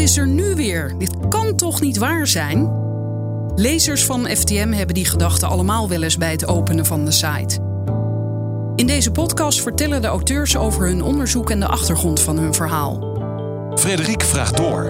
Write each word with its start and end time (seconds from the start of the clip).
is 0.00 0.16
er 0.16 0.28
nu 0.28 0.54
weer? 0.54 0.98
Dit 0.98 1.28
kan 1.28 1.56
toch 1.56 1.80
niet 1.80 1.98
waar 1.98 2.26
zijn? 2.26 2.72
Lezers 3.54 4.04
van 4.04 4.26
FTM 4.26 4.72
hebben 4.72 4.94
die 4.94 5.04
gedachten 5.04 5.48
allemaal 5.48 5.88
wel 5.88 6.02
eens 6.02 6.16
bij 6.16 6.30
het 6.30 6.46
openen 6.46 6.86
van 6.86 7.04
de 7.04 7.10
site. 7.10 7.60
In 8.76 8.86
deze 8.86 9.10
podcast 9.10 9.60
vertellen 9.60 10.02
de 10.02 10.06
auteurs 10.06 10.56
over 10.56 10.86
hun 10.86 11.02
onderzoek 11.02 11.50
en 11.50 11.60
de 11.60 11.66
achtergrond 11.66 12.20
van 12.20 12.38
hun 12.38 12.54
verhaal. 12.54 13.18
Frederik 13.74 14.22
vraagt 14.22 14.56
door. 14.56 14.82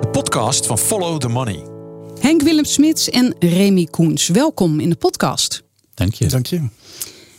De 0.00 0.08
podcast 0.12 0.66
van 0.66 0.78
Follow 0.78 1.20
the 1.20 1.28
Money. 1.28 1.66
Henk 2.20 2.42
Willem 2.42 2.64
Smits 2.64 3.10
en 3.10 3.34
Remy 3.38 3.84
Koens, 3.84 4.28
welkom 4.28 4.80
in 4.80 4.90
de 4.90 4.96
podcast. 4.96 5.62
Dank 5.94 6.14
je. 6.14 6.26
Dank 6.26 6.46
je. 6.46 6.68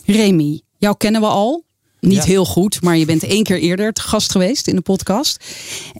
Remy, 0.06 0.62
jou 0.78 0.98
kennen 0.98 1.22
we 1.22 1.28
al. 1.28 1.64
Niet 2.00 2.14
Ja. 2.16 2.24
heel 2.24 2.46
goed, 2.46 2.82
maar 2.82 2.98
je 2.98 3.06
bent 3.06 3.24
één 3.24 3.44
keer 3.44 3.60
eerder 3.60 3.94
te 3.94 4.02
gast 4.02 4.32
geweest 4.32 4.68
in 4.68 4.76
de 4.76 4.82
podcast. 4.82 5.44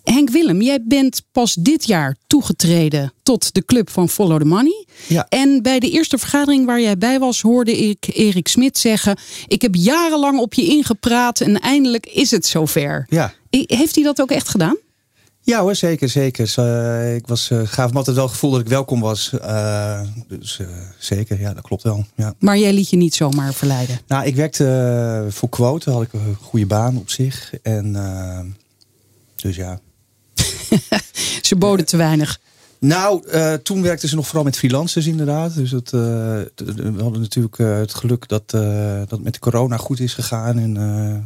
Henk 0.04 0.30
Willem, 0.30 0.62
jij 0.62 0.80
bent 0.84 1.22
pas 1.32 1.54
dit 1.54 1.86
jaar 1.88 2.16
toegetreden 2.28 3.14
tot 3.24 3.54
de 3.54 3.66
club 3.66 3.90
van 3.90 4.10
Follow 4.10 4.40
the 4.40 4.46
Money. 4.46 4.86
Ja. 5.08 5.26
En 5.30 5.62
bij 5.62 5.80
de 5.80 5.90
eerste 5.90 6.18
vergadering 6.18 6.66
waar 6.66 6.82
jij 6.82 6.98
bij 6.98 7.20
was, 7.20 7.42
hoorde 7.42 7.78
ik 7.78 8.06
Erik 8.14 8.48
Smit 8.48 8.78
zeggen: 8.78 9.18
Ik 9.48 9.62
heb 9.62 9.76
jarenlang 9.76 10.40
op 10.40 10.54
je 10.54 10.66
ingepraat 10.66 11.42
en 11.42 11.60
eindelijk 11.60 12.06
is 12.06 12.32
het 12.32 12.46
zover. 12.46 13.06
Ja. 13.10 13.34
Heeft 13.50 13.96
hij 13.96 14.04
dat 14.04 14.22
ook 14.22 14.32
echt 14.32 14.50
gedaan? 14.50 14.78
Ja 15.46 15.62
hoor, 15.62 15.76
zeker, 15.76 16.10
zeker. 16.10 16.54
Eh, 16.56 17.16
ik 17.16 17.28
was, 17.28 17.50
eh, 17.50 17.62
gaf 17.64 17.92
me 17.92 17.98
altijd 17.98 18.16
wel 18.16 18.26
het 18.26 18.34
gevoel 18.34 18.52
dat 18.52 18.60
ik 18.60 18.68
welkom 18.68 19.00
was. 19.00 19.40
Eh, 19.40 20.02
dus 20.28 20.60
zeker, 20.98 21.40
ja, 21.40 21.54
dat 21.54 21.64
klopt 21.64 21.84
wel. 21.84 22.06
Ja. 22.16 22.34
Maar 22.40 22.58
jij 22.58 22.74
liet 22.74 22.90
je 22.90 22.98
niet 22.98 23.16
zomaar 23.16 23.54
verleiden. 23.54 24.00
Nou, 24.08 24.26
ik 24.26 24.36
werkte 24.36 25.26
voor 25.30 25.50
Quote, 25.50 25.92
had 25.92 26.02
ik 26.02 26.14
een 26.14 26.38
goede 26.42 26.66
baan 26.66 26.98
op 26.98 27.10
zich. 27.10 27.54
En 27.62 27.94
dus 29.36 29.56
ja. 29.56 29.80
Ze 31.42 31.56
boden 31.56 31.86
te 31.86 31.98
weinig. 31.98 32.40
Nou, 32.80 33.24
toen 33.64 33.82
werkten 33.82 34.10
ze 34.10 34.16
nog 34.16 34.26
vooral 34.26 34.44
met 34.44 34.58
freelancers 34.58 35.08
inderdaad. 35.08 35.56
Dus 35.56 35.70
dat, 35.70 35.90
we 35.90 36.94
hadden 37.00 37.22
natuurlijk 37.22 37.58
het 37.58 37.94
geluk 37.94 38.28
dat, 38.28 38.50
dat 39.10 39.20
met 39.22 39.34
de 39.34 39.40
corona 39.40 39.78
goed 39.78 40.00
is 40.00 40.14
gegaan. 40.14 40.60
En 40.60 40.76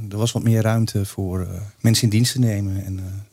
er 0.10 0.18
was 0.18 0.32
wat 0.32 0.44
meer 0.44 0.62
ruimte 0.62 1.06
voor 1.06 1.48
mensen 1.80 2.04
in 2.04 2.10
dienst 2.10 2.32
te 2.32 2.40
nemen. 2.40 2.86
En, 2.86 3.28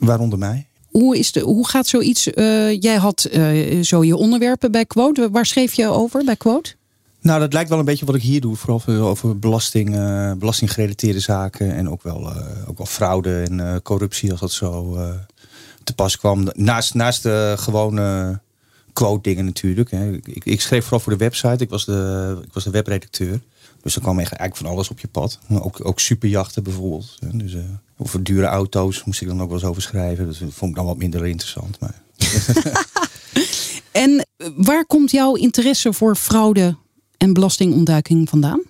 waaronder 0.00 0.38
mij. 0.38 0.66
Hoe, 0.86 1.18
is 1.18 1.32
de, 1.32 1.40
hoe 1.40 1.68
gaat 1.68 1.86
zoiets? 1.86 2.30
eh, 2.32 2.80
jij 2.80 2.96
had 2.96 3.24
eh, 3.24 3.82
zo 3.82 4.04
je 4.04 4.16
onderwerpen 4.16 4.72
bij 4.72 4.84
Quote. 4.84 5.30
Waar 5.30 5.46
schreef 5.46 5.72
je 5.72 5.86
over 5.88 6.24
bij 6.24 6.36
Quote? 6.36 6.74
Nou, 7.20 7.40
dat 7.40 7.52
lijkt 7.52 7.68
wel 7.68 7.78
een 7.78 7.84
beetje 7.84 8.06
wat 8.06 8.14
ik 8.14 8.22
hier 8.22 8.40
doe. 8.40 8.56
Vooral 8.56 9.08
over, 9.08 9.38
belasting, 9.38 9.96
eh, 9.96 10.32
belastinggerelateerde 10.32 11.20
zaken. 11.20 11.74
En 11.74 11.90
ook 11.90 12.02
wel, 12.02 12.32
ook 12.66 12.78
wel 12.78 12.86
fraude 12.86 13.42
en 13.42 13.82
corruptie 13.82 14.30
als 14.30 14.40
dat 14.40 14.52
zo 14.52 14.98
te 15.84 15.94
pas 15.94 16.18
kwam. 16.18 16.48
Naast, 16.54 16.94
naast 16.94 17.22
de 17.22 17.54
gewone 17.58 18.40
quote 18.92 19.22
dingen 19.22 19.44
natuurlijk. 19.44 19.90
Hè. 19.90 20.12
Ik, 20.12 20.44
ik 20.44 20.60
schreef 20.60 20.82
vooral 20.82 21.00
voor 21.00 21.12
de 21.12 21.18
website. 21.18 21.64
Ik 21.64 21.70
was 21.70 21.84
de, 21.84 22.38
ik 22.44 22.52
was 22.52 22.64
de 22.64 22.70
webredacteur. 22.70 23.40
Dus 23.82 23.94
er 23.94 24.00
kwam 24.00 24.18
echt 24.18 24.32
eigenlijk 24.32 24.56
van 24.56 24.70
alles 24.76 24.90
op 24.90 25.00
je 25.00 25.08
pad. 25.08 25.38
Ook, 25.48 25.84
ook 25.84 26.00
superjachten 26.00 26.62
bijvoorbeeld. 26.62 27.16
hè. 27.18 27.36
Dus, 27.36 27.54
eh, 27.54 27.60
over 27.96 28.22
dure 28.22 28.46
auto's 28.46 29.04
moest 29.04 29.20
ik 29.20 29.28
dan 29.28 29.42
ook 29.42 29.48
wel 29.48 29.58
eens 29.58 29.68
over 29.68 29.82
schrijven. 29.82 30.26
Dat 30.26 30.36
vond 30.36 30.70
ik 30.70 30.76
dan 30.76 30.86
wat 30.86 30.96
minder 30.96 31.26
interessant. 31.26 31.80
Maar 31.80 32.02
En 33.92 34.26
eh, 34.36 34.48
waar 34.56 34.86
komt 34.86 35.10
jouw 35.10 35.34
interesse 35.34 35.92
voor 35.92 36.16
fraude 36.16 36.76
en 37.16 37.32
belastingontduiking 37.32 38.28
vandaan? 38.28 38.62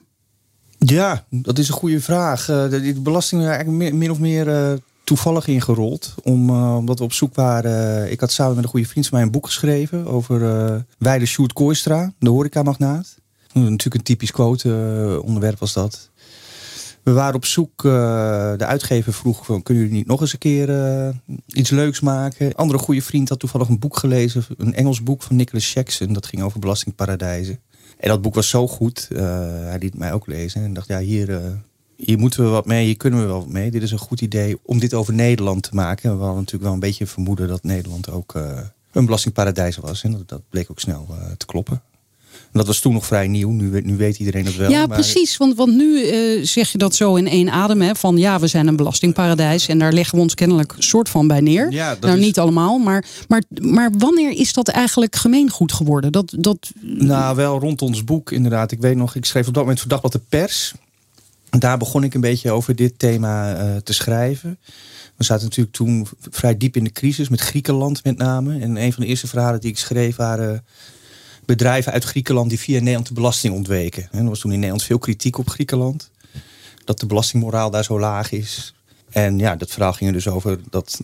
Ja, 0.87 1.25
dat 1.31 1.59
is 1.59 1.69
een 1.69 1.75
goede 1.75 2.01
vraag. 2.01 2.49
Eh, 2.49 2.71
de, 2.71 3.01
belasting 3.01 3.43
is 3.43 3.49
eigenlijk 3.49 3.79
meer, 3.79 3.95
min 3.95 4.11
of 4.11 4.19
meer 4.19 4.49
eh, 4.49 4.73
toevallig 5.05 5.47
ingerold. 5.47 6.15
Om, 6.23 6.49
eh, 6.49 6.77
omdat 6.77 6.99
we 6.99 7.05
op 7.05 7.13
zoek 7.13 7.35
waren. 7.35 8.11
ik 8.11 8.21
had 8.21 8.33
samen 8.33 8.55
met 8.55 8.65
een 8.65 8.71
goede 8.71 8.87
vriend 8.87 9.07
van 9.07 9.17
mij 9.19 9.27
een 9.27 9.33
boek 9.33 9.47
geschreven 9.47 10.07
over 10.07 10.45
eh 10.45 10.77
Weide 10.99 11.27
Sjoerd 11.27 11.53
Kooistra, 11.53 12.13
de 12.19 12.31
horecamagnaat. 12.31 13.17
Natuurlijk 13.53 13.95
een 13.95 14.03
typisch 14.03 14.31
quote 14.31 14.69
eh, 14.69 15.25
onderwerp 15.25 15.59
was 15.59 15.73
dat. 15.73 16.11
We 17.03 17.13
waren 17.13 17.35
op 17.35 17.45
zoek, 17.45 17.85
eh, 17.85 17.93
de 18.57 18.67
uitgever 18.67 19.13
vroeg, 19.13 19.47
kunnen 19.47 19.83
jullie 19.83 19.99
niet 19.99 20.07
nog 20.07 20.21
eens 20.21 20.33
een 20.33 20.39
keer 20.39 20.71
eh, 20.71 21.09
iets 21.47 21.71
leuks 21.71 22.01
maken? 22.01 22.47
Een 22.47 22.55
andere 22.55 22.79
goede 22.79 23.03
vriend 23.03 23.29
had 23.29 23.39
toevallig 23.39 23.69
een 23.69 23.79
boek 23.79 23.97
gelezen, 23.97 24.45
een 24.57 24.75
Engels 24.75 25.03
boek 25.03 25.23
van 25.23 25.37
Nicholas 25.37 25.73
Jackson. 25.73 26.13
Dat 26.13 26.27
ging 26.27 26.43
over 26.43 26.61
belastingparadijzen. 26.61 27.61
En 27.99 28.09
dat 28.09 28.23
boek 28.23 28.35
was 28.35 28.49
zo 28.49 28.69
goed, 28.69 29.09
hij 29.15 29.77
liet 29.79 29.99
mij 29.99 30.13
ook 30.13 30.27
lezen. 30.27 30.63
En 30.63 30.75
dacht, 30.75 30.89
ja, 30.89 30.99
hier, 30.99 31.41
hier 31.97 32.19
moeten 32.19 32.45
we 32.45 32.51
wat 32.51 32.67
mee, 32.67 32.85
hier 32.85 32.97
kunnen 32.97 33.21
we 33.21 33.27
wel 33.27 33.39
wat 33.39 33.49
mee. 33.49 33.71
Dit 33.71 33.83
is 33.83 33.91
een 33.91 33.99
goed 33.99 34.21
idee 34.21 34.59
om 34.63 34.79
dit 34.79 34.95
over 34.95 35.15
Nederland 35.15 35.63
te 35.63 35.75
maken. 35.75 36.11
We 36.11 36.19
hadden 36.19 36.39
natuurlijk 36.39 36.65
wel 36.65 36.73
een 36.73 36.81
beetje 36.81 37.07
vermoeden 37.07 37.49
dat 37.49 37.63
Nederland 37.63 38.11
ook 38.11 38.35
een 38.93 39.05
belastingparadijs 39.05 39.77
was. 39.77 40.03
En 40.03 40.11
dat, 40.11 40.29
dat 40.29 40.43
bleek 40.49 40.71
ook 40.71 40.81
snel 40.81 41.09
te 41.37 41.47
kloppen. 41.47 41.83
En 42.53 42.59
dat 42.59 42.67
was 42.67 42.81
toen 42.81 42.93
nog 42.93 43.07
vrij 43.07 43.29
nieuw, 43.29 43.51
nu, 43.51 43.71
weet- 43.71 43.85
nu 43.85 43.97
weet 43.97 44.19
iedereen 44.19 44.45
dat 44.45 44.55
wel. 44.55 44.71
ja, 44.71 44.87
maar- 44.87 44.99
precies. 44.99 45.37
Want, 45.37 45.57
want 45.57 45.75
nu 45.77 46.03
eh, 46.05 46.45
zeg 46.47 46.73
je 46.73 46.79
dat 46.79 46.95
zo 46.95 47.15
in 47.15 47.29
één 47.29 47.51
adem. 47.51 47.81
Hè, 47.83 47.95
van 47.95 48.17
ja, 48.17 48.41
we 48.41 48.47
zijn 48.47 48.67
een 48.67 48.77
belastingparadijs. 48.77 49.69
En 49.69 49.79
daar 49.79 49.93
leggen 49.93 50.17
we 50.17 50.23
ons 50.23 50.35
kennelijk 50.35 50.75
soort 50.79 51.09
van 51.09 51.27
bij 51.27 51.41
neer. 51.41 51.73
Ja, 51.73 51.91
dat 51.91 52.01
nou, 52.01 52.19
is- 52.19 52.25
niet 52.25 52.39
allemaal. 52.39 52.79
Maar, 52.79 53.05
maar, 53.29 53.43
maar 53.63 53.91
wanneer 53.99 54.31
is 54.31 54.53
dat 54.53 54.69
eigenlijk 54.69 55.17
gemeengoed 55.17 55.73
geworden? 55.73 56.13
Dat, 56.13 56.35
dat, 56.39 56.71
Nou, 56.81 57.37
wel 57.37 57.59
rond 57.59 57.83
ons 57.83 58.05
boek 58.05 58.31
inderdaad. 58.33 58.73
Ik 58.73 58.81
weet 58.81 58.97
nog, 58.97 59.15
ik 59.15 59.25
schreef 59.25 59.47
op 59.49 59.55
dat 59.55 59.63
moment 59.63 59.81
voor 59.81 59.89
Dagblad 59.89 60.13
de 60.13 60.21
Pers. 60.29 60.75
Daar 61.59 61.79
begon 61.79 62.05
ik 62.05 62.15
een 62.15 62.21
beetje 62.21 62.51
over 62.51 62.77
dit 62.77 62.99
thema 62.99 63.55
eh, 63.55 63.77
te 63.77 63.93
schrijven. 63.93 64.59
We 65.17 65.25
zaten 65.25 65.45
natuurlijk 65.45 65.77
toen 65.77 66.07
vrij 66.31 66.57
diep 66.57 66.77
in 66.77 66.85
de 66.85 66.93
crisis, 66.93 67.29
met 67.29 67.41
Griekenland 67.41 68.05
met 68.05 68.17
name. 68.17 68.59
En 68.59 68.77
een 68.77 68.93
van 68.93 69.03
de 69.03 69.09
eerste 69.09 69.27
verhalen 69.27 69.61
die 69.61 69.71
ik 69.71 69.79
schreef 69.79 70.17
waren 70.17 70.65
bedrijven 71.57 71.93
uit 71.93 72.05
Griekenland 72.05 72.49
die 72.49 72.59
via 72.59 72.79
Nederland 72.79 73.07
de 73.07 73.15
belasting 73.15 73.55
ontweken. 73.55 74.09
En 74.11 74.23
er 74.23 74.29
was 74.29 74.41
toen 74.41 74.53
in 74.53 74.59
Nederland 74.59 74.85
veel 74.85 74.99
kritiek 74.99 75.39
op 75.39 75.49
Griekenland. 75.49 76.11
Dat 76.85 77.01
de 77.01 77.07
belastingmoraal 77.07 77.71
daar 77.71 77.85
zo 77.85 78.01
laag 78.01 78.33
is. 78.33 78.75
En 79.11 79.39
ja, 79.39 79.57
dat 79.57 79.71
verhaal 79.71 79.93
ging 79.93 80.11
er 80.11 80.17
dus 80.17 80.29
over 80.29 80.59
dat, 80.71 81.01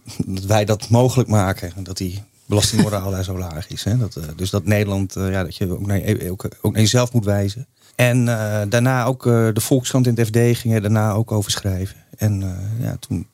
wij 0.46 0.64
dat 0.64 0.88
mogelijk 0.88 1.28
maken. 1.28 1.72
Dat 1.84 1.96
die 1.96 2.22
belastingmoraal 2.46 3.10
daar 3.10 3.24
zo 3.24 3.38
laag 3.38 3.68
is. 3.68 3.84
Hè? 3.84 3.96
Dat, 3.96 4.16
eh, 4.16 4.24
dus 4.36 4.50
dat 4.50 4.64
Nederland, 4.64 5.16
eh, 5.16 5.30
ja, 5.30 5.42
dat 5.42 5.56
je 5.56 5.72
ook 5.72 5.86
naar, 5.86 6.02
ook, 6.30 6.48
ook 6.60 6.72
naar 6.72 6.82
jezelf 6.82 7.12
moet 7.12 7.24
wijzen. 7.24 7.66
En 7.96 8.28
eh, 8.28 8.62
daarna 8.68 9.04
ook 9.04 9.26
eh, 9.26 9.48
de 9.52 9.60
Volkskrant 9.60 10.06
en 10.06 10.14
het 10.14 10.26
FD 10.26 10.58
gingen 10.58 10.82
daarna 10.82 11.12
ook 11.12 11.32
over 11.32 11.50
schrijven. 11.50 11.96
En 12.16 12.42
eh, 12.42 12.84
ja, 12.84 12.96
toen, 13.00 13.26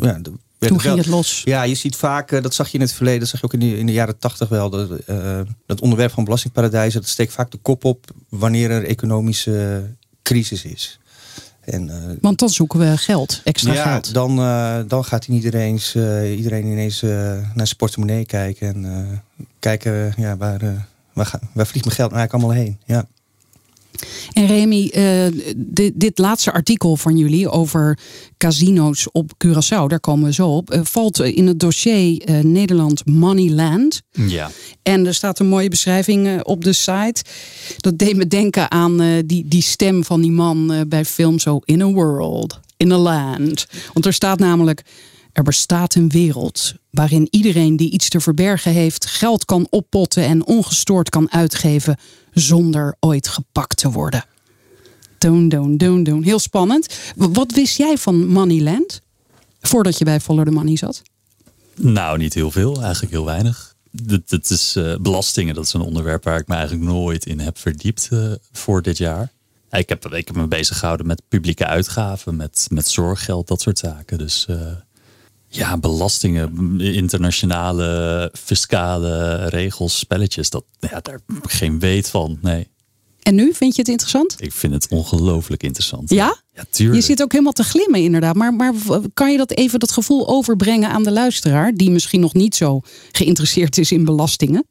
ja, 0.00 0.20
toen 0.58 0.68
wel- 0.68 0.78
ging 0.78 0.96
het 0.96 1.06
los. 1.06 1.42
ja, 1.44 1.62
je 1.62 1.74
ziet 1.74 1.96
vaak, 1.96 2.32
eh, 2.32 2.42
dat 2.42 2.54
zag 2.54 2.68
je 2.68 2.74
in 2.74 2.80
het 2.80 2.92
verleden, 2.92 3.20
dat 3.20 3.28
zag 3.28 3.40
je 3.40 3.46
ook 3.46 3.52
in 3.52 3.58
de, 3.60 3.78
in 3.78 3.86
de 3.86 3.92
jaren 3.92 4.18
tachtig 4.18 4.48
wel. 4.48 4.70
Dat, 4.70 4.90
eh, 4.90 5.40
dat 5.66 5.80
onderwerp 5.80 6.10
van 6.12 6.24
belastingparadijzen, 6.24 7.00
dat 7.00 7.10
steekt 7.10 7.32
vaak 7.32 7.50
de 7.50 7.58
kop 7.62 7.84
op 7.84 8.04
wanneer 8.28 8.70
er 8.70 8.84
economische 8.84 9.82
crisis 10.22 10.64
is. 10.64 10.98
En, 11.60 11.90
eh, 11.90 12.16
Want 12.20 12.38
dan 12.38 12.48
zoeken 12.48 12.78
we 12.78 12.96
geld, 12.98 13.40
extra 13.44 13.72
ja, 13.72 13.90
geld. 13.92 14.14
dan, 14.14 14.38
eh, 14.38 14.78
dan 14.86 15.04
gaat 15.04 15.26
eh, 15.94 16.36
iedereen 16.36 16.66
ineens 16.66 17.02
naar 17.02 17.66
zijn 17.66 17.76
portemonnee 17.76 18.24
kijken. 18.26 18.68
En 18.84 19.22
kijken, 19.58 20.14
ja, 20.16 20.36
waar, 20.36 20.86
waar, 21.12 21.26
ga- 21.26 21.40
waar 21.52 21.66
vliegt 21.66 21.84
mijn 21.84 21.96
geld 21.96 22.12
eigenlijk 22.12 22.32
allemaal 22.44 22.64
heen? 22.64 22.78
Ja. 22.84 23.06
En 24.32 24.46
Remy, 24.46 24.88
eh, 24.88 25.26
dit, 25.56 25.92
dit 25.96 26.18
laatste 26.18 26.52
artikel 26.52 26.96
van 26.96 27.16
jullie 27.16 27.50
over 27.50 27.98
casino's 28.36 29.08
op 29.12 29.32
Curaçao, 29.44 29.86
daar 29.86 30.00
komen 30.00 30.24
we 30.26 30.32
zo 30.32 30.48
op, 30.48 30.70
eh, 30.70 30.80
valt 30.82 31.20
in 31.20 31.46
het 31.46 31.60
dossier 31.60 32.22
eh, 32.22 32.38
Nederland 32.38 33.06
Moneyland. 33.06 34.02
Ja. 34.10 34.50
En 34.82 35.06
er 35.06 35.14
staat 35.14 35.38
een 35.38 35.46
mooie 35.46 35.68
beschrijving 35.68 36.42
op 36.42 36.64
de 36.64 36.72
site. 36.72 37.24
Dat 37.76 37.98
deed 37.98 38.16
me 38.16 38.26
denken 38.26 38.70
aan 38.70 39.22
die, 39.26 39.48
die 39.48 39.62
stem 39.62 40.04
van 40.04 40.20
die 40.20 40.32
man 40.32 40.84
bij 40.88 41.04
film 41.04 41.38
zo 41.38 41.60
In 41.64 41.80
a 41.82 41.86
World, 41.86 42.60
in 42.76 42.92
a 42.92 42.96
Land. 42.96 43.66
Want 43.92 44.06
er 44.06 44.12
staat 44.12 44.38
namelijk, 44.38 44.82
er 45.38 45.44
bestaat 45.44 45.94
een 45.94 46.08
wereld 46.08 46.74
waarin 46.90 47.28
iedereen 47.30 47.76
die 47.76 47.90
iets 47.90 48.08
te 48.08 48.20
verbergen 48.20 48.72
heeft 48.72 49.06
geld 49.06 49.44
kan 49.44 49.66
oppotten 49.70 50.24
en 50.24 50.46
ongestoord 50.46 51.08
kan 51.08 51.32
uitgeven 51.32 51.96
zonder 52.32 52.96
ooit 53.00 53.28
gepakt 53.28 53.76
te 53.76 53.90
worden. 53.90 54.24
Doen, 55.18 55.48
doen, 55.48 55.76
doen, 55.76 56.02
doen. 56.02 56.22
Heel 56.22 56.38
spannend. 56.38 56.98
Wat 57.16 57.52
wist 57.52 57.76
jij 57.76 57.96
van 57.96 58.26
Moneyland? 58.26 59.00
Voordat 59.60 59.98
je 59.98 60.04
bij 60.04 60.20
Follow 60.20 60.44
the 60.44 60.50
Money 60.50 60.76
zat? 60.76 61.02
Nou, 61.74 62.18
niet 62.18 62.34
heel 62.34 62.50
veel. 62.50 62.82
Eigenlijk 62.82 63.12
heel 63.12 63.24
weinig. 63.24 63.74
Het 64.26 64.50
is 64.50 64.76
eh, 64.76 64.96
belastingen. 64.96 65.54
Dat 65.54 65.64
is 65.64 65.72
een 65.72 65.80
onderwerp 65.80 66.24
waar 66.24 66.38
ik 66.38 66.48
me 66.48 66.54
eigenlijk 66.54 66.90
nooit 66.90 67.26
in 67.26 67.40
heb 67.40 67.58
verdiept 67.58 68.08
eh, 68.10 68.32
voor 68.52 68.82
dit 68.82 68.98
jaar. 68.98 69.32
Ik 69.70 69.88
heb, 69.88 70.06
ik 70.06 70.34
me 70.34 70.46
bezig 70.46 70.78
gehouden 70.78 71.06
met 71.06 71.22
publieke 71.28 71.66
uitgaven, 71.66 72.36
met, 72.36 72.66
met 72.70 72.88
zorggeld, 72.88 73.48
dat 73.48 73.60
soort 73.60 73.78
zaken. 73.78 74.18
Dus 74.18 74.46
eh, 74.46 74.56
ja, 75.48 75.78
belastingen, 75.78 76.80
internationale 76.80 78.30
fiscale 78.38 79.44
regels, 79.48 79.98
spelletjes, 79.98 80.50
dat, 80.50 80.64
ja, 80.80 81.00
daar 81.00 81.20
geen 81.42 81.78
weet 81.78 82.10
van. 82.10 82.38
Nee, 82.40 82.68
En 83.22 83.34
nu, 83.34 83.54
vind 83.54 83.74
je 83.74 83.80
het 83.80 83.90
interessant? 83.90 84.34
ik 84.38 84.52
vind 84.52 84.72
het 84.72 84.88
ongelooflijk 84.88 85.62
interessant. 85.62 86.10
Ja? 86.10 86.36
Ja, 86.52 86.64
tuurlijk. 86.70 87.00
Je 87.00 87.04
zit 87.06 87.22
ook 87.22 87.32
helemaal 87.32 87.52
te 87.52 87.62
glimmen, 87.62 88.02
inderdaad. 88.02 88.34
Maar, 88.34 88.54
maar 88.54 88.72
kan 89.14 89.30
je 89.30 89.36
dat 89.36 89.50
even 89.50 89.78
dat 89.78 89.92
gevoel 89.92 90.28
overbrengen 90.28 90.90
aan 90.90 91.02
de 91.02 91.12
luisteraar, 91.12 91.72
die 91.72 91.90
misschien 91.90 92.20
nog 92.20 92.34
niet 92.34 92.54
zo 92.54 92.80
geïnteresseerd 93.12 93.78
is 93.78 93.92
in 93.92 94.04
belastingen? 94.04 94.66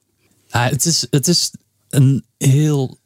Ah, 0.49 0.69
het, 0.69 0.85
is, 0.85 1.07
het 1.09 1.27
is 1.27 1.51
een 1.89 2.25
heel 2.37 2.97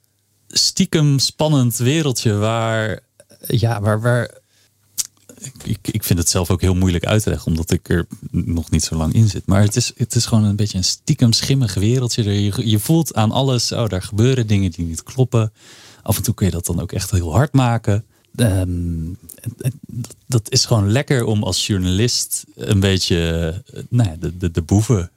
stiekem 0.47 1.19
spannend 1.19 1.77
wereldje 1.77 2.33
waar, 2.33 3.00
ja, 3.47 3.81
waar, 3.81 4.01
waar 4.01 4.40
ik, 5.63 5.88
ik 5.91 6.03
vind 6.03 6.19
het 6.19 6.29
zelf 6.29 6.49
ook 6.49 6.61
heel 6.61 6.75
moeilijk 6.75 7.05
uit 7.05 7.23
te 7.23 7.29
leggen, 7.29 7.47
omdat 7.47 7.71
ik 7.71 7.89
er 7.89 8.05
nog 8.31 8.69
niet 8.69 8.83
zo 8.83 8.95
lang 8.95 9.13
in 9.13 9.29
zit. 9.29 9.45
Maar 9.45 9.61
het 9.61 9.75
is, 9.75 9.91
het 9.95 10.15
is 10.15 10.25
gewoon 10.25 10.43
een 10.43 10.55
beetje 10.55 10.77
een 10.77 10.83
stiekem 10.83 11.33
schimmig 11.33 11.73
wereldje. 11.73 12.41
Je, 12.43 12.69
je 12.69 12.79
voelt 12.79 13.13
aan 13.15 13.31
alles, 13.31 13.71
oh, 13.71 13.88
daar 13.88 14.03
gebeuren 14.03 14.47
dingen 14.47 14.71
die 14.71 14.85
niet 14.85 15.03
kloppen. 15.03 15.53
Af 16.03 16.17
en 16.17 16.23
toe 16.23 16.33
kun 16.33 16.45
je 16.45 16.51
dat 16.51 16.65
dan 16.65 16.81
ook 16.81 16.91
echt 16.91 17.11
heel 17.11 17.33
hard 17.33 17.53
maken. 17.53 18.05
Um, 18.35 19.17
dat 20.27 20.51
is 20.51 20.65
gewoon 20.65 20.91
lekker 20.91 21.25
om 21.25 21.43
als 21.43 21.67
journalist 21.67 22.45
een 22.55 22.79
beetje 22.79 23.63
nou 23.89 24.09
ja, 24.09 24.15
de, 24.15 24.38
de, 24.38 24.51
de 24.51 24.61
boeven 24.61 25.11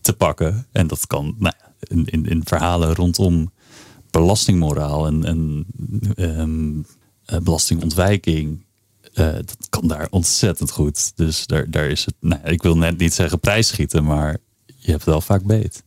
te 0.00 0.12
pakken. 0.12 0.66
En 0.72 0.86
dat 0.86 1.06
kan 1.06 1.34
nou 1.38 1.54
ja, 1.58 1.72
in, 1.78 2.04
in, 2.04 2.26
in 2.26 2.40
verhalen 2.44 2.94
rondom 2.94 3.52
belastingmoraal 4.10 5.06
en, 5.06 5.24
en 5.24 5.66
um, 6.16 6.86
belastingontwijking. 7.42 8.64
Uh, 9.14 9.32
dat 9.32 9.56
kan 9.68 9.88
daar 9.88 10.06
ontzettend 10.10 10.70
goed. 10.70 11.12
Dus 11.14 11.46
daar, 11.46 11.70
daar 11.70 11.86
is 11.86 12.04
het, 12.04 12.14
nou, 12.20 12.40
ik 12.44 12.62
wil 12.62 12.76
net 12.76 12.98
niet 12.98 13.14
zeggen 13.14 13.40
prijsschieten, 13.40 14.04
maar 14.04 14.36
je 14.76 14.90
hebt 14.90 15.04
wel 15.04 15.20
vaak 15.20 15.42
beet. 15.42 15.82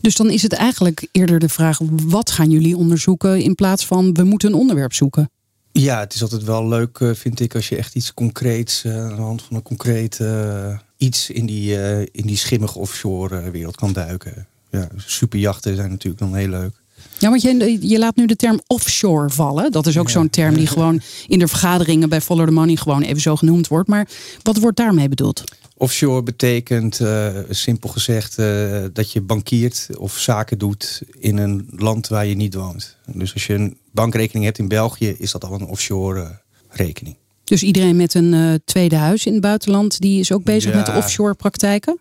Dus 0.00 0.16
dan 0.16 0.30
is 0.30 0.42
het 0.42 0.52
eigenlijk 0.52 1.08
eerder 1.12 1.38
de 1.38 1.48
vraag: 1.48 1.78
wat 1.88 2.30
gaan 2.30 2.50
jullie 2.50 2.76
onderzoeken 2.76 3.42
in 3.42 3.54
plaats 3.54 3.86
van 3.86 4.14
we 4.14 4.22
moeten 4.22 4.48
een 4.48 4.58
onderwerp 4.58 4.92
zoeken? 4.92 5.30
Ja, 5.72 5.98
het 6.00 6.14
is 6.14 6.22
altijd 6.22 6.44
wel 6.44 6.68
leuk, 6.68 6.98
eh, 6.98 7.14
vind 7.14 7.40
ik, 7.40 7.54
als 7.54 7.68
je 7.68 7.76
echt 7.76 7.94
iets 7.94 8.14
concreets 8.14 8.84
uh, 8.84 8.96
aan 8.96 9.16
de 9.16 9.22
hand 9.22 9.42
van 9.42 9.56
een 9.56 9.62
concreet 9.62 10.18
uh, 10.18 10.78
iets 10.96 11.30
in 11.30 11.46
die, 11.46 11.74
in 12.10 12.26
die 12.26 12.36
schimmige 12.36 12.78
offshore 12.78 13.50
wereld 13.50 13.76
kan 13.76 13.92
duiken. 13.92 14.46
Ja, 14.70 14.88
superjachten 14.96 15.76
zijn 15.76 15.90
natuurlijk 15.90 16.18
dan 16.18 16.34
heel 16.34 16.48
leuk. 16.48 16.72
Ja, 17.18 17.28
want 17.28 17.42
je, 17.42 17.78
je 17.80 17.98
laat 17.98 18.16
nu 18.16 18.26
de 18.26 18.36
term 18.36 18.60
offshore 18.66 19.30
vallen. 19.30 19.72
Dat 19.72 19.86
is 19.86 19.98
ook 19.98 20.10
zo'n 20.10 20.30
term 20.30 20.54
die 20.54 20.66
gewoon 20.66 21.00
in 21.26 21.38
de 21.38 21.48
vergaderingen 21.48 22.08
bij 22.08 22.20
Follow 22.20 22.46
the 22.46 22.52
Money 22.52 22.76
gewoon 22.76 23.02
even 23.02 23.20
zo 23.20 23.36
genoemd 23.36 23.68
wordt. 23.68 23.88
Maar 23.88 24.08
wat 24.42 24.58
wordt 24.58 24.76
daarmee 24.76 25.08
bedoeld? 25.08 25.44
Offshore 25.78 26.22
betekent, 26.22 27.00
uh, 27.00 27.28
simpel 27.50 27.88
gezegd, 27.88 28.38
uh, 28.38 28.84
dat 28.92 29.12
je 29.12 29.20
bankiert 29.20 29.88
of 29.98 30.18
zaken 30.18 30.58
doet 30.58 31.02
in 31.18 31.36
een 31.36 31.68
land 31.76 32.08
waar 32.08 32.26
je 32.26 32.34
niet 32.34 32.54
woont. 32.54 32.96
Dus 33.06 33.34
als 33.34 33.46
je 33.46 33.54
een 33.54 33.76
bankrekening 33.90 34.44
hebt 34.44 34.58
in 34.58 34.68
België, 34.68 35.14
is 35.18 35.32
dat 35.32 35.44
al 35.44 35.54
een 35.54 35.66
offshore 35.66 36.20
uh, 36.20 36.28
rekening. 36.68 37.16
Dus 37.44 37.62
iedereen 37.62 37.96
met 37.96 38.14
een 38.14 38.60
tweede 38.64 38.96
huis 38.96 39.26
in 39.26 39.32
het 39.32 39.40
buitenland, 39.40 40.00
die 40.00 40.20
is 40.20 40.32
ook 40.32 40.44
bezig 40.44 40.72
ja, 40.72 40.76
met 40.76 40.88
offshore 40.88 41.34
praktijken? 41.34 41.98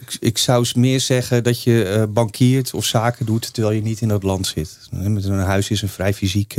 Ik, 0.00 0.16
ik 0.20 0.38
zou 0.38 0.66
meer 0.74 1.00
zeggen 1.00 1.44
dat 1.44 1.62
je 1.62 2.08
bankiert 2.10 2.74
of 2.74 2.84
zaken 2.84 3.26
doet 3.26 3.54
terwijl 3.54 3.74
je 3.74 3.82
niet 3.82 4.00
in 4.00 4.08
dat 4.08 4.22
land 4.22 4.46
zit. 4.46 4.78
Met 4.90 5.24
een 5.24 5.38
huis 5.38 5.70
is 5.70 5.82
een 5.82 5.88
vrij 5.88 6.14
fysiek 6.14 6.54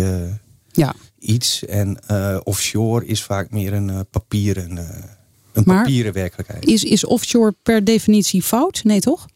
ja. 0.72 0.96
iets. 1.20 1.66
En 1.66 2.00
offshore 2.44 3.06
is 3.06 3.24
vaak 3.24 3.52
meer 3.52 3.74
een 3.74 4.06
papieren 4.10 4.80
een 5.58 5.64
maar 5.66 5.84
papieren 5.84 6.14
werkelijkheid. 6.14 6.66
Is, 6.66 6.84
is 6.84 7.06
offshore 7.06 7.56
per 7.64 7.84
definitie 7.84 8.42
fout? 8.42 8.84
Nee, 8.84 9.00
toch? 9.00 9.28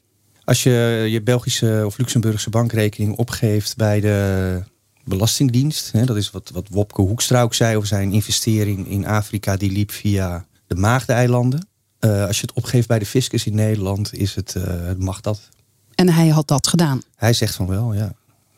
Als 0.44 0.64
je 0.64 1.06
je 1.10 1.22
Belgische 1.22 1.84
of 1.86 1.98
Luxemburgse 1.98 2.50
bankrekening 2.50 3.18
opgeeft 3.18 3.78
bij 3.78 4.00
de 4.00 4.64
Belastingdienst, 5.04 5.92
hè, 5.92 6.06
dat 6.06 6.18
is 6.18 6.32
wat, 6.32 6.50
wat 6.54 6.68
Wopke 6.70 7.02
Hoekstra 7.02 7.42
ook 7.42 7.54
zei 7.54 7.76
over 7.76 7.88
zijn 7.88 8.12
investering 8.12 8.88
in 8.88 9.06
Afrika, 9.06 9.58
die 9.58 9.72
liep 9.72 9.92
via 9.92 10.46
de 10.68 10.76
Maagdeilanden. 10.76 11.68
Uh, 12.06 12.26
als 12.26 12.40
je 12.40 12.46
het 12.48 12.56
opgeeft 12.56 12.88
bij 12.88 13.00
de 13.00 13.06
fiscus 13.06 13.46
in 13.46 13.56
Nederland, 13.56 14.14
is 14.14 14.36
het, 14.36 14.56
uh, 14.58 14.64
mag 14.98 15.22
dat. 15.22 15.50
En 15.96 16.10
hij 16.10 16.28
had 16.28 16.48
dat 16.48 16.68
gedaan? 16.68 17.02
Hij 17.16 17.34
zegt 17.34 17.56
van 17.56 17.68
wel, 17.68 17.94
ja. 17.94 18.14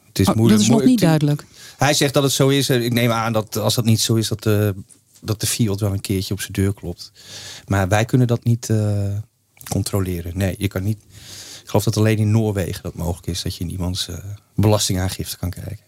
Het 0.08 0.20
is 0.20 0.28
oh, 0.28 0.36
moeilijk. 0.36 0.60
Dat 0.62 0.70
is 0.70 0.76
nog 0.76 0.86
niet 0.86 1.00
duidelijk. 1.00 1.46
Hij 1.78 1.94
zegt 1.94 2.14
dat 2.14 2.24
het 2.24 2.32
zo 2.32 2.48
is. 2.48 2.70
Ik 2.70 2.94
neem 2.94 3.12
aan 3.12 3.34
dat 3.34 3.58
als 3.58 3.76
dat 3.76 3.86
niet 3.86 4.02
zo 4.02 4.16
is, 4.16 4.28
dat 4.28 4.44
de 4.44 4.76
dat 5.24 5.42
de 5.42 5.48
Fiat 5.48 5.80
wel 5.80 5.94
een 5.94 6.02
keertje 6.02 6.34
op 6.34 6.40
zijn 6.40 6.54
deur 6.54 6.74
klopt. 6.74 7.12
Maar 7.68 7.88
wij 7.88 8.06
kunnen 8.06 8.28
dat 8.28 8.44
niet 8.44 8.70
uh, 8.70 9.18
controleren. 9.70 10.38
Nee, 10.38 10.56
je 10.58 10.68
kan 10.68 10.84
niet. 10.84 10.98
Ik 11.62 11.70
geloof 11.70 11.84
dat 11.84 11.98
alleen 11.98 12.18
in 12.18 12.32
Noorwegen 12.32 12.84
dat 12.84 12.96
mogelijk 12.96 13.28
is 13.28 13.42
dat 13.42 13.56
je 13.56 13.64
in 13.64 13.70
iemands 13.70 14.08
uh, 14.08 14.16
belastingaangifte 14.56 15.38
kan 15.38 15.50
kijken. 15.50 15.86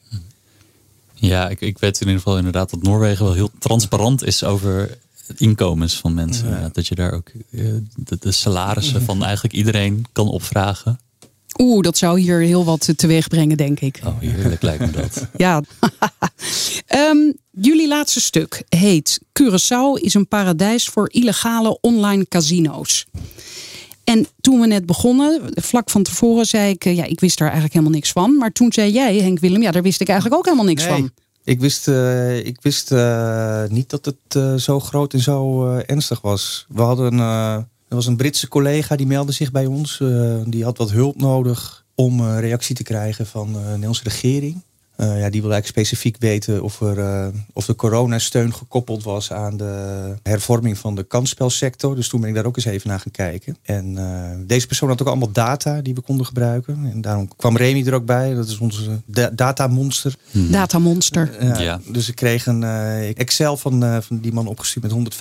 Ja, 1.13 1.49
ik, 1.49 1.61
ik 1.61 1.77
weet 1.77 2.01
in 2.01 2.07
ieder 2.07 2.21
geval 2.21 2.37
inderdaad 2.37 2.69
dat 2.69 2.81
Noorwegen 2.81 3.25
wel 3.25 3.33
heel 3.33 3.51
transparant 3.59 4.23
is 4.23 4.43
over 4.43 4.97
inkomens 5.37 5.95
van 5.95 6.13
mensen. 6.13 6.49
Ja. 6.49 6.69
Dat 6.73 6.87
je 6.87 6.95
daar 6.95 7.13
ook 7.13 7.31
uh, 7.49 7.73
de, 7.95 8.17
de, 8.19 8.31
salarissen 8.31 9.01
van 9.01 9.23
eigenlijk 9.23 9.53
iedereen 9.53 10.05
kan 10.11 10.27
opvragen. 10.27 10.99
Oeh, 11.57 11.81
dat 11.81 11.97
zou 11.97 12.19
hier 12.19 12.39
heel 12.39 12.65
wat 12.65 12.93
teweeg 12.95 13.27
brengen, 13.27 13.57
denk 13.57 13.79
ik. 13.79 13.99
Oh, 14.03 14.19
heerlijk 14.19 14.61
lijkt 14.61 14.85
me 14.85 14.91
dat. 14.91 15.27
ja. 15.37 15.61
um, 17.11 17.33
jullie 17.67 17.87
laatste 17.87 18.21
stuk 18.21 18.63
heet 18.69 19.19
Curaçao 19.41 20.01
is 20.01 20.13
een 20.13 20.27
paradijs 20.27 20.87
voor 20.87 21.09
illegale 21.11 21.77
online 21.81 22.27
casino's. 22.27 23.05
En 24.03 24.27
toen 24.41 24.59
we 24.59 24.67
net 24.67 24.85
begonnen, 24.85 25.41
vlak 25.53 25.89
van 25.89 26.03
tevoren 26.03 26.45
zei 26.45 26.71
ik, 26.71 26.83
ja, 26.83 27.03
ik 27.03 27.19
wist 27.19 27.37
daar 27.37 27.47
eigenlijk 27.47 27.73
helemaal 27.73 27.95
niks 27.95 28.11
van. 28.11 28.37
Maar 28.37 28.51
toen 28.51 28.71
zei 28.71 28.91
jij, 28.91 29.15
Henk 29.15 29.39
Willem, 29.39 29.61
ja, 29.61 29.71
daar 29.71 29.83
wist 29.83 30.01
ik 30.01 30.07
eigenlijk 30.07 30.39
ook 30.39 30.45
helemaal 30.45 30.65
niks 30.65 30.85
nee, 30.85 30.91
van. 30.91 31.11
Ik 31.45 31.59
wist, 31.59 31.87
uh, 31.87 32.45
ik 32.45 32.61
wist 32.61 32.91
uh, 32.91 33.63
niet 33.67 33.89
dat 33.89 34.05
het 34.05 34.35
uh, 34.37 34.55
zo 34.55 34.79
groot 34.79 35.13
en 35.13 35.19
zo 35.19 35.65
ernstig 35.75 36.21
was. 36.21 36.65
We 36.69 36.81
hadden 36.81 37.19
er 37.87 37.95
was 37.95 38.05
een 38.05 38.17
Britse 38.17 38.47
collega 38.47 38.95
die 38.95 39.07
meldde 39.07 39.31
zich 39.31 39.51
bij 39.51 39.65
ons. 39.65 40.03
Die 40.45 40.63
had 40.63 40.77
wat 40.77 40.91
hulp 40.91 41.15
nodig 41.15 41.85
om 41.95 42.29
reactie 42.29 42.75
te 42.75 42.83
krijgen 42.83 43.25
van 43.25 43.53
de 43.53 43.59
Nederlandse 43.59 44.03
regering. 44.03 44.63
Uh, 44.97 45.19
ja, 45.19 45.29
die 45.29 45.41
wil 45.41 45.51
eigenlijk 45.51 45.65
specifiek 45.65 46.15
weten 46.19 46.63
of, 46.63 46.81
er, 46.81 47.31
of 47.53 47.65
de 47.65 47.75
coronasteun 47.75 48.53
gekoppeld 48.53 49.03
was 49.03 49.31
aan 49.31 49.57
de 49.57 50.15
hervorming 50.23 50.77
van 50.77 50.95
de 50.95 51.03
kansspelsector. 51.03 51.95
Dus 51.95 52.07
toen 52.07 52.19
ben 52.19 52.29
ik 52.29 52.35
daar 52.35 52.45
ook 52.45 52.55
eens 52.55 52.65
even 52.65 52.89
naar 52.89 52.99
gaan 52.99 53.11
kijken. 53.11 53.57
En 53.61 53.97
deze 54.47 54.67
persoon 54.67 54.89
had 54.89 55.01
ook 55.01 55.07
allemaal 55.07 55.31
data 55.31 55.81
die 55.81 55.95
we 55.95 56.01
konden 56.01 56.25
gebruiken. 56.25 56.89
En 56.91 57.01
daarom 57.01 57.27
kwam 57.35 57.57
Remy 57.57 57.87
er 57.87 57.93
ook 57.93 58.05
bij. 58.05 58.33
Dat 58.33 58.47
is 58.47 58.57
onze 58.57 59.01
da 59.05 59.29
datamonster. 59.29 60.15
Hmm. 60.31 60.51
Datamonster. 60.51 61.43
ja. 61.61 61.79
Dus 61.91 62.09
ik 62.09 62.15
kreeg 62.15 62.45
een 62.45 62.63
Excel 63.15 63.57
van, 63.57 64.03
van 64.03 64.19
die 64.19 64.33
man 64.33 64.47
opgestuurd 64.47 64.93
met 64.93 65.13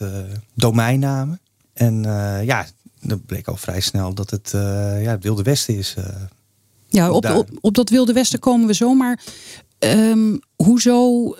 150.000 0.00 0.06
domeinnamen. 0.54 1.40
En 1.80 2.04
uh, 2.06 2.44
ja, 2.44 2.66
dat 3.00 3.26
bleek 3.26 3.48
al 3.48 3.56
vrij 3.56 3.80
snel 3.80 4.14
dat 4.14 4.30
het 4.30 4.52
uh, 4.54 5.02
ja, 5.02 5.10
het 5.10 5.22
Wilde 5.22 5.42
Westen 5.42 5.76
is. 5.76 5.96
Ja, 6.90 7.10
op, 7.12 7.30
op, 7.30 7.48
op, 7.60 7.74
dat 7.74 7.90
Wilde 7.90 8.12
Westen 8.12 8.38
komen 8.38 8.66
we 8.66 8.74
zo. 8.74 8.94
Maar 8.94 9.20
um, 9.78 10.40
hoezo 10.56 11.34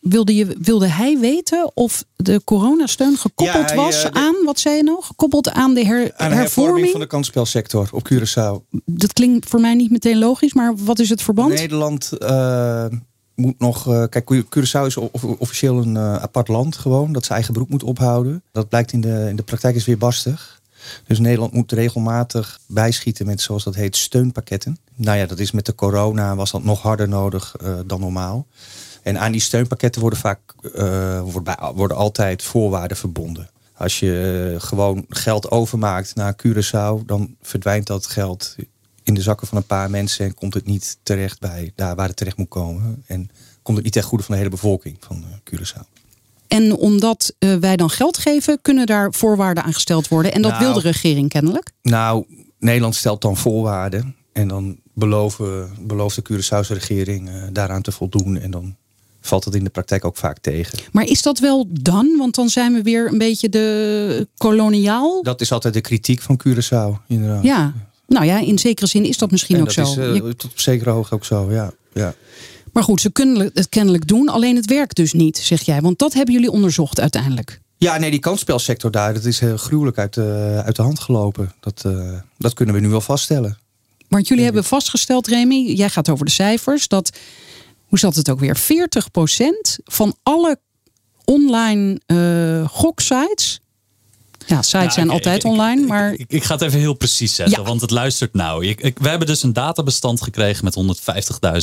wilde, 0.00 0.34
je, 0.34 0.56
wilde 0.60 0.86
hij 0.86 1.18
weten 1.18 1.70
of 1.74 2.04
de 2.16 2.40
coronasteun 2.44 3.16
gekoppeld 3.16 3.70
ja, 3.70 3.76
was 3.76 4.10
aan, 4.10 4.34
wat 4.44 4.60
zei 4.60 4.76
je 4.76 4.82
nou? 4.82 5.02
Gekoppeld 5.02 5.50
aan 5.50 5.74
de, 5.74 5.84
her, 5.84 6.12
aan 6.16 6.30
de 6.30 6.36
hervorming? 6.36 6.90
van 6.90 7.00
de 7.00 7.06
kansspelsector 7.06 7.88
op 7.92 8.12
Curaçao. 8.12 8.80
Dat 8.84 9.12
klinkt 9.12 9.48
voor 9.48 9.60
mij 9.60 9.74
niet 9.74 9.90
meteen 9.90 10.18
logisch, 10.18 10.52
maar 10.52 10.74
wat 10.76 10.98
is 10.98 11.08
het 11.08 11.22
verband? 11.22 11.54
Nederland 11.54 12.10
moet 13.34 13.58
nog. 13.58 13.88
Uh, 13.88 14.04
kijk, 14.08 14.44
Curaçao 14.44 14.86
is 14.86 14.96
officieel 15.38 15.78
een 15.78 15.98
apart 15.98 16.48
land 16.48 16.76
gewoon. 16.76 17.12
Dat 17.12 17.22
zijn 17.22 17.34
eigen 17.34 17.54
broek 17.54 17.68
moet 17.68 17.82
ophouden. 17.82 18.42
Dat 18.52 18.68
blijkt 18.68 18.92
in 18.92 19.00
de, 19.00 19.26
in 19.28 19.36
de 19.36 19.42
praktijk 19.42 19.74
is 19.74 19.84
weer 19.84 19.98
barstig. 19.98 20.60
Dus 21.06 21.18
Nederland 21.18 21.52
moet 21.52 21.72
regelmatig 21.72 22.58
bijschieten 22.66 23.26
met, 23.26 23.40
zoals 23.40 23.64
dat 23.64 23.74
heet, 23.74 23.96
steunpakketten. 23.96 24.78
Nou 24.94 25.18
ja, 25.18 25.26
dat 25.26 25.38
is 25.38 25.50
met 25.50 25.66
de 25.66 25.74
corona 25.74 26.36
was 26.36 26.50
dat 26.50 26.64
nog 26.64 26.82
harder 26.82 27.08
nodig 27.08 27.54
uh, 27.62 27.78
dan 27.86 28.00
normaal. 28.00 28.46
En 29.02 29.18
aan 29.18 29.32
die 29.32 29.40
steunpakketten 29.40 30.00
worden 30.00 30.18
vaak 30.18 30.40
worden, 31.24 31.74
worden 31.74 31.96
altijd 31.96 32.42
voorwaarden 32.42 32.96
verbonden. 32.96 33.50
Als 33.76 34.00
je 34.00 34.54
gewoon 34.58 35.04
geld 35.08 35.50
overmaakt 35.50 36.14
naar 36.14 36.36
Curaçao, 36.46 37.04
dan 37.06 37.36
verdwijnt 37.42 37.86
dat 37.86 38.06
geld 38.06 38.56
in 39.02 39.14
de 39.14 39.22
zakken 39.22 39.46
van 39.46 39.58
een 39.58 39.66
paar 39.66 39.90
mensen 39.90 40.24
en 40.24 40.34
komt 40.34 40.54
het 40.54 40.66
niet 40.66 40.98
terecht 41.02 41.40
bij 41.40 41.72
daar 41.74 41.94
waar 41.96 42.08
het 42.08 42.16
terecht 42.16 42.36
moet 42.36 42.48
komen. 42.48 43.02
En 43.06 43.30
komt 43.62 43.76
het 43.76 43.84
niet 43.84 43.94
ten 43.94 44.02
goede 44.02 44.24
van 44.24 44.32
de 44.32 44.38
hele 44.38 44.54
bevolking 44.54 44.96
van 45.00 45.24
Curaçao. 45.50 45.91
En 46.52 46.76
omdat 46.76 47.34
uh, 47.38 47.54
wij 47.54 47.76
dan 47.76 47.90
geld 47.90 48.18
geven, 48.18 48.58
kunnen 48.62 48.86
daar 48.86 49.12
voorwaarden 49.12 49.64
aan 49.64 49.72
gesteld 49.72 50.08
worden. 50.08 50.32
En 50.32 50.42
dat 50.42 50.50
nou, 50.50 50.64
wil 50.64 50.74
de 50.74 50.80
regering 50.80 51.28
kennelijk? 51.28 51.70
Nou, 51.82 52.24
Nederland 52.58 52.94
stelt 52.94 53.22
dan 53.22 53.36
voorwaarden. 53.36 54.16
En 54.32 54.48
dan 54.48 54.76
beloven, 54.94 55.70
belooft 55.80 56.16
de 56.16 56.22
Curaçaose 56.22 56.72
regering 56.72 57.28
uh, 57.28 57.34
daaraan 57.52 57.82
te 57.82 57.92
voldoen. 57.92 58.38
En 58.38 58.50
dan 58.50 58.76
valt 59.20 59.44
het 59.44 59.54
in 59.54 59.64
de 59.64 59.70
praktijk 59.70 60.04
ook 60.04 60.16
vaak 60.16 60.38
tegen. 60.38 60.78
Maar 60.92 61.04
is 61.04 61.22
dat 61.22 61.38
wel 61.38 61.66
dan? 61.70 62.14
Want 62.18 62.34
dan 62.34 62.48
zijn 62.48 62.72
we 62.72 62.82
weer 62.82 63.08
een 63.12 63.18
beetje 63.18 63.48
de 63.48 64.28
koloniaal. 64.36 65.22
Dat 65.22 65.40
is 65.40 65.52
altijd 65.52 65.74
de 65.74 65.80
kritiek 65.80 66.22
van 66.22 66.40
Curaçao, 66.46 67.06
inderdaad. 67.06 67.42
Ja, 67.42 67.72
nou 68.06 68.24
ja, 68.24 68.38
in 68.38 68.58
zekere 68.58 68.86
zin 68.86 69.04
is 69.04 69.18
dat 69.18 69.30
misschien 69.30 69.60
ook 69.60 69.74
dat 69.74 69.86
zo. 69.86 70.12
Is, 70.12 70.20
uh, 70.22 70.30
Tot 70.30 70.44
op 70.44 70.60
zekere 70.60 70.90
hoogte 70.90 71.14
ook 71.14 71.24
zo, 71.24 71.50
ja. 71.50 71.72
ja. 71.92 72.14
Maar 72.72 72.82
goed, 72.82 73.00
ze 73.00 73.12
kunnen 73.12 73.50
het 73.54 73.68
kennelijk 73.68 74.08
doen, 74.08 74.28
alleen 74.28 74.56
het 74.56 74.66
werkt 74.66 74.96
dus 74.96 75.12
niet, 75.12 75.38
zeg 75.38 75.62
jij. 75.62 75.80
Want 75.80 75.98
dat 75.98 76.12
hebben 76.12 76.34
jullie 76.34 76.50
onderzocht 76.50 77.00
uiteindelijk. 77.00 77.60
Ja, 77.76 77.98
nee, 77.98 78.10
die 78.10 78.20
kansspelsector 78.20 78.90
daar, 78.90 79.14
dat 79.14 79.24
is 79.24 79.40
heel 79.40 79.56
gruwelijk 79.56 79.98
uit 79.98 80.14
de, 80.14 80.62
uit 80.64 80.76
de 80.76 80.82
hand 80.82 81.00
gelopen. 81.00 81.52
Dat, 81.60 81.82
uh, 81.86 82.18
dat 82.38 82.52
kunnen 82.52 82.74
we 82.74 82.80
nu 82.80 82.88
wel 82.88 83.00
vaststellen. 83.00 83.58
Want 84.08 84.28
jullie 84.28 84.44
hebben 84.44 84.64
vastgesteld, 84.64 85.26
Remy, 85.26 85.54
jij 85.54 85.88
gaat 85.88 86.08
over 86.08 86.24
de 86.24 86.30
cijfers, 86.30 86.88
dat, 86.88 87.10
hoe 87.86 87.98
zat 87.98 88.14
het 88.14 88.30
ook 88.30 88.40
weer, 88.40 88.58
40% 88.58 88.62
van 89.84 90.16
alle 90.22 90.58
online 91.24 92.00
uh, 92.06 92.68
goksites 92.68 93.60
ja, 94.46 94.62
sites 94.62 94.94
zijn 94.94 95.10
altijd 95.10 95.44
online, 95.44 95.86
maar... 95.86 96.12
Ik, 96.12 96.24
ik, 96.28 96.44
ga 96.44 96.54
het 96.54 96.62
even 96.62 96.78
heel 96.78 96.94
precies 96.94 97.34
zetten, 97.34 97.64
want 97.64 97.80
het 97.80 97.90
luistert 97.90 98.34
nou. 98.34 98.66
Ik, 98.66 98.98
we 98.98 99.08
hebben 99.08 99.26
dus 99.26 99.42
een 99.42 99.52
databestand 99.52 100.22
gekregen 100.22 100.64
met 100.64 101.00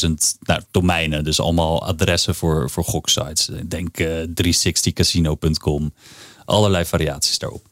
150.000 0.05 0.11
nou, 0.39 0.61
domeinen. 0.71 1.23
Dus 1.23 1.39
allemaal 1.39 1.83
adressen 1.83 2.35
voor, 2.35 2.69
voor 2.69 2.83
goksites. 2.83 3.49
Denk 3.67 3.99
uh, 3.99 4.23
360casino.com. 4.43 5.93
Allerlei 6.45 6.85
variaties 6.85 7.37
daarop. 7.37 7.67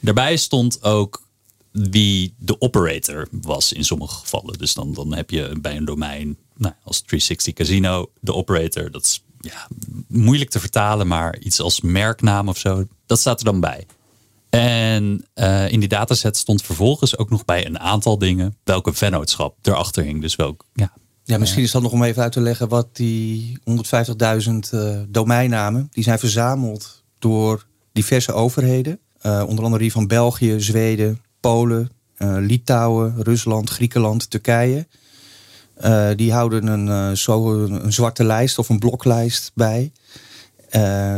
Daarbij 0.00 0.36
stond 0.36 0.82
ook 0.82 1.24
wie 1.70 2.34
de 2.38 2.60
operator 2.60 3.28
was 3.30 3.72
in 3.72 3.84
sommige 3.84 4.14
gevallen. 4.14 4.58
Dus 4.58 4.74
dan, 4.74 4.94
dan 4.94 5.14
heb 5.14 5.30
je 5.30 5.58
bij 5.60 5.76
een 5.76 5.84
domein 5.84 6.36
nou, 6.56 6.74
als 6.84 7.00
360 7.00 7.54
Casino 7.54 8.10
de 8.20 8.34
operator. 8.34 8.90
Dat 8.90 9.02
is 9.02 9.24
ja, 9.40 9.68
moeilijk 10.08 10.50
te 10.50 10.60
vertalen, 10.60 11.06
maar 11.06 11.38
iets 11.38 11.60
als 11.60 11.80
merknaam 11.80 12.48
of 12.48 12.58
zo, 12.58 12.84
dat 13.06 13.18
staat 13.18 13.38
er 13.38 13.44
dan 13.44 13.60
bij. 13.60 13.86
En 14.50 15.24
uh, 15.34 15.72
in 15.72 15.80
die 15.80 15.88
dataset 15.88 16.36
stond 16.36 16.62
vervolgens 16.62 17.18
ook 17.18 17.30
nog 17.30 17.44
bij 17.44 17.66
een 17.66 17.78
aantal 17.78 18.18
dingen 18.18 18.56
welke 18.64 18.92
vennootschap 18.92 19.56
erachter 19.62 20.02
hing. 20.02 20.20
Dus 20.20 20.36
welk, 20.36 20.64
ja. 20.72 20.92
Ja, 21.24 21.38
misschien 21.38 21.62
is 21.62 21.70
dat 21.70 21.82
nog 21.82 21.92
om 21.92 22.02
even 22.02 22.22
uit 22.22 22.32
te 22.32 22.40
leggen 22.40 22.68
wat 22.68 22.96
die 22.96 23.58
150.000 23.58 24.52
uh, 24.74 24.98
domeinnamen, 25.08 25.88
die 25.90 26.04
zijn 26.04 26.18
verzameld 26.18 27.02
door 27.18 27.66
diverse 27.92 28.32
overheden. 28.32 28.98
Uh, 29.22 29.44
onder 29.46 29.64
andere 29.64 29.82
die 29.82 29.92
van 29.92 30.06
België, 30.06 30.60
Zweden, 30.60 31.20
Polen, 31.40 31.90
Litouwen, 32.18 33.14
Rusland, 33.22 33.70
Griekenland, 33.70 34.30
Turkije. 34.30 34.86
die 36.16 36.32
houden 36.32 36.66
een, 36.66 37.16
zo 37.16 37.64
een, 37.64 37.92
zwarte 37.92 38.24
lijst 38.24 38.58
of 38.58 38.68
een 38.68 38.78
bloklijst 38.78 39.50
bij. 39.54 39.92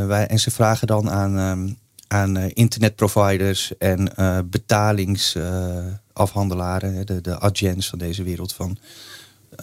Wij, 0.06 0.26
en 0.26 0.38
ze 0.38 0.50
vragen 0.50 0.86
dan 0.86 1.10
aan 1.10 1.38
um, 1.38 1.78
aan 2.08 2.38
uh, 2.38 2.44
internetproviders 2.52 3.72
en 3.78 4.12
uh, 4.18 4.38
betalingsafhandelaren, 4.44 7.06
de, 7.06 7.20
de 7.20 7.40
agents 7.40 7.88
van 7.88 7.98
deze 7.98 8.22
wereld, 8.22 8.52
van 8.52 8.78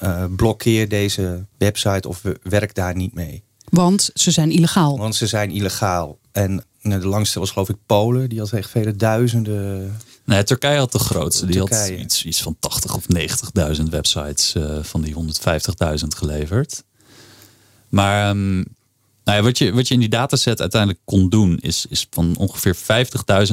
uh, 0.04 0.24
blokkeer 0.36 0.90
deze 0.90 1.46
website 1.58 2.08
of 2.08 2.22
werk 2.44 2.76
daar 2.76 2.96
niet 2.96 3.14
mee. 3.14 3.44
Want 3.70 4.10
ze 4.14 4.32
zijn 4.32 4.52
illegaal. 4.52 4.98
Want 4.98 5.16
ze 5.16 5.28
zijn 5.28 5.52
illegaal. 5.52 6.18
En 6.32 6.64
de 6.82 7.08
langste 7.08 7.40
was 7.40 7.52
geloof 7.52 7.70
ik 7.70 7.78
Polen, 7.86 8.30
die 8.30 8.40
had 8.40 8.52
echt 8.52 8.70
vele 8.70 8.96
duizenden. 8.96 9.98
Nee, 10.24 10.44
Turkije 10.44 10.78
had 10.78 10.92
de 10.92 11.00
grootste. 11.00 11.46
Die 11.46 11.60
had 11.60 11.92
iets, 11.98 12.26
iets 12.26 12.42
van 12.42 12.56
80 12.60 12.96
of 12.96 13.06
90.000 13.78 13.84
websites 13.90 14.56
van 14.82 15.02
die 15.02 15.14
150.000 15.14 15.20
geleverd. 16.08 16.84
Maar 17.90 18.30
um, 18.30 18.75
nou 19.26 19.38
ja, 19.38 19.44
wat, 19.44 19.58
je, 19.58 19.74
wat 19.74 19.88
je 19.88 19.94
in 19.94 20.00
die 20.00 20.10
dataset 20.10 20.62
uiteindelijk 20.62 21.02
kon 21.04 21.30
doen, 21.30 21.58
is, 21.60 21.86
is 21.90 22.08
van 22.10 22.36
ongeveer 22.38 22.76
50.000 22.76 22.82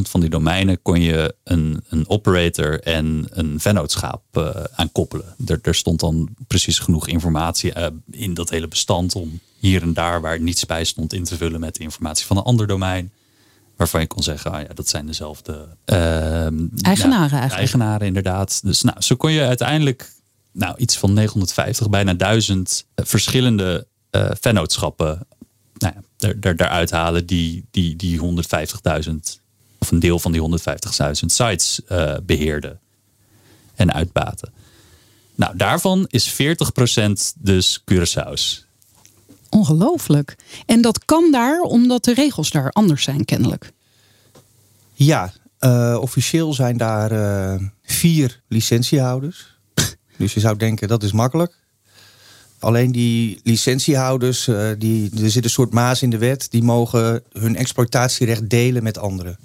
van 0.02 0.20
die 0.20 0.30
domeinen 0.30 0.82
kon 0.82 1.00
je 1.00 1.34
een, 1.44 1.84
een 1.88 2.08
operator 2.08 2.80
en 2.80 3.26
een 3.30 3.60
vennootschap 3.60 4.22
uh, 4.32 4.50
aan 4.74 4.92
koppelen. 4.92 5.34
Er, 5.46 5.58
er 5.62 5.74
stond 5.74 6.00
dan 6.00 6.28
precies 6.46 6.78
genoeg 6.78 7.08
informatie 7.08 7.78
uh, 7.78 7.86
in 8.10 8.34
dat 8.34 8.50
hele 8.50 8.68
bestand 8.68 9.14
om 9.14 9.40
hier 9.58 9.82
en 9.82 9.92
daar 9.92 10.20
waar 10.20 10.40
niets 10.40 10.66
bij 10.66 10.84
stond 10.84 11.12
in 11.12 11.24
te 11.24 11.36
vullen 11.36 11.60
met 11.60 11.74
de 11.74 11.82
informatie 11.82 12.26
van 12.26 12.36
een 12.36 12.42
ander 12.42 12.66
domein. 12.66 13.12
Waarvan 13.76 14.00
je 14.00 14.06
kon 14.06 14.22
zeggen, 14.22 14.52
ah 14.52 14.60
ja, 14.60 14.74
dat 14.74 14.88
zijn 14.88 15.06
dezelfde 15.06 15.52
uh, 15.52 15.96
eigenaren 16.82 17.30
eigenlijk. 17.30 17.52
Eigenaren 17.52 18.06
inderdaad. 18.06 18.60
Dus 18.64 18.82
nou, 18.82 19.00
zo 19.00 19.16
kon 19.16 19.32
je 19.32 19.46
uiteindelijk 19.46 20.12
nou, 20.52 20.76
iets 20.76 20.96
van 20.98 21.12
950, 21.12 21.90
bijna 21.90 22.14
1000 22.14 22.86
verschillende 22.94 23.86
vennootschappen 24.40 25.26
ja, 26.22 26.32
er, 26.40 26.56
daaruit 26.56 26.90
halen 26.90 27.26
die, 27.26 27.64
die, 27.70 27.96
die 27.96 28.20
150.000 28.20 29.40
of 29.78 29.90
een 29.90 30.00
deel 30.00 30.18
van 30.18 30.32
die 30.32 30.40
150.000 30.40 31.26
sites 31.26 31.80
uh, 31.88 32.14
beheerden 32.22 32.80
en 33.74 33.92
uitbaten. 33.92 34.52
Nou, 35.34 35.56
daarvan 35.56 36.06
is 36.08 36.32
40% 36.32 36.36
dus 37.38 37.82
Curaçao's. 37.92 38.66
Ongelooflijk. 39.48 40.36
En 40.66 40.80
dat 40.80 41.04
kan 41.04 41.30
daar 41.30 41.60
omdat 41.60 42.04
de 42.04 42.14
regels 42.14 42.50
daar 42.50 42.70
anders 42.70 43.02
zijn, 43.02 43.24
kennelijk. 43.24 43.72
Ja, 44.94 45.32
uh, 45.60 45.98
officieel 46.00 46.52
zijn 46.54 46.76
daar 46.76 47.12
uh, 47.12 47.68
vier 47.82 48.42
licentiehouders. 48.48 49.58
dus 50.18 50.34
je 50.34 50.40
zou 50.40 50.56
denken 50.56 50.88
dat 50.88 51.02
is 51.02 51.12
makkelijk. 51.12 51.61
Alleen 52.62 52.92
die 52.92 53.40
licentiehouders, 53.42 54.46
uh, 54.46 54.70
die, 54.78 55.10
er 55.22 55.30
zit 55.30 55.44
een 55.44 55.50
soort 55.50 55.72
maas 55.72 56.02
in 56.02 56.10
de 56.10 56.18
wet, 56.18 56.50
die 56.50 56.62
mogen 56.62 57.22
hun 57.32 57.56
exploitatierecht 57.56 58.50
delen 58.50 58.82
met 58.82 58.98
anderen. 58.98 59.38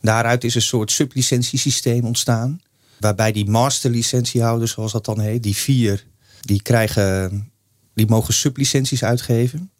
Daaruit 0.00 0.44
is 0.44 0.54
een 0.54 0.62
soort 0.62 0.90
sublicentiesysteem 0.90 2.04
ontstaan. 2.04 2.60
Waarbij 2.98 3.32
die 3.32 3.50
masterlicentiehouders, 3.50 4.72
zoals 4.72 4.92
dat 4.92 5.04
dan 5.04 5.20
heet, 5.20 5.42
die 5.42 5.56
vier, 5.56 6.04
die 6.40 6.62
krijgen, 6.62 7.50
die 7.94 8.06
mogen 8.06 8.34
sublicenties 8.34 9.04
uitgeven. 9.04 9.70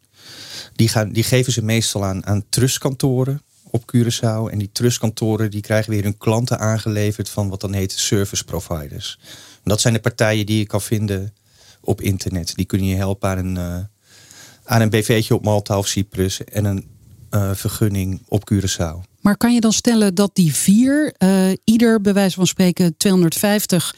Die, 0.75 0.87
gaan, 0.87 1.11
die 1.11 1.23
geven 1.23 1.53
ze 1.53 1.63
meestal 1.63 2.05
aan, 2.05 2.25
aan 2.25 2.43
trustkantoren 2.49 3.41
op 3.69 3.93
Curaçao. 3.95 4.51
En 4.51 4.57
die 4.57 4.69
trustkantoren 4.71 5.51
die 5.51 5.61
krijgen 5.61 5.91
weer 5.91 6.03
hun 6.03 6.17
klanten 6.17 6.59
aangeleverd 6.59 7.29
van 7.29 7.49
wat 7.49 7.61
dan 7.61 7.73
heet 7.73 7.91
service 7.91 8.43
providers. 8.43 9.19
dat 9.63 9.81
zijn 9.81 9.93
de 9.93 9.99
partijen 9.99 10.45
die 10.45 10.57
je 10.57 10.65
kan 10.65 10.81
vinden 10.81 11.33
op 11.81 12.01
internet. 12.01 12.55
Die 12.55 12.65
kunnen 12.65 12.87
je 12.87 12.95
helpen 12.95 13.29
aan 13.29 13.37
een, 13.37 13.55
uh, 13.55 13.77
aan 14.63 14.81
een 14.81 14.89
BV'tje 14.89 15.35
op 15.35 15.43
Malta 15.43 15.77
of 15.77 15.87
Cyprus 15.87 16.43
en 16.43 16.65
een 16.65 16.87
uh, 17.31 17.51
vergunning 17.53 18.21
op 18.27 18.51
Curaçao. 18.53 19.09
Maar 19.21 19.37
kan 19.37 19.53
je 19.53 19.61
dan 19.61 19.73
stellen 19.73 20.15
dat 20.15 20.35
die 20.35 20.55
vier 20.55 21.13
uh, 21.17 21.51
ieder 21.63 22.01
bij 22.01 22.13
wijze 22.13 22.35
van 22.35 22.47
spreken 22.47 22.97
250 22.97 23.95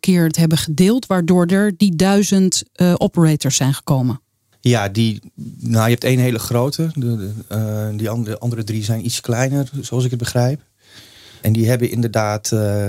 keer 0.00 0.24
het 0.24 0.36
hebben 0.36 0.58
gedeeld, 0.58 1.06
waardoor 1.06 1.46
er 1.46 1.76
die 1.76 1.96
duizend 1.96 2.62
operators 2.96 3.56
zijn 3.56 3.74
gekomen? 3.74 4.20
Ja, 4.60 4.88
die, 4.88 5.20
nou, 5.58 5.84
je 5.84 5.90
hebt 5.90 6.04
één 6.04 6.18
hele 6.18 6.38
grote. 6.38 6.90
De, 6.94 7.16
de, 7.48 7.92
die 7.96 8.10
andere, 8.10 8.38
andere 8.38 8.64
drie 8.64 8.84
zijn 8.84 9.04
iets 9.04 9.20
kleiner, 9.20 9.70
zoals 9.80 10.04
ik 10.04 10.10
het 10.10 10.18
begrijp. 10.18 10.60
En 11.40 11.52
die 11.52 11.68
hebben 11.68 11.90
inderdaad 11.90 12.48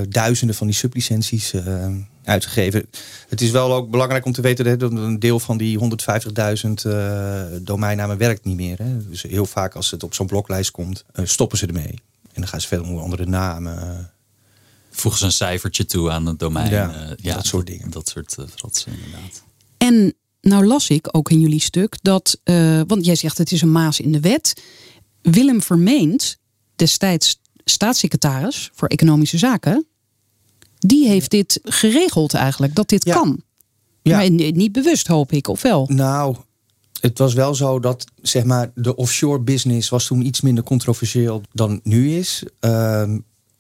duizenden 0.10 0.56
van 0.56 0.68
die 0.68 0.76
sublicenties 0.76 1.54
uitgegeven. 2.28 2.90
Het 3.28 3.42
is 3.42 3.52
wel 3.52 3.74
ook 3.74 3.90
belangrijk 3.90 4.26
om 4.26 4.32
te 4.32 4.42
weten 4.42 4.80
dat 4.80 4.92
een 4.92 5.20
deel 5.20 5.40
van 5.40 5.58
die 5.58 5.80
150.000 5.80 5.86
uh, 6.86 7.44
domeinnamen 7.62 8.18
werkt 8.18 8.46
niet 8.46 8.56
meer. 8.56 8.78
Hè. 8.78 9.08
Dus 9.08 9.22
heel 9.22 9.46
vaak 9.46 9.76
als 9.76 9.92
het 9.92 10.04
op 10.04 10.14
zo'n 10.14 10.28
bloklijst 10.28 10.72
komt, 10.72 11.06
uh, 11.16 11.26
stoppen 11.26 11.58
ze 11.58 11.66
ermee. 11.66 12.02
En 12.34 12.44
dan 12.44 12.48
gaan 12.48 12.62
ze 12.62 12.68
veel 12.68 12.86
meer 12.86 13.00
andere 13.00 13.26
namen. 13.26 13.76
Uh, 13.76 14.00
Voegen 14.90 15.20
ze 15.20 15.26
een 15.26 15.32
cijfertje 15.32 15.86
toe 15.86 16.12
aan 16.12 16.26
het 16.26 16.40
domein. 16.40 16.72
Ja, 16.72 16.96
uh, 16.96 17.12
ja 17.16 17.36
dat 17.36 17.46
soort 17.46 17.68
dingen. 17.68 17.90
Dat 17.90 18.10
soort 18.10 18.36
uh, 18.40 18.46
fratsen 18.56 18.92
inderdaad. 18.92 19.44
En 19.78 20.14
nou 20.42 20.66
las 20.66 20.90
ik 20.90 21.08
ook 21.12 21.30
in 21.30 21.40
jullie 21.40 21.62
stuk 21.62 21.98
dat, 22.02 22.40
want 22.88 23.06
jij 23.06 23.16
zegt 23.16 23.38
het 23.38 23.52
is 23.52 23.62
een 23.62 23.72
maas 23.72 24.00
in 24.00 24.12
de 24.12 24.20
wet. 24.20 24.62
Willem 25.22 25.62
Vermeend, 25.62 26.38
destijds 26.76 27.40
staatssecretaris 27.64 28.70
voor 28.74 28.88
Economische 28.88 29.38
Zaken, 29.38 29.88
die 30.80 31.08
heeft 31.08 31.32
dit 31.32 31.60
geregeld 31.64 32.34
eigenlijk, 32.34 32.76
dat 32.76 32.90
dit 32.90 33.04
kan. 33.04 33.42
Ja. 34.02 34.18
Maar 34.18 34.30
niet 34.32 34.72
bewust 34.72 35.08
hoop 35.08 35.32
ik, 35.32 35.48
of 35.48 35.62
wel? 35.62 35.88
Nou, 35.90 36.36
het 37.02 37.18
was 37.18 37.34
wel 37.34 37.56
zo 37.56 37.80
dat 37.80 38.06
zeg 38.22 38.44
maar, 38.44 38.72
de 38.76 38.96
offshore 38.96 39.40
business 39.40 39.90
was 39.90 40.06
toen 40.06 40.26
iets 40.26 40.42
minder 40.42 40.64
controversieel 40.64 41.42
dan 41.52 41.80
nu 41.84 42.16
is. 42.16 42.44
Uh, 42.62 43.14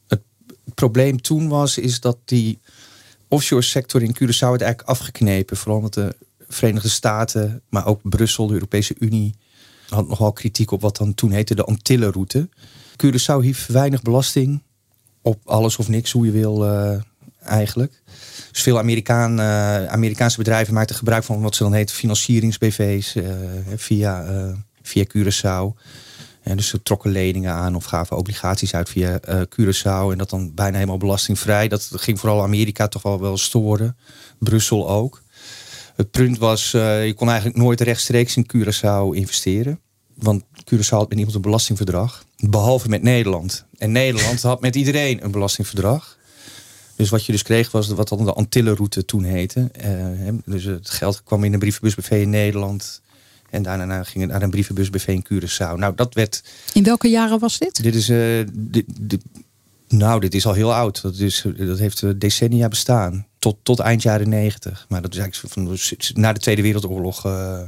het 0.07 0.21
probleem 0.75 1.21
toen 1.21 1.47
was 1.47 1.77
is 1.77 2.00
dat 2.00 2.17
die 2.25 2.59
offshore 3.27 3.62
sector 3.62 4.01
in 4.03 4.15
Curaçao 4.15 4.50
werd 4.50 4.62
eigenlijk 4.62 4.89
afgeknepen. 4.89 5.57
Vooral 5.57 5.77
omdat 5.77 5.93
de 5.93 6.15
Verenigde 6.47 6.89
Staten, 6.89 7.62
maar 7.69 7.86
ook 7.86 8.00
Brussel, 8.03 8.47
de 8.47 8.53
Europese 8.53 8.95
Unie, 9.00 9.36
had 9.89 10.07
nogal 10.07 10.33
kritiek 10.33 10.71
op 10.71 10.81
wat 10.81 10.97
dan 10.97 11.13
toen 11.13 11.31
heette 11.31 11.55
de 11.55 11.63
Antillenroute. 11.63 12.50
Curaçao 13.03 13.41
hief 13.41 13.65
weinig 13.65 14.01
belasting 14.01 14.62
op 15.27 15.41
alles 15.46 15.77
of 15.77 15.88
niks, 15.88 16.12
hoe 16.12 16.25
je 16.25 16.31
wil 16.31 16.65
uh, 16.65 16.96
eigenlijk. 17.43 18.01
Dus 18.51 18.62
veel 18.62 18.77
Amerikaan, 18.77 19.39
uh, 19.39 19.86
Amerikaanse 19.86 20.38
bedrijven 20.38 20.74
maakten 20.74 20.96
gebruik 20.96 21.24
van 21.24 21.41
wat 21.41 21.55
ze 21.55 21.63
dan 21.63 21.74
heet 21.74 21.91
financieringsbv's 21.91 23.15
uh, 23.15 23.29
via, 23.75 24.25
via 24.81 25.03
Curaçao. 25.03 25.81
En 26.41 26.57
dus 26.57 26.67
ze 26.67 26.81
trokken 26.81 27.12
leningen 27.12 27.53
aan 27.53 27.75
of 27.75 27.86
gaven 27.86 28.17
obligaties 28.17 28.74
uit 28.74 28.89
via 28.89 29.19
Curaçao. 29.29 30.12
En 30.12 30.17
dat 30.17 30.29
dan 30.29 30.53
bijna 30.53 30.75
helemaal 30.75 30.98
belastingvrij. 30.98 31.67
Dat 31.67 31.89
ging 31.91 32.19
vooral 32.19 32.41
Amerika 32.41 32.88
toch 32.88 33.01
wel 33.01 33.19
wel 33.19 33.38
storen. 33.38 33.98
Brussel 34.39 34.89
ook. 34.89 35.22
Het 35.96 36.12
punt 36.12 36.38
was, 36.38 36.74
uh, 36.74 37.05
je 37.05 37.13
kon 37.13 37.27
eigenlijk 37.27 37.57
nooit 37.57 37.81
rechtstreeks 37.81 38.36
in 38.36 38.50
Curaçao 38.55 39.15
investeren. 39.15 39.79
Want 40.13 40.43
Curaçao 40.74 40.97
had 40.97 41.07
met 41.07 41.15
niemand 41.15 41.36
een 41.36 41.41
belastingverdrag. 41.41 42.25
Behalve 42.38 42.89
met 42.89 43.01
Nederland. 43.01 43.65
En 43.77 43.91
Nederland 43.91 44.41
had 44.41 44.62
met 44.62 44.75
iedereen 44.75 45.24
een 45.24 45.31
belastingverdrag. 45.31 46.17
Dus 46.95 47.09
wat 47.09 47.25
je 47.25 47.31
dus 47.31 47.41
kreeg 47.41 47.71
was 47.71 47.88
wat 47.88 48.09
dan 48.09 48.25
de 48.25 48.33
Antillenroute 48.33 49.05
toen 49.05 49.24
heette. 49.24 49.71
Uh, 49.86 50.33
dus 50.45 50.63
het 50.63 50.89
geld 50.89 51.24
kwam 51.24 51.43
in 51.43 51.53
een 51.53 51.59
brievenbus 51.59 51.95
in 52.09 52.29
Nederland. 52.29 53.01
En 53.50 53.63
daarna 53.63 54.03
ging 54.03 54.24
het 54.24 54.31
naar 54.31 54.41
een 54.41 54.50
brievenbus 54.50 54.89
in 55.05 55.25
Curaçao. 55.33 55.75
Nou, 55.75 55.95
dat 55.95 56.13
werd... 56.13 56.43
In 56.74 56.83
welke 56.83 57.07
jaren 57.07 57.39
was 57.39 57.57
dit? 57.57 57.83
Dit 57.83 57.95
is... 57.95 58.09
Uh, 58.09 58.45
dit, 58.53 58.86
dit, 59.01 59.21
nou, 59.88 60.19
dit 60.19 60.33
is 60.33 60.45
al 60.45 60.53
heel 60.53 60.74
oud. 60.74 61.01
Dat, 61.01 61.17
is, 61.17 61.45
dat 61.57 61.79
heeft 61.79 62.19
decennia 62.19 62.67
bestaan. 62.67 63.27
Tot, 63.39 63.57
tot 63.63 63.79
eind 63.79 64.01
jaren 64.01 64.29
negentig. 64.29 64.86
Maar 64.89 65.01
dat 65.01 65.13
is 65.13 65.19
eigenlijk 65.19 65.53
van, 65.53 65.77
na 66.13 66.33
de 66.33 66.39
Tweede 66.39 66.62
Wereldoorlog 66.62 67.25
uh, 67.25 67.62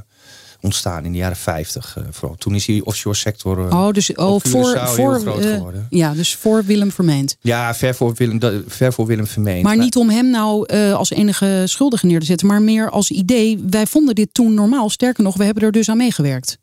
ontstaan 0.61 1.05
in 1.05 1.11
de 1.11 1.17
jaren 1.17 1.37
50. 1.37 1.95
Uh, 1.97 2.03
vooral. 2.09 2.37
Toen 2.37 2.55
is 2.55 2.65
die 2.65 2.85
offshore 2.85 3.15
sector. 3.15 3.59
Uh, 3.59 3.65
oh, 3.65 3.91
dus 3.91 4.15
oh, 4.15 4.39
voor, 4.43 4.79
voor, 4.87 5.19
geworden. 5.19 5.87
ja, 5.89 6.13
dus 6.13 6.35
voor 6.35 6.63
Willem 6.65 6.91
Vermeend. 6.91 7.37
Ja, 7.41 7.75
ver 7.75 7.95
voor 7.95 8.13
Willem, 8.15 8.63
ver 8.67 8.93
voor 8.93 9.05
Willem 9.05 9.27
Vermeend. 9.27 9.63
Maar, 9.63 9.75
maar 9.75 9.83
niet 9.83 9.95
om 9.95 10.09
hem 10.09 10.29
nou 10.29 10.67
als 10.93 11.09
enige 11.09 11.63
schuldige 11.65 12.05
neer 12.05 12.19
te 12.19 12.25
zetten, 12.25 12.47
maar 12.47 12.61
meer 12.61 12.89
als 12.89 13.11
idee. 13.11 13.63
Wij 13.69 13.85
vonden 13.85 14.15
dit 14.15 14.33
toen 14.33 14.53
normaal. 14.53 14.89
Sterker 14.89 15.23
nog, 15.23 15.37
we 15.37 15.43
hebben 15.43 15.63
er 15.63 15.71
dus 15.71 15.89
aan 15.89 15.97
meegewerkt. 15.97 16.57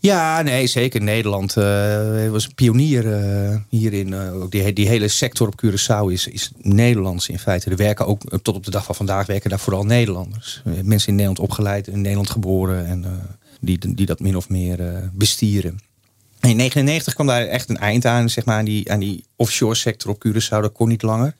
Ja, 0.00 0.42
nee, 0.42 0.66
zeker. 0.66 1.00
Nederland 1.00 1.56
uh, 1.56 2.30
was 2.30 2.44
een 2.44 2.54
pionier 2.54 3.04
uh, 3.04 3.56
hierin. 3.68 4.08
Uh, 4.08 4.44
die, 4.48 4.72
die 4.72 4.88
hele 4.88 5.08
sector 5.08 5.46
op 5.46 5.64
Curaçao 5.64 6.12
is, 6.12 6.26
is 6.26 6.50
Nederlands 6.56 7.28
in 7.28 7.38
feite. 7.38 7.70
Er 7.70 7.76
werken 7.76 8.06
ook 8.06 8.22
tot 8.42 8.54
op 8.54 8.64
de 8.64 8.70
dag 8.70 8.84
van 8.84 8.94
vandaag 8.94 9.26
werken 9.26 9.50
daar 9.50 9.58
vooral 9.58 9.84
Nederlanders. 9.84 10.62
mensen 10.82 11.08
in 11.08 11.14
Nederland 11.14 11.38
opgeleid, 11.38 11.86
in 11.86 12.00
Nederland 12.00 12.30
geboren 12.30 12.86
en 12.86 13.04
die, 13.60 13.94
die 13.94 14.06
dat 14.06 14.20
min 14.20 14.36
of 14.36 14.48
meer 14.48 15.10
bestieren. 15.12 15.70
in 16.40 16.56
1999 16.56 17.14
kwam 17.14 17.26
daar 17.26 17.46
echt 17.46 17.68
een 17.68 17.78
eind 17.78 18.04
aan, 18.04 18.28
zeg 18.28 18.44
maar, 18.44 18.56
aan 18.56 18.64
die, 18.64 18.92
aan 18.92 19.00
die 19.00 19.24
offshore 19.36 19.74
sector 19.74 20.10
op 20.10 20.26
Curaçao. 20.26 20.60
Dat 20.60 20.72
kon 20.72 20.88
niet 20.88 21.02
langer. 21.02 21.34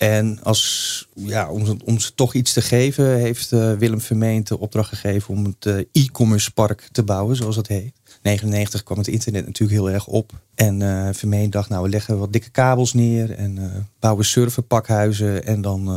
En 0.00 0.42
als, 0.42 1.06
ja, 1.14 1.50
om, 1.50 1.78
om 1.84 1.98
ze 1.98 2.14
toch 2.14 2.34
iets 2.34 2.52
te 2.52 2.62
geven, 2.62 3.16
heeft 3.16 3.52
uh, 3.52 3.72
Willem 3.72 4.00
Vermeent 4.00 4.48
de 4.48 4.58
opdracht 4.58 4.88
gegeven 4.88 5.34
om 5.34 5.44
het 5.44 5.66
uh, 5.66 6.04
e-commerce 6.04 6.52
park 6.52 6.88
te 6.92 7.02
bouwen, 7.02 7.36
zoals 7.36 7.54
dat 7.54 7.66
heet. 7.66 7.92
99 8.22 8.82
kwam 8.82 8.98
het 8.98 9.08
internet 9.08 9.46
natuurlijk 9.46 9.80
heel 9.80 9.90
erg 9.90 10.06
op. 10.06 10.32
En 10.54 10.80
uh, 10.80 11.08
Vermeent 11.12 11.52
dacht, 11.52 11.68
nou 11.68 11.82
we 11.82 11.88
leggen 11.88 12.18
wat 12.18 12.32
dikke 12.32 12.50
kabels 12.50 12.92
neer 12.92 13.30
en 13.30 13.86
bouwen 13.98 14.24
serverpakhuizen. 14.24 15.44
En 15.44 15.60
dan 15.60 15.90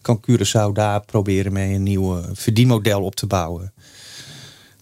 kan 0.00 0.20
Curaçao 0.30 0.72
daar 0.72 1.04
proberen 1.04 1.52
mee 1.52 1.74
een 1.74 1.82
nieuw 1.82 2.20
verdienmodel 2.32 3.02
op 3.02 3.14
te 3.14 3.26
bouwen. 3.26 3.72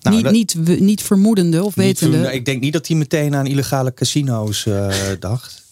Nou, 0.00 0.16
niet, 0.16 0.30
niet, 0.30 0.80
niet 0.80 1.02
vermoedende 1.02 1.64
of 1.64 1.74
wetende? 1.74 2.32
ik 2.32 2.44
denk 2.44 2.60
niet 2.60 2.72
dat 2.72 2.86
hij 2.86 2.96
meteen 2.96 3.34
aan 3.34 3.46
illegale 3.46 3.94
casino's 3.94 4.66
dacht. 5.18 5.65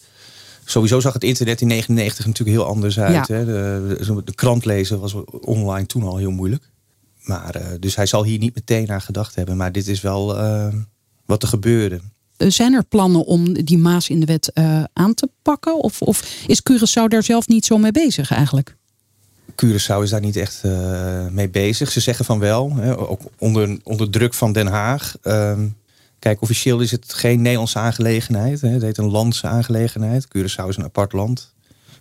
Sowieso 0.65 0.99
zag 0.99 1.13
het 1.13 1.23
internet 1.23 1.61
in 1.61 1.67
99 1.67 2.25
natuurlijk 2.25 2.57
heel 2.57 2.67
anders 2.67 2.99
uit. 2.99 3.27
Hè? 3.27 3.45
De, 3.45 4.21
de, 4.23 4.35
krant 4.35 4.65
lezen 4.65 4.99
was 4.99 5.15
online 5.41 5.85
toen 5.85 6.03
al 6.03 6.17
heel 6.17 6.31
moeilijk. 6.31 6.69
Maar, 7.25 7.55
uh, 7.55 7.65
dus 7.79 7.95
hij 7.95 8.05
zal 8.05 8.23
hier 8.23 8.39
niet 8.39 8.55
meteen 8.55 8.91
aan 8.91 9.01
gedacht 9.01 9.35
hebben. 9.35 9.57
Maar 9.57 9.71
dit 9.71 9.87
is 9.87 10.01
wel 10.01 10.37
uh, 10.37 10.67
wat 11.25 11.41
er 11.41 11.47
gebeurde. 11.47 11.99
Eh, 12.37 12.49
zijn 12.49 12.73
er 12.73 12.83
plannen 12.83 13.25
om 13.25 13.53
die 13.53 13.77
maas 13.77 14.09
in 14.09 14.19
de 14.19 14.25
wet 14.25 14.51
uh, 14.53 14.83
aan 14.93 15.13
te 15.13 15.29
pakken? 15.41 15.77
Of, 15.77 16.01
of 16.01 16.43
is 16.47 16.61
Curaçao 16.71 17.07
daar 17.07 17.23
zelf 17.23 17.47
niet 17.47 17.65
zo 17.65 17.77
mee 17.77 17.91
bezig 17.91 18.31
eigenlijk? 18.31 18.75
Curaçao 19.51 20.01
is 20.01 20.09
daar 20.09 20.21
niet 20.21 20.35
echt 20.35 20.63
mee 21.31 21.49
bezig. 21.49 21.91
Ze 21.91 21.99
zeggen 21.99 22.25
van 22.25 22.39
wel, 22.39 22.75
hè, 22.75 22.97
ook 22.97 23.21
onder, 23.37 23.79
onder 23.83 24.09
druk 24.09 24.33
van 24.33 24.53
Den 24.53 24.67
Haag. 24.67 25.15
Ehm, 25.21 25.67
Kijk, 26.25 26.41
officieel 26.41 26.79
is 26.79 26.91
het 26.91 27.13
geen 27.13 27.41
Nederlandse 27.41 27.79
aangelegenheid. 27.79 28.61
Hè. 28.61 28.67
Het 28.67 28.81
heet 28.81 28.97
een 28.97 29.09
landse 29.09 29.47
aangelegenheid. 29.47 30.27
Curaçao 30.27 30.67
is 30.67 30.77
een 30.77 30.83
apart 30.83 31.13
land. 31.13 31.53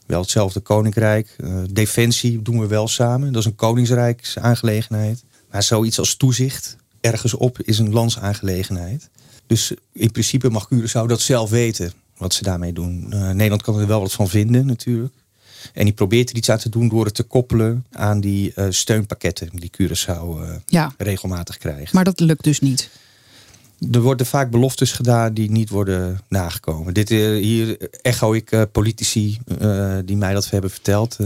Wel 0.06 0.20
hetzelfde 0.20 0.60
koninkrijk. 0.60 1.36
Uh, 1.38 1.56
defensie 1.70 2.42
doen 2.42 2.60
we 2.60 2.66
wel 2.66 2.88
samen. 2.88 3.32
Dat 3.32 3.40
is 3.40 3.48
een 3.48 3.54
koningsrijksaangelegenheid. 3.54 5.24
Maar 5.50 5.62
zoiets 5.62 5.98
als 5.98 6.16
toezicht 6.16 6.76
ergens 7.00 7.34
op 7.34 7.60
is 7.62 7.78
een 7.78 7.92
landsaangelegenheid. 7.92 9.10
Dus 9.46 9.72
in 9.92 10.10
principe 10.10 10.50
mag 10.50 10.68
Curaçao 10.74 11.06
dat 11.06 11.20
zelf 11.20 11.50
weten 11.50 11.92
wat 12.16 12.34
ze 12.34 12.42
daarmee 12.42 12.72
doen. 12.72 13.06
Uh, 13.10 13.30
Nederland 13.30 13.62
kan 13.62 13.78
er 13.78 13.86
wel 13.86 14.00
wat 14.00 14.12
van 14.12 14.28
vinden 14.28 14.66
natuurlijk. 14.66 15.14
En 15.72 15.84
die 15.84 15.94
probeert 15.94 16.30
er 16.30 16.36
iets 16.36 16.50
aan 16.50 16.58
te 16.58 16.68
doen 16.68 16.88
door 16.88 17.04
het 17.04 17.14
te 17.14 17.22
koppelen 17.22 17.86
aan 17.92 18.20
die 18.20 18.52
uh, 18.56 18.66
steunpakketten 18.68 19.48
die 19.52 19.70
Curaçao 19.80 20.60
ja. 20.66 20.94
regelmatig 20.98 21.58
krijgt. 21.58 21.92
Maar 21.92 22.04
dat 22.04 22.20
lukt 22.20 22.44
dus 22.44 22.60
niet 22.60 22.90
er 23.92 24.00
worden 24.00 24.26
vaak 24.26 24.50
beloftes 24.50 24.92
gedaan 24.92 25.34
die 25.34 25.50
niet 25.50 25.68
worden 25.68 26.20
nagekomen. 26.28 26.94
Dit, 26.94 27.10
uh, 27.10 27.42
hier 27.42 27.76
echo 28.02 28.32
ik 28.32 28.52
uh, 28.52 28.62
politici 28.72 29.38
uh, 29.60 29.98
die 30.04 30.16
mij 30.16 30.32
dat 30.32 30.50
hebben 30.50 30.70
verteld. 30.70 31.18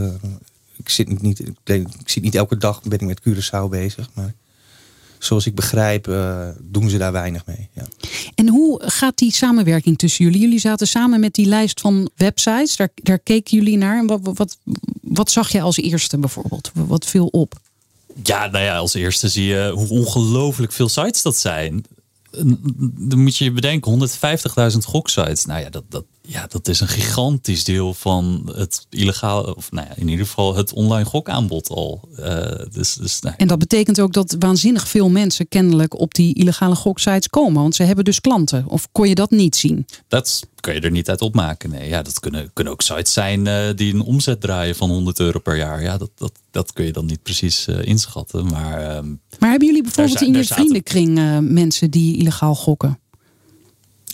ik, 0.76 0.88
zit 0.88 1.22
niet, 1.22 1.40
ik, 1.40 1.56
ik, 1.64 2.08
zit 2.08 2.22
niet 2.22 2.34
elke 2.34 2.56
dag 2.56 2.82
ben 2.82 2.98
ik 2.98 3.06
met 3.06 3.20
Curaçao 3.20 3.68
bezig. 3.70 4.08
Maar 4.14 4.34
zoals 5.18 5.46
ik 5.46 5.54
begrijp 5.54 6.04
doen 6.60 6.90
ze 6.90 6.98
daar 6.98 7.12
weinig 7.12 7.46
mee. 7.46 7.68
Ja. 7.72 7.86
En 8.34 8.48
hoe 8.48 8.82
gaat 8.84 9.18
die 9.18 9.32
samenwerking 9.32 9.98
tussen 9.98 10.24
jullie? 10.24 10.40
Jullie 10.40 10.58
zaten 10.58 10.86
samen 10.86 11.20
met 11.20 11.34
die 11.34 11.46
lijst 11.46 11.80
van 11.80 12.10
websites. 12.16 12.76
Daar, 12.76 12.90
daar 12.94 13.18
keken 13.18 13.58
jullie 13.58 13.76
naar. 13.76 13.98
En 13.98 14.06
wat, 14.06 14.20
wat, 14.22 14.58
wat 15.00 15.30
zag 15.30 15.52
je 15.52 15.60
als 15.60 15.76
eerste 15.76 16.18
bijvoorbeeld? 16.18 16.70
Wat 16.74 17.06
viel 17.06 17.26
op? 17.26 17.60
Ja, 18.22 18.46
nou 18.46 18.64
ja, 18.64 18.76
als 18.76 18.94
eerste 18.94 19.28
zie 19.28 19.44
je 19.44 19.70
hoe 19.74 19.88
ongelooflijk 19.88 20.72
veel 20.72 20.88
sites 20.88 21.22
dat 21.22 21.36
zijn 21.36 21.84
dan 22.98 23.22
moet 23.22 23.36
je 23.36 23.44
je 23.44 23.52
bedenken, 23.52 24.08
150.000 24.72 24.78
goksites. 24.78 25.44
Nou 25.44 25.60
ja 25.60 25.70
dat, 25.70 25.84
dat, 25.88 26.04
ja, 26.30 26.46
dat 26.46 26.68
is 26.68 26.80
een 26.80 26.88
gigantisch 26.88 27.64
deel 27.64 27.94
van 27.94 28.50
het 28.54 28.86
illegale, 28.90 29.56
of 29.56 29.70
nou 29.70 29.86
ja, 29.88 29.96
in 29.96 30.08
ieder 30.08 30.26
geval 30.26 30.56
het 30.56 30.72
online 30.72 31.04
gokaanbod 31.04 31.68
al. 31.68 32.08
Uh, 32.18 32.24
dus, 32.72 32.94
dus, 32.94 33.20
nou 33.20 33.34
En 33.38 33.48
dat 33.48 33.58
betekent 33.58 34.00
ook 34.00 34.12
dat 34.12 34.36
waanzinnig 34.38 34.88
veel 34.88 35.08
mensen 35.08 35.48
kennelijk 35.48 36.00
op 36.00 36.14
die 36.14 36.34
illegale 36.34 36.74
goksites 36.74 37.28
komen. 37.28 37.62
Want 37.62 37.74
ze 37.74 37.82
hebben 37.82 38.04
dus 38.04 38.20
klanten. 38.20 38.64
Of 38.66 38.88
kon 38.92 39.08
je 39.08 39.14
dat 39.14 39.30
niet 39.30 39.56
zien? 39.56 39.86
Dat 40.08 40.46
kan 40.60 40.74
je 40.74 40.80
er 40.80 40.90
niet 40.90 41.08
uit 41.08 41.20
opmaken. 41.20 41.70
Nee, 41.70 41.88
ja, 41.88 42.02
dat 42.02 42.20
kunnen, 42.20 42.50
kunnen 42.52 42.72
ook 42.72 42.82
sites 42.82 43.12
zijn 43.12 43.46
uh, 43.46 43.68
die 43.74 43.94
een 43.94 44.02
omzet 44.02 44.40
draaien 44.40 44.76
van 44.76 44.90
100 44.90 45.20
euro 45.20 45.38
per 45.38 45.56
jaar. 45.56 45.82
Ja, 45.82 45.98
dat, 45.98 46.10
dat, 46.14 46.32
dat 46.50 46.72
kun 46.72 46.84
je 46.84 46.92
dan 46.92 47.06
niet 47.06 47.22
precies 47.22 47.66
uh, 47.68 47.82
inschatten. 47.82 48.46
Maar, 48.46 48.80
uh, 48.80 49.10
maar 49.38 49.50
hebben 49.50 49.68
jullie 49.68 49.82
bijvoorbeeld 49.82 50.22
in 50.22 50.32
je 50.32 50.44
vriendenkring 50.44 51.40
mensen 51.40 51.90
die 51.90 52.16
illegaal 52.16 52.54
gokken? 52.54 52.98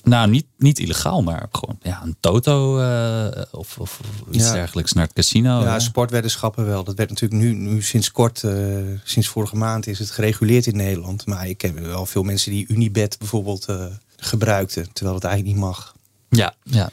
Nou, 0.04 0.30
niet, 0.30 0.46
niet 0.58 0.78
illegaal, 0.78 1.22
maar 1.22 1.48
gewoon 1.52 1.78
ja, 1.82 2.02
een 2.02 2.16
toto 2.20 2.80
uh, 2.80 3.26
of, 3.50 3.78
of 3.78 4.00
iets 4.30 4.52
dergelijks 4.52 4.92
naar 4.92 5.04
het 5.04 5.12
casino. 5.12 5.60
Ja, 5.62 5.78
sportweddenschappen 5.78 6.66
wel. 6.66 6.84
Dat 6.84 6.96
werd 6.96 7.08
natuurlijk 7.10 7.42
nu, 7.42 7.52
nu 7.52 7.82
sinds 7.82 8.10
kort, 8.10 8.42
uh, 8.42 8.76
sinds 9.04 9.28
vorige 9.28 9.56
maand 9.56 9.86
is 9.86 9.98
het 9.98 10.10
gereguleerd 10.10 10.66
in 10.66 10.76
Nederland. 10.76 11.26
Maar 11.26 11.48
ik 11.48 11.58
ken 11.58 11.82
wel 11.82 12.06
veel 12.06 12.22
mensen 12.22 12.50
die 12.50 12.66
Unibet 12.68 13.18
bijvoorbeeld 13.18 13.68
uh, 13.70 13.84
gebruikten, 14.16 14.92
terwijl 14.92 15.16
het 15.16 15.24
eigenlijk 15.24 15.56
niet 15.56 15.64
mag. 15.64 15.94
Ja, 16.28 16.54
ja. 16.62 16.90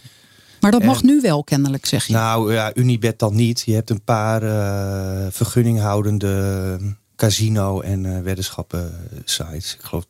Maar 0.59 0.71
dat 0.71 0.83
mag 0.83 1.03
nu 1.03 1.21
wel 1.21 1.43
kennelijk, 1.43 1.85
zeg 1.85 2.05
je? 2.05 2.13
Nou 2.13 2.53
ja, 2.53 2.75
Unibet 2.75 3.19
dan 3.19 3.35
niet. 3.35 3.61
Je 3.65 3.73
hebt 3.73 3.89
een 3.89 4.03
paar 4.03 4.41
vergunninghoudende 5.31 6.77
casino 7.21 7.81
en 7.81 8.03
uh, 8.03 8.19
weddenschappen 8.19 8.93
sites. 9.25 9.73
Ik 9.73 9.81
geloof 9.81 10.05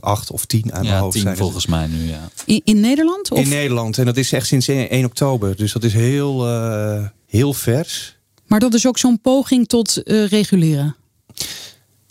acht 0.00 0.30
of 0.30 0.44
tien 0.44 0.72
aan 0.72 0.82
ja, 0.82 0.90
mijn 0.90 1.02
hoofd. 1.02 1.16
Tien 1.16 1.36
volgens 1.36 1.66
mij 1.66 1.86
nu, 1.86 2.08
ja. 2.08 2.28
In, 2.44 2.60
in 2.64 2.80
Nederland? 2.80 3.30
Of? 3.30 3.38
In 3.38 3.48
Nederland. 3.48 3.98
En 3.98 4.04
dat 4.04 4.16
is 4.16 4.32
echt 4.32 4.46
sinds 4.46 4.68
1 4.68 5.04
oktober. 5.04 5.56
Dus 5.56 5.72
dat 5.72 5.84
is 5.84 5.92
heel, 5.92 6.48
uh, 6.48 7.06
heel 7.26 7.52
vers. 7.52 8.18
Maar 8.46 8.60
dat 8.60 8.74
is 8.74 8.86
ook 8.86 8.98
zo'n 8.98 9.20
poging 9.20 9.68
tot 9.68 10.00
uh, 10.04 10.26
reguleren? 10.26 10.96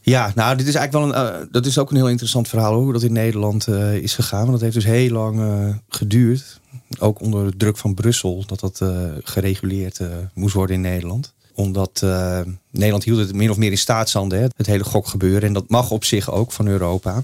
Ja, 0.02 0.32
nou, 0.36 0.58
dit 0.58 0.68
is 0.68 0.76
eigenlijk 0.76 1.14
wel 1.14 1.24
een, 1.24 1.48
dat 1.52 1.66
is 1.66 1.78
ook 1.78 1.90
een 1.90 1.96
heel 1.96 2.10
interessant 2.10 2.48
verhaal 2.48 2.82
hoe 2.82 2.94
dat 2.94 3.04
in 3.04 3.14
Nederland 3.14 3.68
is 4.02 4.14
gegaan. 4.14 4.40
Want 4.40 4.52
dat 4.52 4.62
heeft 4.62 4.74
dus 4.74 4.86
heel 4.86 5.12
lang 5.12 5.42
geduurd. 5.90 6.60
Ook 7.00 7.22
onder 7.22 7.58
druk 7.58 7.78
van 7.78 7.94
Brussel, 7.94 8.44
dat 8.46 8.60
dat 8.60 8.82
gereguleerd 9.24 10.00
moest 10.34 10.54
worden 10.54 10.76
in 10.76 10.82
Nederland 10.82 11.34
omdat 11.54 12.02
uh, 12.04 12.40
Nederland 12.72 13.04
hield 13.04 13.20
het 13.20 13.34
min 13.34 13.50
of 13.50 13.58
meer 13.58 13.72
in 13.72 13.78
staatshanden, 13.78 14.40
hè, 14.40 14.48
het 14.56 14.66
hele 14.66 14.84
gokgebeuren. 14.84 15.42
En 15.42 15.54
dat 15.54 15.70
mag 15.70 15.92
op 15.92 16.04
zich 16.04 16.32
ook 16.32 16.52
van 16.52 16.68
Europa. 16.68 17.24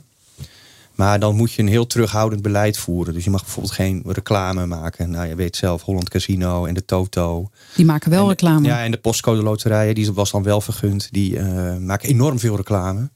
Maar 0.95 1.19
dan 1.19 1.35
moet 1.35 1.53
je 1.53 1.61
een 1.61 1.67
heel 1.67 1.87
terughoudend 1.87 2.41
beleid 2.41 2.77
voeren. 2.77 3.13
Dus 3.13 3.23
je 3.23 3.29
mag 3.29 3.41
bijvoorbeeld 3.41 3.73
geen 3.73 4.03
reclame 4.05 4.65
maken. 4.65 5.09
Nou, 5.09 5.27
je 5.27 5.35
weet 5.35 5.55
zelf, 5.55 5.81
Holland 5.81 6.09
Casino 6.09 6.65
en 6.65 6.73
de 6.73 6.85
Toto. 6.85 7.49
Die 7.75 7.85
maken 7.85 8.09
wel 8.09 8.29
reclame. 8.29 8.67
Ja, 8.67 8.83
en 8.83 8.91
de 8.91 8.97
postcode 8.97 9.41
loterijen, 9.41 9.95
die 9.95 10.13
was 10.13 10.31
dan 10.31 10.43
wel 10.43 10.61
vergund. 10.61 11.07
Die 11.11 11.33
uh, 11.33 11.77
maken 11.77 12.09
enorm 12.09 12.39
veel 12.39 12.55
reclame. 12.55 13.09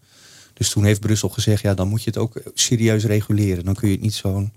Dus 0.54 0.70
toen 0.70 0.84
heeft 0.84 1.00
Brussel 1.00 1.30
gezegd, 1.30 1.62
ja, 1.62 1.74
dan 1.74 1.88
moet 1.88 2.04
je 2.04 2.10
het 2.10 2.20
ook 2.20 2.42
serieus 2.54 3.06
reguleren. 3.06 3.66
Dan 3.66 3.76
kun 3.76 3.88
je 3.88 3.94
het 3.94 4.04
niet 4.04 4.14
zo'n 4.14 4.52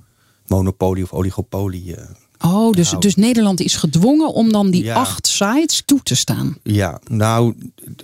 monopolie 0.47 1.05
of 1.05 1.13
oligopolie 1.13 1.97
uh, 1.97 2.03
Oh, 2.43 2.73
dus, 2.73 2.89
Nou. 2.91 3.01
dus 3.03 3.15
Nederland 3.15 3.61
is 3.61 3.77
gedwongen 3.77 4.33
om 4.33 4.53
dan 4.53 4.71
die 4.71 4.85
Ja. 4.85 4.95
acht 4.95 5.27
sites 5.27 5.83
toe 5.85 6.01
te 6.03 6.15
staan. 6.15 6.57
Ja, 6.63 7.01
nou, 7.11 7.55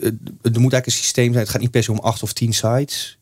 er 0.03 0.13
moet 0.43 0.53
eigenlijk 0.53 0.87
een 0.87 0.93
systeem 0.93 1.27
zijn. 1.33 1.39
Het 1.45 1.49
gaat 1.53 1.61
niet 1.61 1.71
per 1.71 1.83
se 1.83 1.93
om 1.93 1.99
acht 1.99 2.23
of 2.23 2.33
tien 2.33 2.53
sites. 2.55 3.19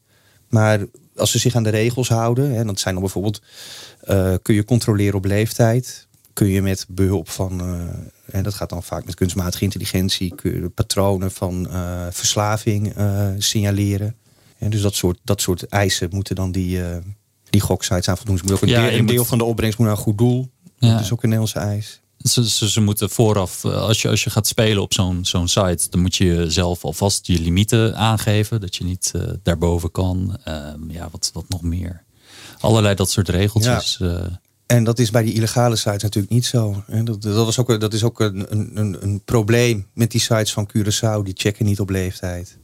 Maar 0.48 0.81
als 1.16 1.31
ze 1.31 1.38
zich 1.38 1.55
aan 1.55 1.62
de 1.62 1.68
regels 1.70 2.09
houden, 2.09 2.55
hè, 2.55 2.64
dat 2.64 2.81
zijn 2.81 2.94
dan 2.94 3.02
bijvoorbeeld, 3.02 3.42
eh, 4.00 4.35
kun 4.42 4.55
je 4.55 4.64
controleren 4.64 5.14
op 5.14 5.24
leeftijd. 5.24 6.07
Kun 6.33 6.46
je 6.48 6.62
met 6.62 6.87
behulp 6.88 7.29
van, 7.29 7.61
eh, 7.61 8.35
en 8.37 8.42
dat 8.42 8.55
gaat 8.55 8.68
dan 8.68 8.83
vaak 8.83 9.05
met 9.05 9.14
kunstmatige 9.14 9.64
intelligentie, 9.64 10.35
kun 10.35 10.52
je 10.62 10.68
patronen 10.68 11.31
van 11.31 11.68
eh, 11.70 12.07
verslaving 12.11 12.94
eh, 12.94 13.26
signaleren. 13.38 14.14
En 14.59 14.70
dus 14.70 14.81
dat 14.83 14.94
soort, 14.94 15.18
dat 15.24 15.40
soort 15.40 15.66
eisen 15.66 16.09
moeten 16.12 16.35
dan 16.37 16.52
die, 16.52 16.83
eh 16.83 16.96
die 17.50 17.61
goksites 17.61 18.09
aan 18.09 18.16
voldoen. 18.16 18.40
Ook 18.52 18.62
een, 18.62 18.68
Ja, 18.68 18.81
deel, 18.83 18.92
een 18.92 19.05
moet- 19.05 19.09
deel 19.09 19.24
van 19.24 19.38
de 19.38 19.44
opbrengst 19.44 19.79
moet 19.79 19.87
naar 19.87 19.96
een 19.96 20.02
goed 20.02 20.18
doel. 20.18 20.50
Ja. 20.79 20.93
Dat 20.93 21.01
is 21.01 21.12
ook 21.12 21.23
een 21.23 21.29
Nederlandse 21.29 21.59
eis. 21.59 22.01
Ze, 22.19 22.51
ze, 22.51 22.71
ze 22.71 22.81
moeten 22.81 23.11
vooraf, 23.11 23.65
eh, 23.65 23.81
als 23.81 24.03
je, 24.03 24.09
als 24.09 24.25
je 24.25 24.31
gaat 24.31 24.47
spelen 24.47 24.83
op 24.83 24.93
zo'n 24.93 25.25
zo'n 25.25 25.49
site, 25.49 25.87
dan 25.91 26.01
moet 26.01 26.17
je 26.17 26.51
zelf 26.51 26.85
alvast 26.85 27.27
je 27.27 27.41
limieten 27.41 27.97
aangeven. 27.97 28.61
Dat 28.61 28.77
je 28.77 28.85
niet 28.85 29.12
eh, 29.15 29.23
daarboven 29.43 29.91
kan. 29.91 30.39
Ehm, 30.45 30.91
ja, 30.91 31.09
wat, 31.11 31.31
wat 31.33 31.49
nog 31.49 31.62
meer. 31.62 32.03
Allerlei 32.61 32.95
dat 32.95 33.11
soort 33.11 33.29
regeltjes. 33.29 34.01
eh. 34.01 34.25
En 34.67 34.85
dat 34.85 34.99
is 34.99 35.11
bij 35.11 35.23
die 35.23 35.35
illegale 35.35 35.77
sites 35.77 36.03
natuurlijk 36.03 36.33
niet 36.33 36.47
zo. 36.47 36.85
Dat, 37.05 37.23
dat, 37.23 37.45
was 37.45 37.59
ook, 37.59 37.81
dat 37.81 37.93
is 37.93 38.05
ook 38.05 38.21
een, 38.21 38.47
een, 38.79 38.97
een, 39.03 39.23
probleem 39.25 39.87
met 39.95 40.11
die 40.11 40.21
sites 40.21 40.53
van 40.53 40.71
Curaçao. 40.77 41.23
Die 41.23 41.35
checken 41.37 41.65
niet 41.65 41.81
op 41.81 41.91
leeftijd. 41.91 42.59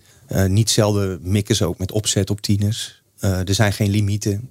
Niet 0.46 0.70
zelden 0.70 1.18
mikken 1.22 1.56
ze 1.56 1.64
ook 1.66 1.78
met 1.78 1.92
opzet 1.92 2.30
op 2.30 2.40
tieners. 2.40 3.02
Er 3.18 3.54
zijn 3.54 3.72
geen 3.72 3.90
limieten. 3.90 4.50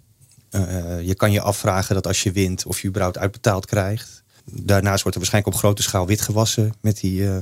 Eh, 0.51 1.01
je 1.01 1.15
kan 1.15 1.31
je 1.31 1.41
afvragen 1.41 1.95
dat 1.95 2.07
als 2.07 2.23
je 2.23 2.31
wint 2.31 2.65
of 2.65 2.81
je 2.81 2.87
überhaupt 2.87 3.17
uitbetaald 3.17 3.65
krijgt. 3.65 4.23
Daarnaast 4.45 5.01
wordt 5.01 5.17
er 5.17 5.21
waarschijnlijk 5.23 5.55
op 5.55 5.61
grote 5.61 5.81
schaal 5.81 6.07
wit 6.07 6.21
gewassen 6.21 6.73
met 6.81 6.99
die... 6.99 7.27
eh, 7.29 7.37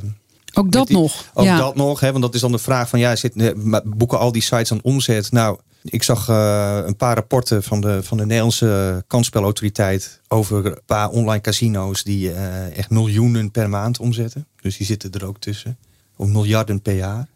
Ook 0.53 0.71
dat 0.71 0.87
die- 0.87 0.97
nog. 0.97 1.25
Ook 1.33 1.45
ja. 1.45 1.57
dat 1.57 1.75
nog, 1.75 1.99
hè, 1.99 2.11
want 2.11 2.23
dat 2.23 2.35
is 2.35 2.41
dan 2.41 2.51
de 2.51 2.57
vraag 2.57 2.89
van 2.89 2.99
ja, 2.99 3.15
zit, 3.15 3.35
eh, 3.35 3.77
boeken 3.85 4.19
al 4.19 4.31
die 4.31 4.41
sites 4.41 4.71
aan 4.71 4.81
omzet? 4.81 5.31
Nou, 5.31 5.59
ik 5.83 6.03
zag 6.03 6.27
een 6.27 6.95
paar 6.95 7.15
rapporten 7.15 7.63
van 7.63 7.81
de, 7.81 8.03
van 8.03 8.17
de 8.17 8.25
Nederlandse 8.25 9.03
kansspelautoriteit 9.07 10.21
over 10.27 10.65
een 10.65 10.79
paar 10.85 11.09
online 11.09 11.41
casino's 11.41 12.03
die 12.03 12.31
echt 12.75 12.89
miljoenen 12.89 13.51
per 13.51 13.69
maand 13.69 13.99
omzetten. 13.99 14.47
Dus 14.61 14.77
die 14.77 14.85
zitten 14.85 15.11
er 15.11 15.25
ook 15.25 15.39
tussen. 15.39 15.77
Of 16.15 16.27
miljarden 16.27 16.81
per 16.81 16.95
jaar. 16.95 17.27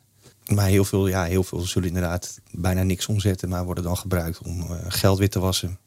Maar 0.46 0.68
heel 0.68 0.86
veel, 0.86 1.08
ja, 1.08 1.24
heel 1.24 1.44
veel 1.44 1.60
zullen 1.60 1.88
inderdaad 1.88 2.40
bijna 2.52 2.84
niks 2.84 3.08
omzetten, 3.08 3.50
maar 3.50 3.66
worden 3.66 3.84
dan 3.84 3.98
gebruikt 3.98 4.40
om 4.46 4.62
eh, 4.62 4.78
geld 4.88 5.20
wit 5.20 5.32
te 5.32 5.40
wassen. 5.40 5.78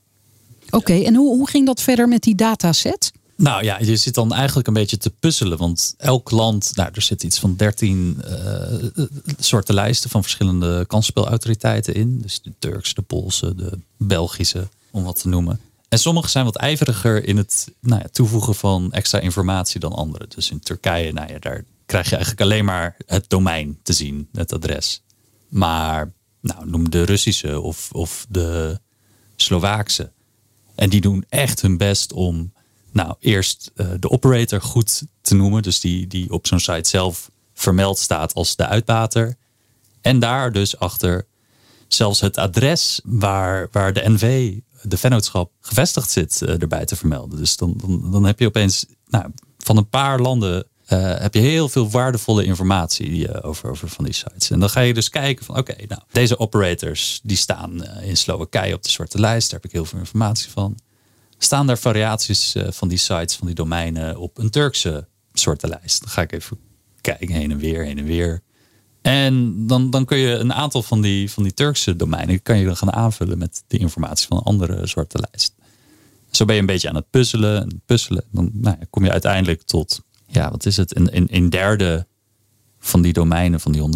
Oké, 0.71 0.93
en 0.93 1.15
hoe, 1.15 1.37
hoe 1.37 1.49
ging 1.49 1.67
dat 1.67 1.83
verder 1.83 2.09
met 2.09 2.23
die 2.23 2.35
dataset? 2.35 3.13
Nou 3.37 3.65
ja, 3.65 3.79
je 3.79 3.97
zit 3.97 4.15
dan 4.15 4.33
eigenlijk 4.33 4.69
een 4.69 4.75
beetje 4.75 4.97
te 4.97 5.11
puzzelen. 5.11 5.59
Want 5.59 5.95
elk 5.99 6.31
land, 6.31 6.73
nou, 6.75 6.91
er 6.95 7.03
zit 7.03 7.23
iets 7.23 7.39
van 7.39 7.57
13 7.57 8.23
eh, 8.25 9.05
soorten 9.39 9.75
lijsten 9.75 10.11
van 10.11 10.23
verschillende 10.23 10.85
kansspelautoriteiten 10.87 11.95
in. 11.95 12.19
Dus 12.23 12.43
de 12.43 12.53
Turkse, 12.59 12.95
de 12.95 13.03
Poolse, 13.03 13.55
de 13.55 13.79
Belgische, 13.97 14.69
om 14.91 15.05
wat 15.05 15.21
te 15.21 15.29
noemen. 15.29 15.61
En 15.89 15.99
sommige 15.99 16.29
zijn 16.29 16.45
wat 16.45 16.57
ijveriger 16.57 17.25
in 17.25 17.37
het 17.37 17.69
nou 17.81 18.01
ja, 18.03 18.09
toevoegen 18.13 18.55
van 18.55 18.93
extra 18.93 19.19
informatie 19.19 19.81
dan 19.81 19.93
andere. 19.93 20.27
Dus 20.35 20.51
in 20.51 20.61
Turkije, 20.61 21.13
nou 21.13 21.33
ja, 21.33 21.39
daar 21.39 21.65
krijg 21.87 22.09
je 22.09 22.15
eigenlijk 22.15 22.45
alleen 22.45 22.65
maar 22.65 22.97
het 23.07 23.29
domein 23.29 23.79
te 23.83 23.93
zien, 23.93 24.29
het 24.33 24.53
adres. 24.53 25.03
Maar 25.49 26.13
nou, 26.41 26.69
noem 26.69 26.91
de 26.91 27.03
Russische 27.03 27.61
of, 27.61 27.89
of 27.93 28.27
de 28.29 28.81
Slovaakse. 29.37 30.13
En 30.75 30.91
die 30.91 31.01
doen 31.01 31.25
echt 31.29 31.63
hun 31.63 31.77
best 31.77 32.13
om 32.13 32.53
nou, 32.93 33.15
eerst 33.21 33.71
eh, 33.75 33.87
de 34.01 34.11
operator 34.11 34.61
goed 34.61 35.03
te 35.21 35.35
noemen. 35.35 35.63
Dus 35.63 35.81
die, 35.81 36.07
die 36.07 36.33
op 36.33 36.47
zo'n 36.47 36.61
site 36.61 36.89
zelf 36.89 37.31
vermeld 37.55 37.99
staat 37.99 38.35
als 38.35 38.57
de 38.57 38.67
uitbater. 38.67 39.37
En 40.01 40.19
daar 40.19 40.53
dus 40.53 40.79
achter 40.79 41.27
zelfs 41.89 42.21
het 42.21 42.39
adres 42.39 43.01
waar, 43.05 43.69
waar 43.73 43.93
de 43.93 44.09
NV, 44.09 44.55
de 44.83 44.97
vennootschap, 44.97 45.53
gevestigd 45.61 46.11
zit, 46.11 46.43
eh, 46.43 46.61
erbij 46.61 46.85
te 46.85 46.97
vermelden. 46.97 47.39
Dus 47.39 47.57
dan, 47.57 47.75
dan, 47.77 48.11
dan 48.11 48.25
heb 48.25 48.39
je 48.39 48.47
opeens 48.47 48.87
nou, 49.07 49.33
van 49.59 49.77
een 49.77 49.89
paar 49.89 50.21
landen 50.21 50.67
eh, 50.87 51.19
heb 51.19 51.35
je 51.35 51.41
heel 51.41 51.69
veel 51.69 51.91
waardevolle 51.91 52.45
informatie 52.45 53.29
eh, 53.29 53.49
over, 53.49 53.71
over 53.71 53.89
van 53.89 54.05
die 54.05 54.15
sites. 54.15 54.51
En 54.51 54.61
dan 54.61 54.71
ga 54.71 54.81
je 54.81 54.95
dus 54.95 55.09
kijken 55.09 55.45
van 55.45 55.57
oké, 55.57 55.75
nou, 55.89 56.01
deze 56.13 56.39
operators 56.39 57.21
die 57.23 57.37
staan 57.37 57.85
eh, 57.85 58.09
in 58.09 58.17
Slowakije 58.17 58.75
op 58.75 58.83
de 58.83 58.91
zwarte 58.91 59.21
lijst. 59.21 59.51
Daar 59.51 59.61
heb 59.61 59.69
ik 59.69 59.77
heel 59.77 59.85
veel 59.85 59.99
informatie 59.99 60.51
van. 60.51 60.79
Staan 61.39 61.67
daar 61.67 61.79
variaties 61.79 62.55
van 62.69 62.89
die 62.89 62.99
sites, 62.99 63.37
van 63.37 63.47
die 63.47 63.57
domeinen 63.57 64.17
op 64.17 64.39
een 64.39 64.51
Turkse 64.51 65.09
soorten 65.33 65.69
lijst? 65.69 66.01
Dan 66.01 66.11
ga 66.11 66.23
ik 66.23 66.33
even 66.33 66.59
kijken 67.01 67.35
heen 67.35 67.51
en 67.51 67.59
weer, 67.59 67.85
heen 67.85 67.99
en 67.99 68.05
weer. 68.05 68.43
En 69.03 69.67
dan, 69.67 69.91
dan 69.91 70.05
kun 70.05 70.19
je 70.19 70.35
een 70.35 70.53
aantal 70.53 70.83
van 70.83 71.01
die, 71.01 71.31
van 71.31 71.43
die 71.43 71.55
Turkse 71.55 71.97
domeinen 71.97 72.43
kan 72.43 72.59
je 72.59 72.65
dan 72.65 72.77
gaan 72.77 72.93
aanvullen 72.93 73.39
met 73.39 73.65
de 73.67 73.79
informatie 73.79 74.27
van 74.27 74.37
een 74.37 74.43
andere 74.43 74.87
soorten 74.87 75.25
lijst. 75.31 75.55
Zo 76.31 76.45
ben 76.45 76.55
je 76.55 76.61
een 76.61 76.67
beetje 76.67 76.89
aan 76.89 76.95
het 76.95 77.11
puzzelen 77.11 77.63
en 77.63 77.83
puzzelen. 77.87 78.25
Dan 78.31 78.51
nou 78.53 78.77
ja, 78.81 78.87
kom 78.91 79.05
je 79.05 79.11
uiteindelijk 79.11 79.63
tot, 79.63 80.01
ja, 80.27 80.51
wat 80.51 80.67
is 80.67 80.77
het, 80.77 80.97
een, 80.97 81.17
een, 81.17 81.27
een 81.31 81.51
derde 81.51 82.07
van 82.79 83.03
die 83.03 83.13
domeinen 83.13 83.61
van 83.61 83.73
die 83.73 83.81
150.000, 83.83 83.87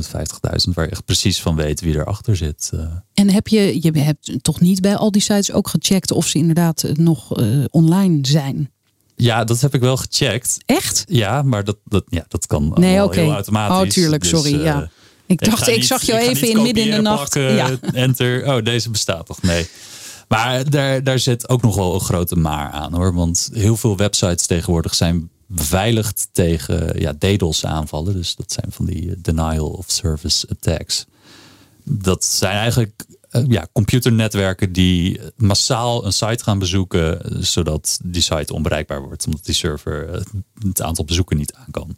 waar 0.74 0.84
je 0.84 0.90
echt 0.90 1.04
precies 1.04 1.40
van 1.42 1.56
weet 1.56 1.80
wie 1.80 1.94
erachter 1.94 2.36
zit. 2.36 2.70
eh. 2.74 2.80
En 3.14 3.30
heb 3.30 3.48
je, 3.48 3.78
je 3.82 3.98
hebt 3.98 4.42
toch 4.42 4.60
niet 4.60 4.80
bij 4.80 4.96
al 4.96 5.10
die 5.10 5.22
sites 5.22 5.52
ook 5.52 5.68
gecheckt 5.68 6.10
of 6.12 6.26
ze 6.26 6.38
inderdaad 6.38 6.82
eh, 6.82 6.92
nog 6.94 7.36
eh, 7.36 7.64
online 7.70 8.18
zijn? 8.22 8.70
Ja, 9.16 9.44
dat 9.44 9.60
heb 9.60 9.74
ik 9.74 9.80
wel 9.80 9.96
gecheckt. 9.96 10.58
Echt? 10.66 11.04
Ja, 11.08 11.42
maar 11.42 11.64
dat, 11.64 11.76
dat, 11.84 12.04
ja, 12.08 12.24
dat 12.28 12.46
kan 12.46 12.72
Nee, 12.74 13.02
oké. 13.04 13.20
heel 13.20 13.32
automatisch. 13.32 13.76
Oh, 13.76 13.88
tuurlijk, 13.92 14.22
Dus, 14.22 14.30
sorry. 14.30 14.62
ja. 14.62 14.90
Ik 15.26 15.44
dacht, 15.44 15.68
ik, 15.68 15.76
niet- 15.76 15.86
zag 15.86 16.02
jou 16.02 16.20
even 16.20 16.50
in 16.50 16.62
midden 16.62 16.84
in 16.84 16.90
de 16.90 17.00
nacht. 17.00 17.34
ja. 17.34 17.70
Enter. 17.92 18.46
Oh, 18.56 18.64
deze 18.64 18.90
bestaat 18.90 19.26
toch? 19.26 19.42
Nee. 19.42 19.66
Maar 20.30 20.70
daar, 20.70 21.04
daar 21.04 21.18
zit 21.18 21.48
ook 21.48 21.62
nog 21.62 21.76
wel 21.76 21.94
een 21.94 22.00
grote 22.00 22.36
maar 22.36 22.70
aan 22.70 22.94
hoor. 22.94 23.14
Want 23.14 23.50
heel 23.52 23.76
veel 23.76 23.96
websites 23.96 24.46
tegenwoordig 24.46 24.94
zijn 24.94 25.30
beveiligd 25.46 26.28
tegen 26.32 27.00
ja, 27.00 27.12
DDoS 27.18 27.64
aanvallen. 27.64 28.14
Dus 28.14 28.36
dat 28.36 28.52
zijn 28.52 28.72
van 28.72 28.84
die 28.84 29.10
eh, 29.10 29.16
denial 29.18 29.68
of 29.68 29.84
service 29.88 30.46
attacks. 30.50 31.06
Dat 31.84 32.24
zijn 32.24 32.56
eigenlijk 32.56 33.04
eh, 33.30 33.42
ja, 33.48 33.66
computernetwerken 33.72 34.72
die 34.72 35.20
massaal 35.36 36.04
een 36.04 36.12
site 36.12 36.44
gaan 36.44 36.58
bezoeken. 36.58 37.20
Zodat 37.44 38.00
die 38.04 38.22
site 38.22 38.54
onbereikbaar 38.54 39.02
wordt. 39.02 39.26
Omdat 39.26 39.44
die 39.44 39.54
server 39.54 40.08
eh, 40.08 40.20
het 40.66 40.82
aantal 40.82 41.04
bezoeken 41.04 41.36
niet 41.36 41.54
aan 41.54 41.70
kan. 41.70 41.96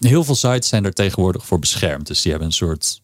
Heel 0.00 0.24
veel 0.24 0.34
sites 0.34 0.68
zijn 0.68 0.84
er 0.84 0.92
tegenwoordig 0.92 1.46
voor 1.46 1.58
beschermd. 1.58 2.06
Dus 2.06 2.22
die 2.22 2.30
hebben 2.30 2.48
een 2.48 2.54
soort 2.54 3.02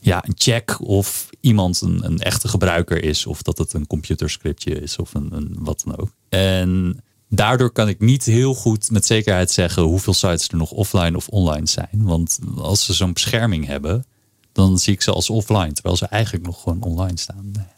ja, 0.00 0.24
een 0.26 0.36
check 0.36 0.80
of 0.80 1.27
iemand 1.40 1.80
een, 1.80 2.04
een 2.04 2.18
echte 2.18 2.48
gebruiker 2.48 3.04
is. 3.04 3.26
Of 3.26 3.42
dat 3.42 3.58
het 3.58 3.72
een 3.72 3.86
computerscriptje 3.86 4.80
is 4.80 4.96
of 4.96 5.14
een, 5.14 5.32
een 5.32 5.56
wat 5.58 5.82
dan 5.84 5.98
ook. 5.98 6.10
En 6.28 7.00
daardoor 7.28 7.70
kan 7.70 7.88
ik 7.88 8.00
niet 8.00 8.24
heel 8.24 8.54
goed 8.54 8.90
met 8.90 9.06
zekerheid 9.06 9.50
zeggen 9.50 9.82
hoeveel 9.82 10.14
sites 10.14 10.48
er 10.48 10.56
nog 10.56 10.70
offline 10.70 11.16
of 11.16 11.28
online 11.28 11.66
zijn. 11.68 11.88
Want 11.92 12.38
als 12.56 12.84
ze 12.84 12.92
zo'n 12.92 13.12
bescherming 13.12 13.66
hebben, 13.66 14.04
dan 14.52 14.78
zie 14.78 14.92
ik 14.92 15.02
ze 15.02 15.12
als 15.12 15.30
offline. 15.30 15.72
Terwijl 15.72 15.96
ze 15.96 16.06
eigenlijk 16.06 16.46
nog 16.46 16.62
gewoon 16.62 16.82
online 16.82 17.18
staan. 17.18 17.50
Nou 17.52 17.66
ja. 17.66 17.76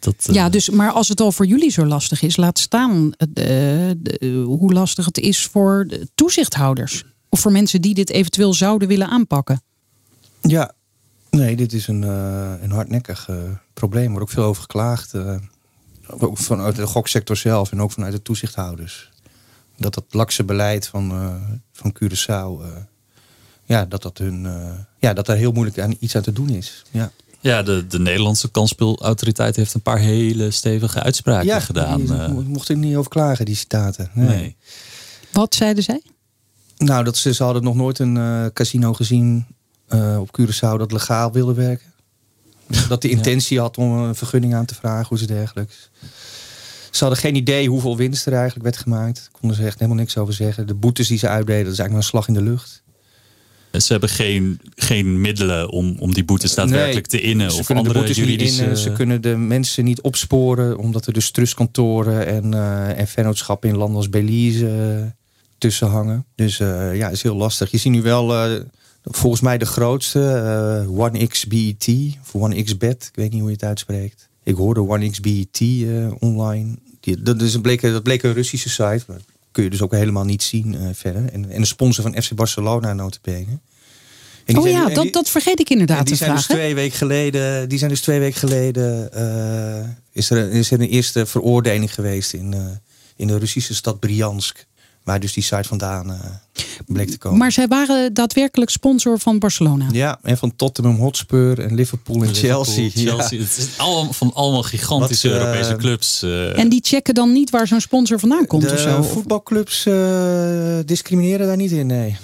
Dat, 0.00 0.14
eh, 0.28 0.34
Ja, 0.34 0.48
dus, 0.48 0.70
maar 0.70 0.90
als 0.92 1.08
het 1.08 1.20
al 1.20 1.32
voor 1.32 1.46
jullie 1.46 1.70
zo 1.70 1.84
lastig 1.86 2.22
is, 2.22 2.36
laat 2.36 2.58
staan 2.58 3.12
eh, 3.16 3.26
de- 3.28 3.96
de- 4.00 4.44
hoe 4.46 4.72
lastig 4.72 5.04
het 5.04 5.18
is 5.18 5.46
voor 5.46 5.84
de 5.88 6.08
toezichthouders. 6.14 7.04
Of 7.28 7.40
voor 7.40 7.52
mensen 7.52 7.80
die 7.82 7.94
dit 7.94 8.10
eventueel 8.10 8.54
zouden 8.54 8.88
willen 8.88 9.08
aanpakken. 9.08 9.62
Ja, 10.40 10.72
nee, 11.30 11.56
dit 11.56 11.72
is 11.72 11.86
een, 11.88 12.04
eh, 12.04 12.52
een 12.62 12.70
hardnekkig 12.70 13.28
eh, 13.28 13.36
probleem. 13.74 14.04
Er 14.04 14.10
wordt 14.10 14.24
ook 14.24 14.30
veel 14.34 14.44
over 14.44 14.62
geklaagd. 14.62 15.14
eh, 15.14 15.34
ook 16.18 16.38
vanuit 16.38 16.76
de 16.76 16.86
goksector 16.86 17.36
zelf 17.36 17.72
en 17.72 17.80
ook 17.82 17.92
vanuit 17.92 18.12
de 18.12 18.22
toezichthouders. 18.22 19.10
Dat 19.76 19.94
dat 19.94 20.04
lakse 20.10 20.44
beleid 20.44 20.86
van, 20.86 21.10
eh, 21.10 21.34
van 21.72 21.94
Curaçao, 22.02 22.64
eh, 22.64 22.68
ja, 23.64 23.84
dat, 23.84 24.02
dat, 24.02 24.18
hun, 24.18 24.46
eh, 24.46 24.70
ja, 24.98 25.12
dat 25.12 25.26
daar 25.26 25.36
heel 25.36 25.52
moeilijk 25.52 25.78
aan, 25.80 25.94
iets 25.98 26.16
aan 26.16 26.22
te 26.22 26.32
doen 26.32 26.48
is. 26.48 26.82
Ja, 26.90 27.10
ja 27.40 27.62
de, 27.62 27.86
de 27.86 27.98
Nederlandse 27.98 28.50
kansspelautoriteit 28.50 29.56
heeft 29.56 29.74
een 29.74 29.80
paar 29.80 29.98
hele 29.98 30.50
stevige 30.50 31.02
uitspraken 31.02 31.46
ja 31.46 31.60
gedaan. 31.60 32.00
die, 32.04 32.14
eh. 32.14 32.28
mo- 32.28 32.42
mocht 32.42 32.68
ik 32.68 32.76
niet 32.76 32.96
over 32.96 33.10
klagen, 33.10 33.44
die 33.44 33.54
citaten. 33.54 34.10
Nee. 34.14 34.26
nee. 34.28 34.56
Wat 35.32 35.54
zeiden 35.54 35.82
zij? 35.82 36.02
Nou, 36.76 37.04
dat 37.04 37.16
ze, 37.16 37.34
ze 37.34 37.42
hadden 37.44 37.62
nog 37.62 37.74
nooit 37.74 37.98
een 37.98 38.16
eh, 38.16 38.46
casino 38.52 38.92
gezien 38.92 39.46
eh, 39.90 40.20
op 40.20 40.40
Curaçao 40.40 40.78
dat 40.78 40.92
legaal 40.92 41.32
wilde 41.32 41.54
werken. 41.54 41.92
Dat 42.88 43.02
de 43.02 43.08
intentie 43.08 43.60
had 43.60 43.78
om 43.78 43.92
een 43.92 44.14
vergunning 44.14 44.54
aan 44.54 44.64
te 44.64 44.74
vragen, 44.74 45.08
hoe 45.08 45.18
ze 45.18 45.26
dergelijks. 45.26 45.90
Ze 46.90 47.04
hadden 47.04 47.18
geen 47.18 47.34
idee 47.34 47.68
hoeveel 47.68 47.96
winst 47.96 48.26
er 48.26 48.32
eigenlijk 48.32 48.64
werd 48.64 48.76
gemaakt. 48.76 49.16
Daar 49.16 49.40
konden 49.40 49.56
ze 49.56 49.64
echt 49.64 49.78
helemaal 49.78 50.00
niks 50.00 50.16
over 50.16 50.34
zeggen. 50.34 50.66
De 50.66 50.74
boetes 50.74 51.08
die 51.08 51.18
ze 51.18 51.28
uitdeden, 51.28 51.64
dat 51.64 51.72
is 51.72 51.78
eigenlijk 51.78 51.90
maar 51.90 52.20
een 52.20 52.24
slag 52.24 52.28
in 52.28 52.44
de 52.44 52.50
lucht. 52.50 52.82
Ze 53.78 53.92
hebben 53.92 54.08
geen, 54.08 54.60
geen 54.74 55.20
middelen 55.20 55.70
om, 55.70 55.96
om 55.98 56.14
die 56.14 56.24
boetes 56.24 56.54
daadwerkelijk 56.54 57.06
te 57.06 57.20
innen. 57.20 57.50
Ze 57.50 57.58
of 57.58 57.66
kunnen 57.66 57.84
de 57.84 57.90
andere 57.90 58.08
niet 58.08 58.16
juridische... 58.16 58.62
innen, 58.62 58.78
ze 58.78 58.92
kunnen 58.92 59.22
de 59.22 59.36
mensen 59.36 59.84
niet 59.84 60.00
opsporen, 60.00 60.78
omdat 60.78 61.06
er 61.06 61.12
dus 61.12 61.30
trustkantoren 61.30 62.26
en, 62.26 62.54
eh 62.54 62.98
en 62.98 63.08
vennootschappen 63.08 63.68
in 63.68 63.76
landen 63.76 63.96
als 63.96 64.08
Belize 64.08 64.68
eh, 64.68 65.06
tussen 65.58 65.88
hangen. 65.88 66.24
Dus 66.34 66.60
eh, 66.60 66.96
ja, 66.96 67.08
is 67.08 67.22
heel 67.22 67.36
lastig. 67.36 67.70
Je 67.70 67.78
ziet 67.78 67.92
nu 67.92 68.02
wel, 68.02 68.26
volgens 69.10 69.42
mij 69.42 69.58
de 69.58 69.66
grootste, 69.66 70.20
eh, 70.84 70.98
OneXBET, 70.98 71.88
of 72.22 72.34
OneXBet, 72.34 73.04
ik 73.08 73.16
weet 73.16 73.30
niet 73.30 73.40
hoe 73.40 73.48
je 73.50 73.54
het 73.56 73.64
uitspreekt. 73.64 74.28
Ik 74.44 74.54
hoorde 74.54 74.80
OneXBET 74.82 75.60
eh 75.60 76.12
online. 76.18 76.76
Die, 77.00 77.22
dat, 77.22 77.42
is 77.42 77.54
een 77.54 77.60
bleek, 77.60 77.80
dat 77.82 78.02
bleek 78.02 78.22
een 78.22 78.32
Russische 78.32 78.68
site, 78.68 79.02
maar 79.06 79.20
kun 79.52 79.64
je 79.64 79.70
dus 79.70 79.82
ook 79.82 79.92
helemaal 79.92 80.24
niet 80.24 80.42
zien 80.42 80.74
eh, 80.74 80.80
verder. 80.92 81.24
En, 81.32 81.50
en 81.50 81.60
de 81.60 81.66
sponsor 81.66 82.04
van 82.10 82.22
FC 82.22 82.34
Barcelona 82.34 82.92
notabene. 82.92 83.58
En 84.44 84.56
Oh 84.56 84.62
zijn- 84.62 84.74
ja, 84.74 84.88
dat, 84.88 85.02
die- 85.02 85.12
dat 85.12 85.28
vergeet 85.28 85.60
ik 85.60 85.70
inderdaad 85.70 86.06
die 86.06 86.16
te 86.16 86.24
zijn 86.24 86.36
dus 86.36 86.46
twee 86.46 86.74
weken 86.74 86.96
geleden, 86.98 87.68
die 87.68 87.78
zijn 87.78 87.90
dus 87.90 88.00
twee 88.00 88.18
weken 88.18 88.38
geleden 88.38 89.10
is, 90.12 90.30
er, 90.30 90.50
is 90.50 90.70
er 90.70 90.80
een 90.80 90.88
eerste 90.88 91.26
veroordeling 91.26 91.94
geweest 91.94 92.32
in, 92.32 92.54
in 93.16 93.26
de 93.26 93.38
Russische 93.38 93.74
stad 93.74 94.00
Briansk. 94.00 94.66
Waar 95.04 95.20
dus 95.20 95.32
die 95.32 95.42
site 95.42 95.68
vandaan 95.68 96.10
eh, 96.12 96.18
bleek 96.86 97.10
te 97.10 97.18
komen. 97.18 97.38
Maar 97.38 97.52
zij 97.52 97.66
waren 97.68 98.14
daadwerkelijk 98.14 98.70
sponsor 98.70 99.18
van 99.18 99.38
Barcelona. 99.38 99.86
ja, 99.92 100.18
en 100.22 100.36
van 100.38 100.56
Tottenham 100.56 100.96
Hotspur 100.96 101.58
en 101.60 101.74
Liverpool 101.74 102.22
en 102.22 102.34
Chelsea. 102.34 102.82
Ja. 102.82 102.90
Chelsea. 102.92 103.38
Het 103.38 103.56
is 103.56 103.68
allemaal, 103.76 104.12
van 104.12 104.34
allemaal 104.34 104.62
gigantische 104.62 105.28
Wat, 105.28 105.36
eh, 105.38 105.42
Europese 105.44 105.76
clubs. 105.76 106.22
eh, 106.22 106.58
En 106.58 106.68
die 106.68 106.80
checken 106.84 107.14
dan 107.14 107.32
niet 107.32 107.50
waar 107.50 107.66
zo'n 107.66 107.80
sponsor 107.80 108.18
vandaan 108.20 108.46
komt 108.46 108.62
de 108.62 108.72
of 108.72 108.78
zo? 108.78 109.02
Voetbalclubs 109.02 109.86
eh, 109.86 110.78
discrimineren 110.84 111.46
daar 111.46 111.56
niet 111.56 111.70
in, 111.70 111.86
nee. 111.96 112.16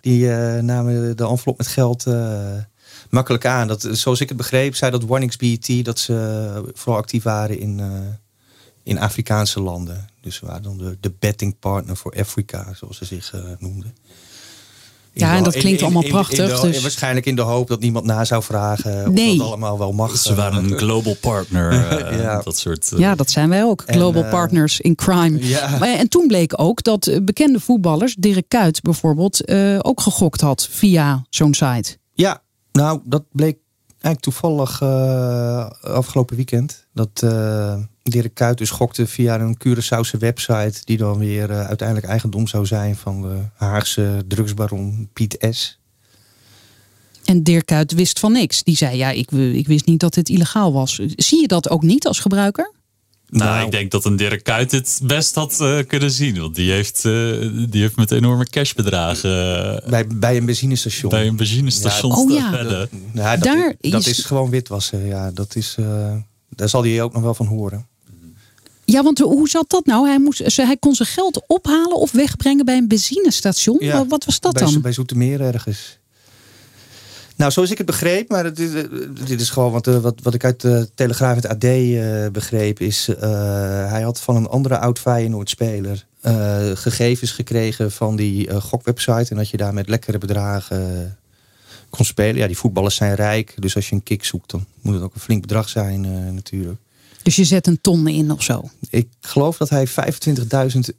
Die 0.00 0.30
eh, 0.32 0.62
namen 0.62 1.16
de 1.16 1.26
envelop 1.26 1.58
met 1.58 1.66
geld 1.66 2.06
eh, 2.06 2.38
makkelijk 3.10 3.46
aan. 3.46 3.68
Dat, 3.68 3.88
zoals 3.92 4.20
ik 4.20 4.28
het 4.28 4.36
begreep, 4.36 4.74
zei 4.76 4.90
dat 4.90 5.04
OneXBT 5.08 5.84
dat 5.84 5.98
ze 5.98 6.72
vooral 6.74 7.00
actief 7.00 7.22
waren 7.22 7.60
in, 7.60 7.80
eh, 7.80 7.86
in 8.86 8.98
Afrikaanse 8.98 9.60
landen. 9.60 10.08
Dus 10.20 10.36
ze 10.36 10.46
waren 10.46 10.62
dan 10.62 10.78
de, 10.78 10.96
de 11.00 11.12
betting 11.18 11.58
partner 11.58 11.96
voor 11.96 12.14
Afrika, 12.18 12.74
zoals 12.74 12.96
ze 12.98 13.04
zich 13.04 13.34
eh, 13.34 13.40
noemden. 13.58 13.94
In 15.12 15.22
Ja, 15.26 15.36
en 15.36 15.42
dat 15.42 15.56
klinkt 15.56 15.82
allemaal 15.82 16.02
in 16.02 16.08
prachtig, 16.10 16.60
de- 16.60 16.66
dus- 16.70 16.80
Waarschijnlijk 16.82 17.26
in 17.26 17.36
de 17.36 17.42
hoop 17.42 17.68
dat 17.68 17.80
niemand 17.80 18.04
na 18.04 18.24
zou 18.24 18.42
vragen 18.42 19.06
of 19.06 19.12
Nee. 19.12 19.36
dat 19.38 19.46
allemaal 19.46 19.78
wel 19.78 19.92
mag. 19.92 20.16
ze 20.16 20.34
waren 20.34 20.64
een 20.64 20.78
global 20.78 21.16
partner. 21.20 21.70
eh, 22.08 22.18
Ja. 22.20 22.40
Dat 22.44 22.58
soort... 22.58 22.92
eh, 22.92 22.98
Ja, 22.98 23.14
dat 23.14 23.30
zijn 23.30 23.48
wij 23.48 23.64
ook. 23.64 23.82
En, 23.82 23.94
Global 23.94 24.24
eh, 24.24 24.30
partners 24.30 24.80
in 24.80 24.94
crime. 24.94 25.46
Ja. 25.46 25.78
Maar, 25.78 25.88
en 25.94 26.08
toen 26.08 26.26
bleek 26.26 26.52
ook 26.60 26.82
dat 26.82 27.06
eh, 27.06 27.20
bekende 27.22 27.60
voetballers, 27.60 28.14
Dirk 28.18 28.48
Kuyt 28.48 28.82
bijvoorbeeld, 28.82 29.44
eh, 29.44 29.78
ook 29.82 30.00
gegokt 30.00 30.40
had 30.40 30.68
via 30.70 31.24
zo'n 31.30 31.54
site. 31.54 31.96
Ja, 32.14 32.42
nou, 32.72 33.00
dat 33.04 33.22
bleek 33.32 33.56
eigenlijk 34.00 34.20
toevallig 34.20 34.80
eh, 34.80 35.70
afgelopen 35.80 36.36
weekend. 36.36 36.85
Dat 36.96 37.22
eh 37.22 37.76
Dirk 38.02 38.34
Kuyt 38.34 38.58
dus 38.58 38.70
gokte 38.70 39.06
via 39.06 39.40
een 39.40 39.56
Curaçaose 39.66 40.18
website... 40.18 40.80
die 40.84 40.96
dan 40.96 41.18
weer 41.18 41.50
eh, 41.50 41.66
uiteindelijk 41.66 42.06
eigendom 42.08 42.46
zou 42.46 42.66
zijn 42.66 42.96
van 42.96 43.22
de 43.22 43.36
Haagse 43.54 44.24
drugsbaron 44.28 45.08
Piet 45.12 45.46
S. 45.50 45.78
En 47.24 47.42
Dirk 47.42 47.66
Kuyt 47.66 47.92
wist 47.92 48.18
van 48.18 48.32
niks. 48.32 48.62
Die 48.62 48.76
zei, 48.76 48.96
ja, 48.96 49.10
ik, 49.10 49.30
w- 49.30 49.54
ik 49.54 49.66
wist 49.66 49.86
niet 49.86 50.00
dat 50.00 50.14
dit 50.14 50.28
illegaal 50.28 50.72
was. 50.72 51.00
Zie 51.16 51.40
je 51.40 51.48
dat 51.48 51.70
ook 51.70 51.82
niet 51.82 52.06
als 52.06 52.18
gebruiker? 52.20 52.72
Nou, 53.28 53.50
Nou. 53.50 53.64
ik 53.64 53.70
denk 53.70 53.90
dat 53.90 54.04
een 54.04 54.16
Dirk 54.16 54.42
Kuyt 54.44 54.70
het 54.72 55.00
best 55.02 55.34
had 55.34 55.60
eh, 55.60 55.78
kunnen 55.86 56.10
zien. 56.10 56.38
Want 56.40 56.54
die 56.54 56.70
heeft, 56.70 57.04
eh, 57.04 57.12
die 57.70 57.80
heeft 57.80 57.96
met 57.96 58.10
enorme 58.10 58.44
cashbedragen 58.44 59.30
eh, 59.82 59.90
Bij, 59.90 60.06
bij 60.06 60.36
een 60.36 60.44
benzinestation. 60.46 61.10
bij 61.10 61.26
een 61.26 61.36
benzinestation 61.36 62.10
Ja, 62.12 62.18
oh 62.18 62.30
ja. 62.54 62.62
dat, 62.62 62.88
Daar 63.42 63.74
dat 63.80 64.06
is- 64.06 64.18
is... 64.18 64.24
gewoon 64.24 64.50
witwassen. 64.50 65.06
Ja, 65.06 65.30
dat 65.30 65.56
is, 65.56 65.74
eh, 65.78 66.14
daar 66.56 66.68
zal 66.68 66.82
hij 66.82 67.02
ook 67.02 67.12
nog 67.12 67.22
wel 67.22 67.34
van 67.34 67.46
horen. 67.46 67.86
Ja, 68.84 69.02
want 69.02 69.18
hoe 69.18 69.48
zat 69.48 69.70
dat 69.70 69.86
nou? 69.86 70.06
Hij, 70.06 70.18
moest, 70.18 70.56
hij 70.56 70.76
kon 70.76 70.94
zijn 70.94 71.08
geld 71.08 71.42
ophalen 71.46 71.96
of 71.96 72.12
wegbrengen 72.12 72.64
bij 72.64 72.76
een 72.76 72.88
benzinestation. 72.88 73.76
Ja, 73.80 74.06
Wat- 74.06 74.24
was 74.24 74.40
dat 74.40 74.52
bij, 74.52 74.62
dan? 74.62 74.80
Bij 74.80 74.92
Zoetermeer 74.92 75.40
ergens. 75.40 75.98
Nou, 77.36 77.52
zoals 77.52 77.70
ik 77.70 77.78
het 77.78 77.86
begreep, 77.86 78.28
maar 78.28 78.58
is, 78.58 78.74
eh, 78.74 78.82
dit 79.26 79.40
is 79.40 79.50
gewoon 79.50 79.72
wat, 79.72 79.86
eh, 79.86 79.98
wat, 79.98 80.14
wat 80.22 80.34
ik 80.34 80.44
uit 80.44 80.60
de 80.60 80.88
Telegraaf 80.94 81.36
en 81.36 81.42
het 81.42 81.50
AD 81.50 81.64
eh, 81.64 82.26
begreep, 82.32 82.80
is 82.80 83.06
hij 83.88 84.02
had 84.02 84.20
van 84.20 84.36
een 84.36 84.48
andere 84.48 84.78
oud 84.78 84.98
Feyenoord-speler 84.98 86.06
gegevens 86.74 87.30
gekregen 87.30 87.92
van 87.92 88.16
die 88.16 88.60
gokwebsite 88.60 89.30
en 89.30 89.36
dat 89.36 89.48
je 89.48 89.56
daar 89.56 89.74
met 89.74 89.88
lekkere 89.88 90.18
bedragen 90.18 91.16
kon 91.96 92.04
spelen. 92.04 92.36
Ja, 92.36 92.46
die 92.46 92.56
voetballers 92.58 92.94
zijn 92.96 93.14
rijk, 93.14 93.54
dus 93.58 93.76
als 93.76 93.88
je 93.88 93.94
een 93.94 94.02
kick 94.02 94.24
zoekt, 94.24 94.50
dan 94.50 94.66
moet 94.80 94.94
het 94.94 95.02
ook 95.02 95.14
een 95.14 95.20
flink 95.20 95.40
bedrag 95.40 95.68
zijn 95.68 96.04
eh, 96.04 96.10
natuurlijk. 96.32 96.78
Dus 97.22 97.36
je 97.36 97.44
zet 97.44 97.66
een 97.66 97.80
ton 97.80 98.06
in 98.08 98.30
of 98.32 98.42
zo. 98.42 98.70
Ik 98.90 99.08
geloof 99.20 99.56
dat 99.56 99.68
hij 99.68 99.86
25.000 99.88 99.94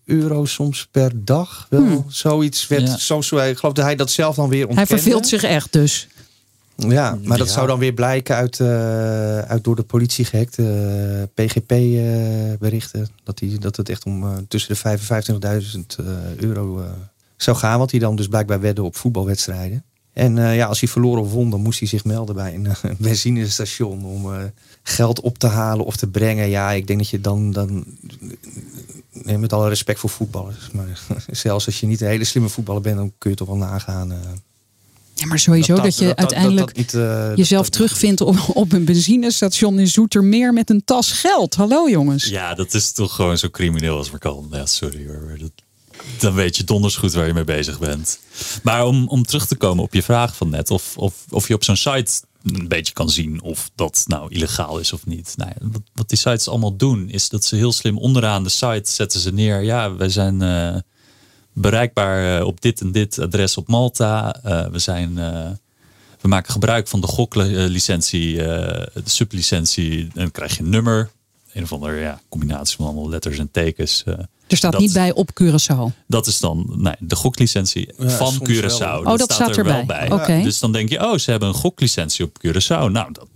euro 0.06 0.46
soms 0.46 0.88
per 0.92 1.12
dag 1.26 1.68
wel 1.70 1.82
Hmm. 1.82 2.06
zoiets 2.08 2.68
werd. 2.68 2.88
Ja. 2.88 2.98
Zo, 2.98 3.22
zo, 3.22 3.38
ik 3.38 3.58
geloof 3.58 3.74
dat 3.74 3.86
hij 3.86 3.96
dat 3.96 4.12
zelf 4.12 4.36
dan 4.36 4.50
weer 4.50 4.60
Hij 4.68 4.68
ontkende. 4.68 5.02
verveelt 5.02 5.28
zich 5.28 5.44
echt 5.44 5.74
dus. 5.74 6.08
Ja, 6.76 7.18
maar 7.24 7.38
dat 7.38 7.48
Ja. 7.48 7.54
zou 7.54 7.68
dan 7.68 7.80
weer 7.80 7.94
blijken 7.94 8.36
uit, 8.36 8.60
eh, 8.60 8.68
uit 9.40 9.64
door 9.64 9.76
de 9.76 9.84
politie 9.84 10.26
gehackte 10.26 11.30
PGP-berichten. 11.34 13.08
dat, 13.24 13.38
die, 13.38 13.60
dat 13.60 13.76
het 13.76 13.90
echt 13.90 14.06
om 14.06 14.24
eh, 14.24 14.38
tussen 14.48 14.74
de 14.74 14.80
55.000 14.80 15.96
eh, 16.00 16.06
euro 16.36 16.80
eh, 16.82 16.90
zou 17.38 17.58
gaan. 17.58 17.78
Want 17.78 17.92
hij 17.92 18.00
dan 18.00 18.16
dus 18.16 18.28
blijkbaar 18.28 18.60
wedde 18.60 18.84
op 18.84 18.96
voetbalwedstrijden. 18.96 19.84
En 20.18 20.38
eh, 20.38 20.56
ja, 20.56 20.66
als 20.68 20.80
hij 20.80 20.90
verloren 20.90 21.22
of 21.24 21.32
won, 21.32 21.50
dan 21.50 21.62
moest 21.62 21.80
hij 21.80 21.88
zich 21.88 22.04
melden 22.04 22.36
bij 22.36 22.54
een 22.54 22.66
eh, 22.72 22.76
benzinestation 22.98 24.06
om 24.06 24.34
eh, 24.34 24.44
geld 24.84 25.22
op 25.22 25.38
te 25.38 25.48
halen 25.48 25.86
of 25.86 25.96
te 25.96 26.08
brengen. 26.08 26.50
Ja, 26.50 26.72
ik 26.72 26.88
denk 26.88 27.00
dat 27.00 27.10
je 27.10 27.22
dan, 27.22 27.52
dan 27.52 27.86
nee, 29.24 29.38
met 29.38 29.54
alle 29.54 29.70
respect 29.70 30.00
voor 30.00 30.10
voetballers. 30.10 30.70
Maar 30.72 31.02
zelfs 31.32 31.66
als 31.66 31.80
je 31.80 31.86
niet 31.88 32.02
een 32.02 32.08
hele 32.08 32.24
slimme 32.24 32.50
voetballer 32.50 32.82
bent, 32.82 32.98
dan 32.98 33.12
kun 33.18 33.30
je 33.30 33.36
toch 33.36 33.48
wel 33.48 33.58
nagaan. 33.58 34.12
eh, 34.12 34.18
Ja, 35.14 35.26
maar 35.26 35.40
sowieso 35.40 35.76
dat, 35.76 35.98
je 35.98 36.16
uiteindelijk 36.16 36.68
dat 36.68 36.76
niet, 36.76 36.94
eh, 36.94 37.36
jezelf 37.36 37.64
dat- 37.64 37.72
terugvindt 37.72 38.22
op, 38.22 38.38
op 38.54 38.72
een 38.72 38.86
benzinestation 38.86 39.80
in 39.80 39.88
Zoetermeer 39.88 40.54
met 40.54 40.70
een 40.70 40.82
tas 40.86 41.12
geld. 41.12 41.56
Hallo 41.56 41.90
jongens. 41.90 42.26
Ja, 42.26 42.54
dat 42.54 42.74
is 42.74 42.92
toch 42.92 43.16
gewoon 43.16 43.38
zo 43.38 43.50
crimineel 43.50 43.98
als 43.98 44.12
maar 44.12 44.20
kan. 44.20 44.48
Ja, 44.52 44.66
sorry 44.66 45.08
hoor. 45.08 45.36
Dat, 45.40 45.52
dan 46.20 46.34
weet 46.34 46.58
je 46.58 46.64
donders 46.64 46.96
goed 46.96 47.14
waar 47.14 47.28
je 47.28 47.34
mee 47.34 47.44
bezig 47.44 47.80
bent. 47.80 48.20
Maar 48.64 48.86
om, 48.86 49.08
om 49.08 49.24
terug 49.24 49.48
te 49.48 49.56
komen 49.56 49.84
op 49.84 49.94
je 49.94 50.04
vraag 50.04 50.36
van 50.36 50.50
net, 50.50 50.72
of, 50.72 50.98
of, 50.98 51.14
of 51.30 51.48
je 51.48 51.54
op 51.54 51.64
zo'n 51.64 51.76
site 51.76 52.22
een 52.56 52.68
beetje 52.68 52.94
kan 52.94 53.10
zien 53.10 53.42
of 53.42 53.72
dat 53.76 54.04
nou 54.08 54.32
illegaal 54.32 54.80
is 54.80 54.94
of 54.94 55.06
niet. 55.06 55.34
Nou 55.38 55.52
wat, 55.62 55.82
wat 55.94 56.10
die 56.10 56.18
sites 56.18 56.48
allemaal 56.48 56.76
doen, 56.76 57.10
is 57.10 57.30
dat 57.30 57.46
ze 57.46 57.56
heel 57.56 57.72
slim 57.72 57.98
onderaan 57.98 58.44
de 58.44 58.50
site 58.50 58.92
zetten 58.92 59.20
ze 59.20 59.34
neer. 59.34 59.62
Ja, 59.62 59.96
wij 59.96 60.10
zijn 60.10 60.42
eh, 60.42 60.76
bereikbaar 61.54 62.40
eh, 62.40 62.46
op 62.46 62.62
dit 62.62 62.82
en 62.82 62.92
dit 62.92 63.20
adres 63.20 63.58
op 63.58 63.68
Malta. 63.68 64.36
Eh, 64.44 64.68
we 64.68 64.80
zijn. 64.80 65.16
we 66.22 66.28
maken 66.28 66.52
gebruik 66.52 66.88
van 66.88 67.02
de 67.02 67.08
goklicentie, 67.08 68.36
de 68.38 68.90
sublicentie. 69.04 70.02
En 70.02 70.12
dan 70.14 70.32
krijg 70.32 70.58
je 70.58 70.64
een 70.64 70.70
nummer. 70.70 71.10
Een 71.54 71.64
of 71.64 71.74
andere 71.74 72.00
ja, 72.00 72.22
combinatie 72.30 72.76
van 72.76 72.86
allemaal 72.86 73.10
letters 73.10 73.38
en 73.38 73.52
tekens. 73.52 74.04
Er 74.48 74.58
staat 74.58 74.72
Dat- 74.72 74.82
niet 74.82 74.94
bij 74.94 75.14
op 75.14 75.30
Curaçao. 75.42 76.06
Dat 76.08 76.28
is 76.28 76.40
dan 76.40 76.74
nee, 76.78 76.94
de 77.00 77.16
goklicentie 77.16 77.94
Ja, 77.98 78.10
van 78.10 78.48
Curaçao. 78.50 79.04
Oh, 79.04 79.18
dat 79.18 79.32
staat 79.34 79.58
er 79.58 79.64
wel 79.64 79.86
bij. 79.86 80.12
Oké. 80.12 80.42
Dus 80.44 80.60
dan 80.60 80.72
denk 80.72 80.90
je, 80.90 81.06
oh, 81.06 81.18
ze 81.18 81.32
hebben 81.32 81.50
een 81.50 81.56
goklicentie 81.56 82.26
op 82.26 82.38
Curaçao. 82.48 82.92
Nou, 82.92 83.12
dat, 83.12 83.28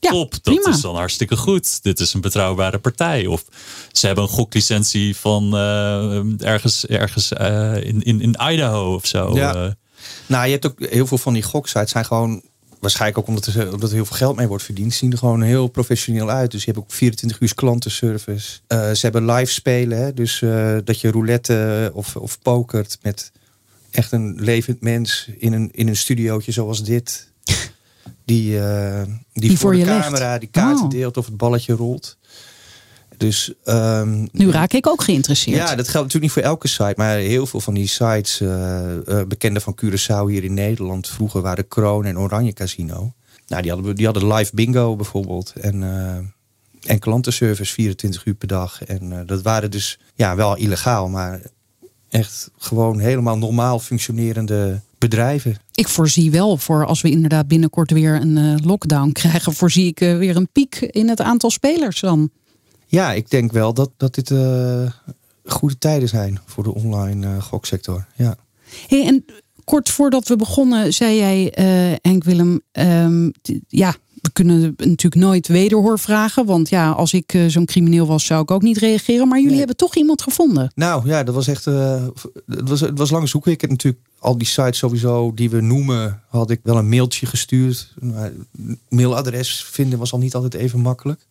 Ja, 0.00 0.10
top. 0.10 0.30
Dat 0.30 0.42
prima. 0.42 0.68
is 0.70 0.80
dan 0.80 0.94
hartstikke 0.96 1.36
goed. 1.36 1.82
Dit 1.82 2.00
is 2.00 2.14
een 2.14 2.20
betrouwbare 2.20 2.78
partij. 2.78 3.26
Of 3.26 3.44
ze 3.92 4.06
hebben 4.06 4.24
een 4.24 4.30
goklicentie 4.30 5.16
van 5.16 5.54
eh, 5.56 6.46
ergens, 6.48 6.86
ergens 6.86 7.32
eh, 7.32 7.76
in, 7.84 8.02
in, 8.02 8.20
in 8.20 8.36
Idaho 8.50 8.94
of 8.94 9.06
zo. 9.06 9.34
Ja. 9.36 9.54
Eh, 9.54 9.70
Nou, 10.26 10.44
je 10.44 10.50
hebt 10.52 10.66
ook 10.66 10.86
heel 10.88 11.06
veel 11.06 11.18
van 11.18 11.32
die 11.32 11.42
goksites 11.42 11.90
zijn 11.90 12.04
gewoon 12.04 12.42
waarschijnlijk 12.84 13.18
ook 13.20 13.26
omdat 13.28 13.46
er, 13.46 13.72
omdat 13.72 13.88
er 13.88 13.94
heel 13.94 14.04
veel 14.04 14.16
geld 14.16 14.36
mee 14.36 14.46
wordt 14.46 14.64
verdiend, 14.64 14.94
zien 14.94 15.12
er 15.12 15.18
gewoon 15.18 15.42
heel 15.42 15.68
professioneel 15.68 16.30
uit. 16.30 16.50
Dus 16.50 16.64
je 16.64 16.70
hebt 16.70 16.84
ook 16.84 16.92
24 16.92 17.40
uur 17.40 17.54
klantenservice. 17.54 18.58
Eh, 18.66 18.78
ze 18.90 18.98
hebben 19.00 19.24
live 19.32 19.52
spelen, 19.52 19.98
hè? 19.98 20.14
dus 20.14 20.42
eh, 20.42 20.76
dat 20.84 21.00
je 21.00 21.10
roulette 21.10 21.90
of, 21.94 22.16
of 22.16 22.38
pokert 22.42 22.98
met 23.02 23.32
echt 23.90 24.12
een 24.12 24.34
levend 24.38 24.80
mens 24.80 25.28
in 25.38 25.52
een, 25.52 25.68
in 25.72 25.88
een 25.88 25.96
studiootje 25.96 26.52
zoals 26.52 26.84
dit. 26.84 27.28
Die, 28.24 28.60
eh, 28.60 29.02
die, 29.32 29.50
voor, 29.50 29.58
voor 29.58 29.74
de 29.74 29.84
camera 29.84 30.38
die 30.38 30.48
kaarten 30.48 30.84
Oh. 30.84 30.90
deelt 30.90 31.16
of 31.16 31.26
het 31.26 31.36
balletje 31.36 31.72
rolt. 31.74 32.16
Dus 33.16 33.52
ehm, 33.64 34.26
Nu 34.32 34.50
raak 34.50 34.72
ik 34.72 34.86
ook 34.86 35.02
geïnteresseerd. 35.02 35.56
ja, 35.56 35.74
dat 35.74 35.88
geldt 35.88 35.92
natuurlijk 35.92 36.22
niet 36.22 36.32
voor 36.32 36.42
elke 36.52 36.68
site, 36.68 36.94
maar 36.96 37.16
heel 37.16 37.46
veel 37.46 37.60
van 37.60 37.74
die 37.74 37.88
sites, 37.88 38.40
eh, 38.40 39.22
bekende 39.28 39.60
van 39.60 39.78
Curaçao 39.84 40.28
hier 40.28 40.44
in 40.44 40.54
Nederland, 40.54 41.08
vroeger 41.08 41.40
waren 41.40 41.68
Kroon 41.68 42.04
en 42.04 42.18
Oranje 42.18 42.52
Casino. 42.52 43.12
Nou, 43.46 43.62
die 43.62 43.70
hadden, 43.70 43.96
die 43.96 44.04
hadden 44.04 44.32
live 44.32 44.54
bingo 44.54 44.96
bijvoorbeeld 44.96 45.52
en, 45.60 45.82
eh, 45.82 46.90
en 46.90 46.98
klantenservice 46.98 47.72
24 47.72 48.24
uur 48.24 48.34
per 48.34 48.48
dag. 48.48 48.84
En 48.84 49.26
dat 49.26 49.42
waren 49.42 49.70
dus 49.70 49.98
ja, 50.14 50.36
wel 50.36 50.56
illegaal, 50.56 51.08
maar 51.08 51.40
echt 52.08 52.50
gewoon 52.58 52.98
helemaal 52.98 53.38
normaal 53.38 53.78
functionerende 53.78 54.80
bedrijven. 54.98 55.56
Ik 55.74 55.88
voorzie 55.88 56.30
wel 56.30 56.56
voor 56.56 56.86
als 56.86 57.02
we 57.02 57.10
inderdaad 57.10 57.48
binnenkort 57.48 57.90
weer 57.90 58.14
een 58.14 58.36
uh, 58.36 58.54
lockdown 58.62 59.12
krijgen, 59.22 59.52
voorzie 59.52 59.86
ik 59.86 60.00
uh, 60.00 60.18
weer 60.18 60.36
een 60.36 60.48
piek 60.52 60.76
in 60.80 61.08
het 61.08 61.20
aantal 61.20 61.50
spelers 61.50 62.00
dan. 62.00 62.30
Ja, 62.94 63.12
ik 63.12 63.30
denk 63.30 63.52
wel 63.52 63.74
dat, 63.74 63.90
dat 63.96 64.14
dit 64.14 64.30
uh, 64.30 64.90
goede 65.44 65.78
tijden 65.78 66.08
zijn 66.08 66.40
voor 66.44 66.62
de 66.64 66.74
online 66.74 67.40
goksector. 67.40 68.06
Ja. 68.16 68.36
Hey, 68.86 69.06
en 69.06 69.24
kort 69.64 69.90
voordat 69.90 70.28
we 70.28 70.36
begonnen, 70.36 70.92
zei 70.92 71.16
jij, 71.16 71.52
Henk 72.02 72.24
Willem, 72.24 72.60
um, 72.72 73.32
ja, 73.68 73.94
we 74.24 74.30
kunnen 74.32 74.74
natuurlijk 74.76 75.14
nooit 75.14 75.48
wederhoor 75.48 75.98
vragen. 75.98 76.46
Want 76.46 76.68
ja, 76.68 76.90
als 76.90 77.12
ik 77.12 77.34
uh, 77.34 77.46
zo'n 77.46 77.64
crimineel 77.64 78.06
was, 78.06 78.26
zou 78.26 78.42
ik 78.42 78.50
ook 78.50 78.62
niet 78.62 78.78
reageren. 78.78 79.28
Maar 79.28 79.40
jullie 79.40 79.58
hebben 79.58 79.76
toch 79.76 79.96
iemand 79.96 80.22
gevonden. 80.22 80.72
Nou 80.74 81.06
ja, 81.06 81.22
dat 81.22 81.34
was 81.34 81.46
echt. 81.46 81.66
Uh, 81.66 82.06
het, 82.46 82.68
was, 82.68 82.80
het 82.80 82.98
was 82.98 83.10
lang 83.10 83.28
zoeken. 83.28 83.52
Ik 83.52 83.60
heb 83.60 83.70
natuurlijk 83.70 84.02
al 84.18 84.38
die 84.38 84.46
sites 84.46 84.78
sowieso 84.78 85.34
die 85.34 85.50
we 85.50 85.60
noemen, 85.60 86.20
had 86.28 86.50
ik 86.50 86.60
wel 86.62 86.76
een 86.76 86.88
mailtje 86.88 87.26
gestuurd. 87.26 87.94
Maar 88.00 88.32
mailadres 88.88 89.64
vinden 89.64 89.98
was 89.98 90.12
al 90.12 90.18
niet 90.18 90.34
altijd 90.34 90.54
even 90.54 90.80
makkelijk. 90.80 91.26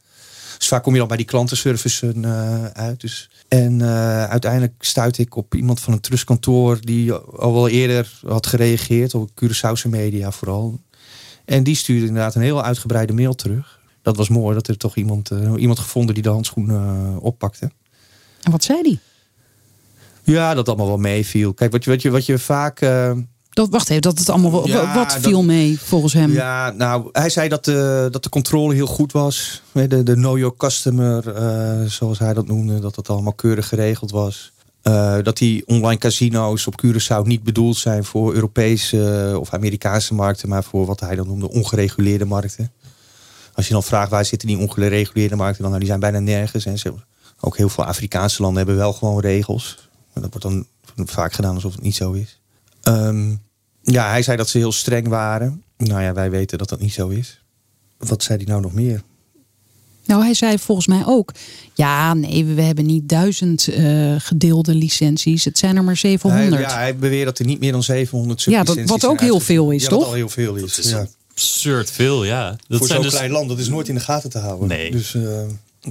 Dus 0.63 0.71
vaak 0.71 0.83
kom 0.83 0.95
je 0.95 1.01
al 1.01 1.07
bij 1.07 1.17
die 1.17 1.25
klantenservice 1.25 2.13
uh, 2.15 2.65
uit. 2.65 3.01
Dus. 3.01 3.29
En 3.47 3.79
uh, 3.79 4.23
uiteindelijk 4.25 4.73
stuitte 4.79 5.21
ik 5.21 5.35
op 5.35 5.55
iemand 5.55 5.79
van 5.79 5.93
een 5.93 5.99
trustkantoor 5.99 6.77
die 6.81 7.13
al 7.13 7.53
wel 7.53 7.67
eerder 7.69 8.19
had 8.27 8.47
gereageerd. 8.47 9.13
Op 9.13 9.29
Curaçaose 9.29 9.89
media 9.89 10.31
vooral. 10.31 10.79
En 11.45 11.63
die 11.63 11.75
stuurde 11.75 12.05
inderdaad 12.05 12.35
een 12.35 12.41
heel 12.41 12.63
uitgebreide 12.63 13.13
mail 13.13 13.33
terug. 13.33 13.79
Dat 14.01 14.17
was 14.17 14.29
mooi, 14.29 14.53
dat 14.55 14.67
er 14.67 14.77
toch 14.77 14.95
iemand, 14.95 15.31
uh, 15.31 15.53
iemand 15.57 15.79
gevonden 15.79 16.13
die 16.13 16.23
de 16.23 16.29
handschoen 16.29 17.19
oppakte. 17.19 17.71
En 18.41 18.51
wat 18.51 18.63
zei 18.63 18.81
die? 18.81 18.99
Ja, 20.23 20.53
dat 20.53 20.67
allemaal 20.67 20.87
wel 20.87 20.97
meeviel. 20.97 21.53
Kijk, 21.53 21.71
wat 21.71 21.83
je, 21.83 21.89
wat 21.89 22.01
je, 22.01 22.09
wat 22.11 22.25
je 22.25 22.39
vaak... 22.39 22.79
Dat, 23.53 23.69
wacht 23.69 23.89
even, 23.89 24.01
dat 24.01 24.19
het 24.19 24.29
allemaal 24.29 24.67
ja, 24.67 24.93
wat 24.93 25.13
viel 25.13 25.31
dat, 25.31 25.43
mee 25.45 25.79
volgens 25.79 26.13
hem? 26.13 26.31
Ja, 26.31 26.71
nou, 26.71 27.09
hij 27.11 27.29
zei 27.29 27.49
dat 27.49 27.65
de, 27.65 28.07
dat 28.11 28.23
de 28.23 28.29
controle 28.29 28.73
heel 28.73 28.87
goed 28.87 29.11
was. 29.11 29.61
De, 29.71 30.03
de 30.03 30.13
know 30.13 30.37
your 30.37 30.57
customer, 30.57 31.23
zoals 31.91 32.19
hij 32.19 32.33
dat 32.33 32.47
noemde, 32.47 32.79
dat 32.79 32.95
dat 32.95 33.09
allemaal 33.09 33.33
keurig 33.33 33.67
geregeld 33.67 34.11
was. 34.11 34.53
Uh, 34.83 35.17
dat 35.21 35.37
die 35.37 35.67
online 35.67 35.99
casino's 35.99 36.67
op 36.67 36.83
Curaçao 36.85 37.21
niet 37.23 37.43
bedoeld 37.43 37.77
zijn 37.77 38.03
voor 38.03 38.33
Europese 38.33 39.35
of 39.39 39.53
Amerikaanse 39.53 40.13
markten, 40.13 40.49
maar 40.49 40.63
voor 40.63 40.85
wat 40.85 40.99
hij 40.99 41.15
dan 41.15 41.27
noemde 41.27 41.49
ongereguleerde 41.49 42.25
markten. 42.25 42.71
Als 43.53 43.67
je 43.67 43.73
dan 43.73 43.83
vraagt 43.83 44.09
waar 44.09 44.25
zitten 44.25 44.47
die 44.47 44.57
ongereguleerde 44.57 45.35
markten 45.35 45.61
dan, 45.61 45.67
nou, 45.67 45.79
die 45.79 45.89
zijn 45.89 45.99
bijna 45.99 46.19
nergens. 46.19 46.65
En 46.65 46.79
ze, 46.79 46.93
ook 47.39 47.57
heel 47.57 47.69
veel 47.69 47.85
Afrikaanse 47.85 48.41
landen 48.41 48.57
hebben 48.57 48.83
wel 48.83 48.93
gewoon 48.93 49.19
regels. 49.19 49.89
Maar 50.13 50.23
dat 50.23 50.41
wordt 50.41 50.65
dan 50.95 51.07
vaak 51.07 51.33
gedaan 51.33 51.55
alsof 51.55 51.73
het 51.73 51.81
niet 51.81 51.95
zo 51.95 52.11
is. 52.11 52.39
Um, 52.83 53.41
ja, 53.81 54.09
hij 54.09 54.21
zei 54.21 54.37
dat 54.37 54.49
ze 54.49 54.57
heel 54.57 54.71
streng 54.71 55.07
waren. 55.07 55.63
Nou 55.77 56.01
ja, 56.01 56.13
wij 56.13 56.29
weten 56.29 56.57
dat 56.57 56.69
dat 56.69 56.79
niet 56.79 56.93
zo 56.93 57.07
is. 57.07 57.41
Wat 57.97 58.23
zei 58.23 58.37
hij 58.37 58.47
nou 58.47 58.61
nog 58.61 58.73
meer? 58.73 59.01
Nou, 60.05 60.23
hij 60.23 60.33
zei 60.33 60.59
volgens 60.59 60.87
mij 60.87 61.03
ook. 61.05 61.31
Ja, 61.73 62.13
nee, 62.13 62.45
we 62.45 62.61
hebben 62.61 62.85
niet 62.85 63.09
duizend 63.09 63.67
uh, 63.67 64.15
gedeelde 64.17 64.75
licenties. 64.75 65.45
Het 65.45 65.57
zijn 65.57 65.75
er 65.75 65.83
maar 65.83 65.97
700. 65.97 66.49
Hij, 66.53 66.61
ja, 66.61 66.77
hij 66.77 66.95
beweert 66.95 67.25
dat 67.25 67.39
er 67.39 67.45
niet 67.45 67.59
meer 67.59 67.71
dan 67.71 67.83
700 67.83 68.43
Ja, 68.43 68.63
dat, 68.63 68.83
wat 68.85 69.05
ook 69.05 69.19
heel 69.19 69.39
veel 69.39 69.71
is, 69.71 69.83
ja, 69.83 69.89
toch? 69.89 69.99
Wat 69.99 70.07
al 70.07 70.13
heel 70.13 70.29
veel 70.29 70.55
is. 70.55 70.79
is 70.79 70.89
ja. 70.89 71.07
absurd 71.31 71.91
veel, 71.91 72.23
ja. 72.23 72.55
Dat 72.67 72.77
Voor 72.77 72.87
zo'n 72.87 73.01
dus... 73.01 73.13
klein 73.13 73.31
land, 73.31 73.49
dat 73.49 73.59
is 73.59 73.69
nooit 73.69 73.87
in 73.87 73.95
de 73.95 74.01
gaten 74.01 74.29
te 74.29 74.37
houden. 74.37 74.67
Nee. 74.67 74.91
Dus 74.91 75.13
uh, 75.13 75.41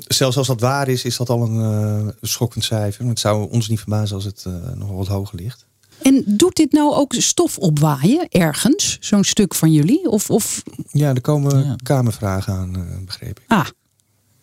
zelfs 0.08 0.36
als 0.36 0.46
dat 0.46 0.60
waar 0.60 0.88
is, 0.88 1.04
is 1.04 1.16
dat 1.16 1.28
al 1.28 1.42
een 1.42 2.04
uh, 2.06 2.12
schokkend 2.22 2.64
cijfer. 2.64 3.06
Het 3.06 3.20
zou 3.20 3.50
ons 3.50 3.68
niet 3.68 3.80
verbazen 3.80 4.14
als 4.14 4.24
het 4.24 4.46
nog 4.74 4.90
wat 4.90 5.06
hoger 5.06 5.38
ligt. 5.38 5.66
En 6.02 6.22
doet 6.26 6.56
dit 6.56 6.72
nou 6.72 6.94
ook 6.94 7.14
stof 7.14 7.58
opwaaien 7.58 8.28
ergens? 8.28 8.96
Zo'n 9.00 9.24
stuk 9.24 9.54
van 9.54 9.72
jullie? 9.72 10.10
Of, 10.10 10.30
of... 10.30 10.62
Ja, 10.90 11.14
er 11.14 11.20
komen 11.20 11.64
ja. 11.64 11.76
kamervragen 11.82 12.54
aan, 12.54 13.04
begreep 13.04 13.38
ik. 13.38 13.44
Ah, 13.46 13.66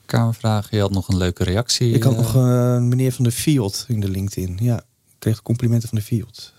Kamervragen. 0.10 0.78
Je 0.78 0.82
had 0.82 0.92
nog 0.92 1.08
een 1.08 1.18
leuke 1.18 1.44
reactie. 1.44 1.94
Ik 1.94 2.04
had 2.04 2.16
nog 2.16 2.36
uh, 2.36 2.78
meneer 2.78 3.12
van 3.12 3.24
de 3.24 3.32
Field 3.32 3.86
in 3.88 4.00
de 4.00 4.10
LinkedIn. 4.10 4.58
Ja, 4.62 4.78
ik 4.78 5.16
kreeg 5.20 5.42
complimenten 5.42 5.90
van 5.90 5.98
de 5.98 6.04
Field. 6.04 6.54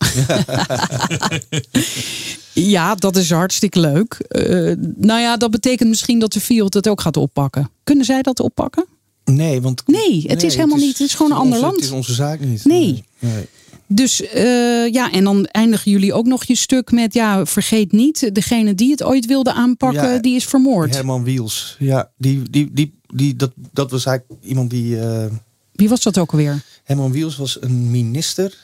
ja, 2.74 2.94
dat 2.94 3.16
is 3.16 3.30
hartstikke 3.30 3.80
leuk. 3.80 4.26
Uh, 4.28 4.74
nou 4.96 5.20
ja, 5.20 5.36
dat 5.36 5.50
betekent 5.50 5.88
misschien 5.88 6.18
dat 6.18 6.32
de 6.32 6.40
Field 6.40 6.74
het 6.74 6.88
ook 6.88 7.00
gaat 7.00 7.16
oppakken. 7.16 7.70
Kunnen 7.84 8.04
zij 8.04 8.22
dat 8.22 8.40
oppakken? 8.40 8.86
Nee, 9.24 9.60
want... 9.60 9.82
Nee, 9.86 10.24
het 10.26 10.38
nee, 10.38 10.46
is 10.46 10.54
helemaal 10.54 10.76
het 10.76 10.76
is, 10.76 10.86
niet. 10.86 10.98
Het 10.98 11.08
is 11.08 11.14
gewoon 11.14 11.32
een 11.32 11.38
ander 11.38 11.52
onze, 11.52 11.64
land. 11.64 11.76
Het 11.76 11.84
is 11.84 11.90
onze 11.90 12.14
zaak 12.14 12.40
niet. 12.40 12.64
Nee. 12.64 13.04
nee. 13.18 13.48
Dus 13.92 14.20
uh, 14.20 14.92
ja, 14.92 15.12
en 15.12 15.24
dan 15.24 15.44
eindigen 15.46 15.90
jullie 15.90 16.12
ook 16.12 16.26
nog 16.26 16.44
je 16.44 16.54
stuk 16.54 16.92
met, 16.92 17.14
ja, 17.14 17.46
vergeet 17.46 17.92
niet, 17.92 18.34
degene 18.34 18.74
die 18.74 18.90
het 18.90 19.02
ooit 19.02 19.26
wilde 19.26 19.52
aanpakken, 19.52 20.12
ja, 20.12 20.18
die 20.18 20.36
is 20.36 20.44
vermoord. 20.44 20.94
Herman 20.94 21.24
Wiels, 21.24 21.76
ja, 21.78 22.10
die, 22.16 22.50
die, 22.50 22.70
die, 22.72 22.94
die, 23.14 23.36
dat, 23.36 23.52
dat 23.72 23.90
was 23.90 24.04
eigenlijk 24.04 24.42
iemand 24.42 24.70
die... 24.70 24.96
Uh, 24.96 25.24
Wie 25.72 25.88
was 25.88 26.02
dat 26.02 26.18
ook 26.18 26.30
alweer? 26.30 26.62
Herman 26.84 27.12
Wiels 27.12 27.36
was 27.36 27.62
een 27.62 27.90
minister 27.90 28.58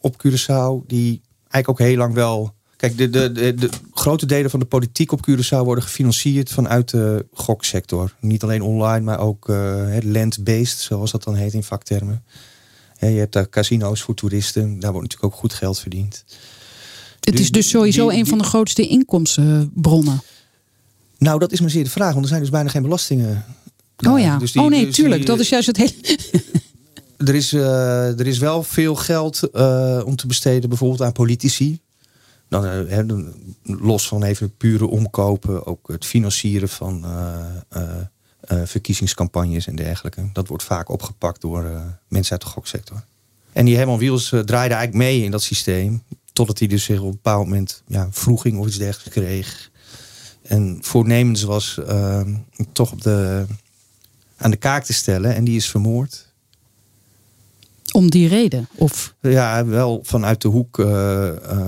op 0.00 0.14
Curaçao, 0.26 0.86
die 0.86 1.20
eigenlijk 1.48 1.68
ook 1.68 1.78
heel 1.78 1.96
lang 1.96 2.14
wel... 2.14 2.54
Kijk, 2.76 2.98
de, 2.98 3.10
de, 3.10 3.32
de, 3.32 3.54
de 3.54 3.68
grote 3.92 4.26
delen 4.26 4.50
van 4.50 4.60
de 4.60 4.66
politiek 4.66 5.12
op 5.12 5.30
Curaçao 5.30 5.64
worden 5.64 5.84
gefinancierd 5.84 6.50
vanuit 6.50 6.90
de 6.90 7.26
goksector. 7.32 8.14
Niet 8.20 8.42
alleen 8.42 8.62
online, 8.62 9.00
maar 9.00 9.18
ook 9.18 9.48
uh, 9.48 9.96
land-based, 10.02 10.78
zoals 10.78 11.10
dat 11.10 11.24
dan 11.24 11.34
heet 11.34 11.52
in 11.52 11.62
vaktermen. 11.62 12.24
Ja, 13.04 13.10
je 13.10 13.18
hebt 13.18 13.32
daar 13.32 13.48
casino's 13.48 14.02
voor 14.02 14.14
toeristen. 14.14 14.80
Daar 14.80 14.92
wordt 14.92 15.08
natuurlijk 15.08 15.34
ook 15.34 15.40
goed 15.40 15.52
geld 15.52 15.78
verdiend. 15.78 16.24
Het 17.20 17.40
is 17.40 17.50
dus 17.50 17.68
sowieso 17.68 18.08
die, 18.08 18.18
een 18.18 18.26
van 18.26 18.38
de 18.38 18.44
grootste 18.44 18.86
inkomstenbronnen. 18.86 20.22
Nou, 21.18 21.38
dat 21.38 21.52
is 21.52 21.60
maar 21.60 21.70
zeer 21.70 21.84
de 21.84 21.90
vraag. 21.90 22.12
Want 22.12 22.22
er 22.22 22.28
zijn 22.28 22.40
dus 22.40 22.50
bijna 22.50 22.68
geen 22.68 22.82
belastingen. 22.82 23.44
Oh 24.08 24.20
ja. 24.20 24.38
Dus 24.38 24.52
die, 24.52 24.62
oh 24.62 24.68
nee, 24.68 24.84
dus 24.84 24.94
tuurlijk. 24.94 25.16
Die, 25.16 25.26
dat 25.26 25.40
is 25.40 25.48
juist 25.48 25.66
het 25.66 25.76
hele... 25.76 25.92
er, 27.28 27.34
is, 27.34 27.52
uh, 27.52 28.18
er 28.20 28.26
is 28.26 28.38
wel 28.38 28.62
veel 28.62 28.94
geld 28.94 29.48
uh, 29.52 30.02
om 30.04 30.16
te 30.16 30.26
besteden 30.26 30.68
bijvoorbeeld 30.68 31.02
aan 31.02 31.12
politici. 31.12 31.80
Dan, 32.48 32.64
uh, 32.64 33.26
los 33.62 34.08
van 34.08 34.22
even 34.22 34.56
pure 34.56 34.86
omkopen. 34.86 35.66
Ook 35.66 35.88
het 35.88 36.04
financieren 36.04 36.68
van 36.68 37.04
uh, 38.52 38.60
verkiezingscampagnes 38.64 39.66
en 39.66 39.76
dergelijke. 39.76 40.30
Dat 40.32 40.48
wordt 40.48 40.62
vaak 40.62 40.88
opgepakt 40.88 41.40
door 41.40 41.64
uh, 41.64 41.80
mensen 42.08 42.32
uit 42.32 42.40
de 42.40 42.46
goksector. 42.46 43.04
En 43.52 43.64
die 43.64 43.76
Herman 43.76 43.98
Wiels 43.98 44.32
uh, 44.32 44.40
draaide 44.40 44.74
eigenlijk 44.74 45.04
mee 45.04 45.22
in 45.22 45.30
dat 45.30 45.42
systeem. 45.42 46.02
Totdat 46.32 46.58
hij 46.58 46.68
dus 46.68 46.84
zich 46.84 46.98
op 46.98 47.04
een 47.04 47.10
bepaald 47.10 47.44
moment 47.44 47.82
ja, 47.86 48.08
vroeging 48.10 48.58
of 48.58 48.66
iets 48.66 48.78
dergelijks 48.78 49.14
kreeg. 49.14 49.70
En 50.42 50.78
voornemens 50.80 51.42
was 51.42 51.80
toch 52.72 52.92
op 52.92 53.02
de, 53.02 53.46
aan 54.36 54.50
de 54.50 54.56
kaak 54.56 54.84
te 54.84 54.92
stellen. 54.92 55.34
En 55.34 55.44
die 55.44 55.56
is 55.56 55.70
vermoord. 55.70 56.32
Om 57.92 58.10
die 58.10 58.28
reden? 58.28 58.68
Of? 58.74 59.14
Ja, 59.20 59.66
wel 59.66 60.00
vanuit 60.02 60.42
de 60.42 60.48
hoek 60.48 60.76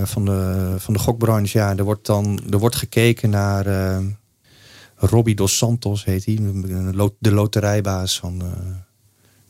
van, 0.03 0.25
de, 0.25 0.75
van 0.79 0.95
de 0.95 0.99
gokbranche. 0.99 1.59
Ja, 1.59 1.77
er 1.77 1.85
wordt 1.85 2.07
dan 2.07 2.41
er 2.51 2.59
wordt 2.59 2.77
gekeken 2.77 3.31
naar 3.31 3.65
Robbie 4.97 5.35
Dos 5.35 5.57
Santos 5.57 6.05
heet 6.05 6.25
hij. 6.25 6.39
De 7.19 7.33
loterijbaas 7.33 8.19
van 8.19 8.43
uh, 8.43 8.49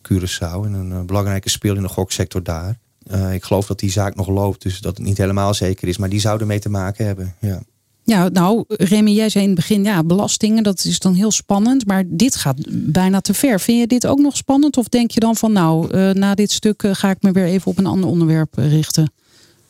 Curaçao. 0.03 0.65
En 0.65 0.73
een 0.73 0.91
uh, 0.91 1.01
belangrijke 1.01 1.49
speel 1.49 1.77
in 1.77 1.83
de 1.83 1.89
goksector 1.89 2.43
daar. 2.43 2.79
Uh, 3.11 3.35
ik 3.35 3.45
geloof 3.45 3.67
dat 3.67 3.79
die 3.79 3.91
zaak 3.91 4.15
nog 4.15 4.29
loopt. 4.29 4.63
Dus 4.63 4.81
dat 4.81 4.97
het 4.97 5.07
niet 5.07 5.19
helemaal 5.19 5.55
zeker 5.55 5.89
is. 5.89 5.97
Maar 5.97 6.09
die 6.09 6.21
zouden 6.21 6.47
mee 6.47 6.59
te 6.59 6.69
maken 6.69 7.07
hebben. 7.07 7.35
Ja. 7.41 7.63
Ja, 8.05 8.29
nou, 8.29 8.65
Remy, 8.69 9.11
jij 9.11 9.29
zei 9.29 9.45
in 9.45 9.51
het 9.51 9.59
begin, 9.59 9.85
ja, 9.85 10.05
belastingen, 10.05 10.63
dat 10.63 10.85
is 10.85 10.99
dan 10.99 11.15
heel 11.15 11.31
spannend. 11.31 11.87
Maar 11.87 12.05
dit 12.07 12.37
gaat 12.37 12.57
bijna 12.71 13.21
te 13.21 13.35
ver. 13.35 13.61
Vind 13.61 13.81
je 13.81 13.87
dit 13.87 14.07
ook 14.07 14.19
nog 14.19 14.37
spannend? 14.37 14.77
Of 14.77 14.89
denk 14.89 15.11
je 15.11 15.21
dan 15.21 15.37
van, 15.37 15.53
nou, 15.53 15.97
na 16.13 16.35
dit 16.35 16.51
stuk 16.51 16.85
ga 16.93 17.11
ik 17.11 17.23
me 17.23 17.33
weer 17.33 17.45
even 17.45 17.71
op 17.71 17.79
een 17.79 17.87
ander 17.87 18.11
onderwerp 18.11 18.55
richten? 18.55 19.13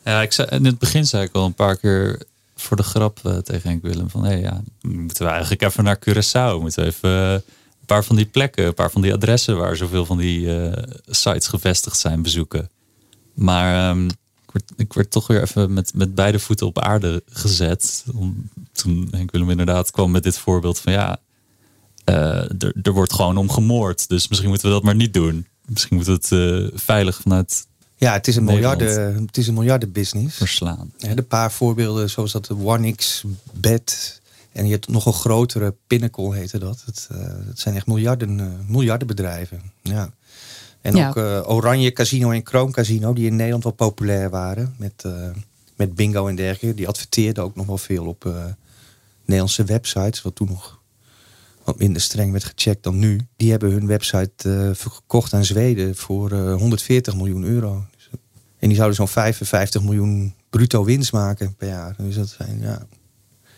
Ja, 0.05 0.21
ik 0.21 0.31
zei, 0.31 0.47
in 0.51 0.65
het 0.65 0.77
begin 0.77 1.05
zei 1.05 1.23
ik 1.23 1.33
al 1.33 1.45
een 1.45 1.53
paar 1.53 1.77
keer 1.77 2.21
voor 2.59 2.77
de 2.77 2.83
grap 2.83 3.19
uh, 3.25 3.37
tegen 3.37 3.69
Henk 3.69 3.81
Willem 3.81 4.09
van... 4.09 4.23
hé, 4.23 4.29
hey, 4.29 4.39
ja, 4.39 4.61
moeten 4.81 5.25
we 5.25 5.31
eigenlijk 5.31 5.61
even 5.61 5.83
naar 5.83 5.99
Curaçao? 5.99 6.61
Moeten 6.61 6.83
we 6.83 6.89
even 6.89 7.09
uh, 7.09 7.31
een 7.31 7.85
paar 7.85 8.03
van 8.03 8.15
die 8.15 8.25
plekken, 8.25 8.65
een 8.65 8.73
paar 8.73 8.91
van 8.91 9.01
die 9.01 9.13
adressen... 9.13 9.57
waar 9.57 9.75
zoveel 9.75 10.05
van 10.05 10.17
die 10.17 10.39
uh, 10.39 10.73
sites 11.05 11.47
gevestigd 11.47 11.97
zijn, 11.97 12.21
bezoeken. 12.21 12.69
Maar 13.33 13.89
um, 13.89 14.09
ik, 14.75 14.93
werd, 14.93 15.11
toch 15.11 15.27
weer 15.27 15.41
even 15.41 15.73
met, 15.73 15.93
met 15.93 16.15
beide 16.15 16.39
voeten 16.39 16.67
op 16.67 16.79
aarde 16.79 17.23
gezet. 17.25 18.05
Om, 18.15 18.49
toen 18.71 19.07
Henk 19.11 19.31
Willem 19.31 19.49
inderdaad 19.49 19.91
kwam 19.91 20.11
met 20.11 20.23
dit 20.23 20.37
voorbeeld 20.37 20.79
van... 20.79 20.93
ja, 20.93 21.19
er, 22.03 22.73
er 22.81 22.91
wordt 22.91 23.13
gewoon 23.13 23.37
om 23.37 23.49
gemoord. 23.49 24.09
Dus 24.09 24.27
misschien 24.27 24.49
moeten 24.49 24.67
we 24.67 24.73
dat 24.73 24.83
maar 24.83 24.95
niet 24.95 25.13
doen. 25.13 25.47
Misschien 25.65 25.95
moeten 25.95 26.19
we 26.19 26.35
het 26.35 26.81
veilig 26.81 27.19
vanuit 27.21 27.67
ja, 27.97 28.13
het 28.13 28.27
is 28.27 28.35
een 28.35 28.43
miljarden, 28.43 29.25
het 29.25 29.37
is 29.37 29.47
een 29.47 29.53
miljardenbusiness. 29.53 30.37
Verslaan. 30.37 30.91
Ja, 30.97 31.09
een 31.09 31.27
paar 31.27 31.51
voorbeelden 31.51 32.09
zoals 32.09 32.31
dat 32.31 32.45
de 32.45 32.57
Onix 32.57 33.23
bed. 33.51 34.21
En 34.51 34.65
je 34.65 34.71
hebt 34.71 34.87
nog 34.87 35.05
een 35.05 35.13
grotere 35.13 35.75
Pinnacle 35.87 36.35
heette 36.35 36.59
dat. 36.59 36.83
Het, 36.85 37.07
uh, 37.11 37.17
het 37.47 37.59
zijn 37.59 37.75
echt 37.75 37.87
miljarden, 37.87 38.37
uh, 38.39 38.45
miljardenbedrijven. 38.67 39.61
Ja. 39.81 40.11
En 40.81 40.95
Ja. 40.95 41.07
ook 41.09 41.17
uh, 41.17 41.49
Oranje 41.49 41.91
Casino 41.91 42.31
en 42.31 42.43
Kroon 42.43 42.71
Casino, 42.71 43.13
die 43.13 43.25
in 43.25 43.35
Nederland 43.35 43.63
wel 43.63 43.73
populair 43.73 44.29
waren. 44.29 44.75
Met 44.77 45.03
met 45.77 45.95
bingo 45.95 46.27
en 46.27 46.35
dergelijke. 46.35 46.77
Die 46.77 46.87
adverteerden 46.87 47.43
ook 47.43 47.55
nog 47.55 47.65
wel 47.65 47.77
veel 47.77 48.05
op 48.05 48.25
uh, 48.25 48.45
Nederlandse 49.25 49.63
websites. 49.63 50.21
Wat 50.21 50.35
toen 50.35 50.47
nog 50.47 50.76
wat 51.67 51.79
minder 51.79 52.01
streng 52.01 52.31
werd 52.31 52.43
gecheckt 52.43 52.83
dan 52.83 52.99
nu. 52.99 53.19
Die 53.35 53.51
hebben 53.51 53.71
hun 53.71 53.87
website 53.87 54.49
uh, 54.49 54.69
verkocht 54.73 55.33
aan 55.33 55.45
Zweden 55.45 55.95
voor 55.95 56.33
140 56.33 57.15
miljoen 57.15 57.43
euro. 57.43 57.85
Dus, 57.95 58.09
en 58.59 58.67
die 58.67 58.75
zouden 58.75 58.95
zo'n 58.95 59.07
55 59.07 59.83
miljoen 59.83 60.33
bruto 60.49 60.83
winst 60.83 61.11
maken 61.11 61.55
per 61.55 61.67
jaar. 61.67 61.95
Dus 61.97 62.15
dat 62.15 62.29
zijn, 62.29 62.59
ja, 62.61 62.87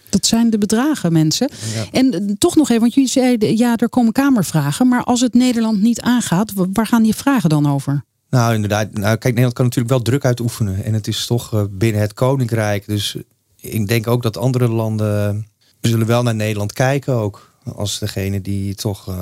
dat 0.10 0.26
zijn 0.26 0.50
de 0.50 0.58
bedragen, 0.58 1.12
mensen. 1.12 1.50
En 1.92 2.14
eh, 2.14 2.36
toch 2.38 2.56
nog 2.56 2.70
even, 2.70 2.82
want 2.82 2.94
jullie 2.94 3.10
zeiden, 3.10 3.58
ja, 3.58 3.76
er 3.76 3.90
komen 3.90 4.12
kamervragen. 4.12 4.88
Maar 4.88 5.04
als 5.04 5.22
het 5.22 5.34
Nederland 5.34 5.82
niet 5.82 6.02
aangaat, 6.02 6.52
waar 6.74 6.88
gaan 6.88 7.04
die 7.04 7.16
vragen 7.16 7.50
dan 7.50 7.68
over? 7.68 8.04
Nou, 8.30 8.54
inderdaad. 8.54 8.94
Nou, 8.94 9.04
kijk, 9.04 9.24
Nederland 9.24 9.54
kan 9.54 9.66
natuurlijk 9.66 9.94
wel 9.94 10.02
druk 10.02 10.26
uitoefenen. 10.26 10.84
En 10.84 10.94
het 10.94 11.08
is 11.08 11.26
toch 11.26 11.54
eh, 11.54 11.64
binnen 11.70 12.02
het 12.02 12.14
Koninkrijk. 12.14 12.86
Dus 12.88 13.18
ik 13.56 13.88
denk 13.88 14.08
ook 14.08 14.24
dat 14.24 14.38
andere 14.38 14.68
landen 14.68 15.48
zullen 15.82 16.08
wel 16.08 16.24
naar 16.24 16.36
Nederland 16.36 16.74
kijken 16.74 17.14
ook. 17.14 17.49
Als 17.76 18.00
degene 18.00 18.42
die 18.42 18.76
toch... 18.76 19.10
Uh... 19.10 19.16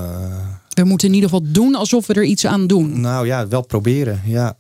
We 0.70 0.84
moeten 0.84 1.08
in 1.08 1.14
ieder 1.14 1.30
geval 1.30 1.46
doen 1.52 1.76
alsof 1.76 2.08
we 2.08 2.14
er 2.14 2.24
iets 2.24 2.46
aan 2.46 2.68
doen. 2.68 3.02
Nou 3.02 3.26
ja, 3.26 3.48
wel 3.48 3.62
proberen, 3.62 4.22
ja. 4.26 4.58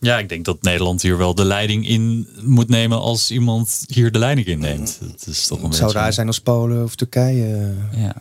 Ja, 0.00 0.18
ik 0.18 0.28
denk 0.28 0.44
dat 0.44 0.62
Nederland 0.62 1.02
hier 1.02 1.18
wel 1.18 1.34
de 1.34 1.44
leiding 1.44 1.88
in 1.88 2.28
moet 2.42 2.68
nemen 2.68 3.00
als 3.00 3.30
iemand 3.30 3.84
hier 3.86 4.12
de 4.12 4.18
leiding 4.18 4.46
in 4.46 4.58
neemt. 4.58 4.98
Het 5.12 5.26
is 5.26 5.46
toch 5.46 5.58
een 5.58 5.64
het 5.64 5.76
zou 5.76 5.92
raar 5.92 6.12
zijn 6.12 6.26
als 6.26 6.40
Polen 6.40 6.84
of 6.84 6.94
Turkije. 6.94 7.74
Ja. 7.96 8.14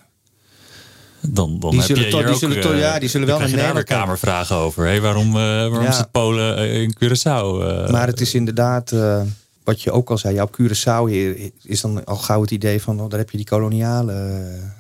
Dan, 1.28 1.60
dan 1.60 1.70
die 1.70 1.80
heb 1.80 1.88
zullen 1.88 2.10
je 2.10 2.16
hier 2.16 2.26
die 2.26 2.36
zullen 2.36 2.62
toch, 2.62 2.78
ja, 2.78 3.00
die 3.00 3.10
zullen 3.10 3.28
wel 3.28 3.40
naar 3.40 3.50
Nederland 3.50 3.84
kamer 3.84 4.20
vragen 4.20 4.56
over. 4.56 4.86
Hey, 4.86 5.02
waarom 5.02 5.28
uh, 5.28 5.34
waarom 5.34 5.92
zit 5.92 6.12
Polen 6.12 6.58
eh, 6.58 6.82
in 6.82 6.96
Curaçao? 7.04 7.62
Uh, 7.62 7.90
maar 7.90 8.08
het 8.08 8.22
is 8.22 8.34
inderdaad, 8.34 8.92
uh, 8.92 9.22
wat 9.64 9.82
je 9.82 9.92
ook 9.92 10.10
al 10.10 10.18
zei, 10.18 10.36
jouw 10.36 10.50
Curaçao 10.50 11.10
hier 11.10 11.52
is 11.62 11.82
dan 11.82 12.06
al 12.06 12.16
gauw 12.16 12.42
het 12.42 12.52
idee 12.52 12.82
van, 12.82 13.02
oh, 13.02 13.10
daar 13.10 13.20
heb 13.20 13.30
je 13.30 13.38
die 13.38 13.46
kolonialen 13.46 14.76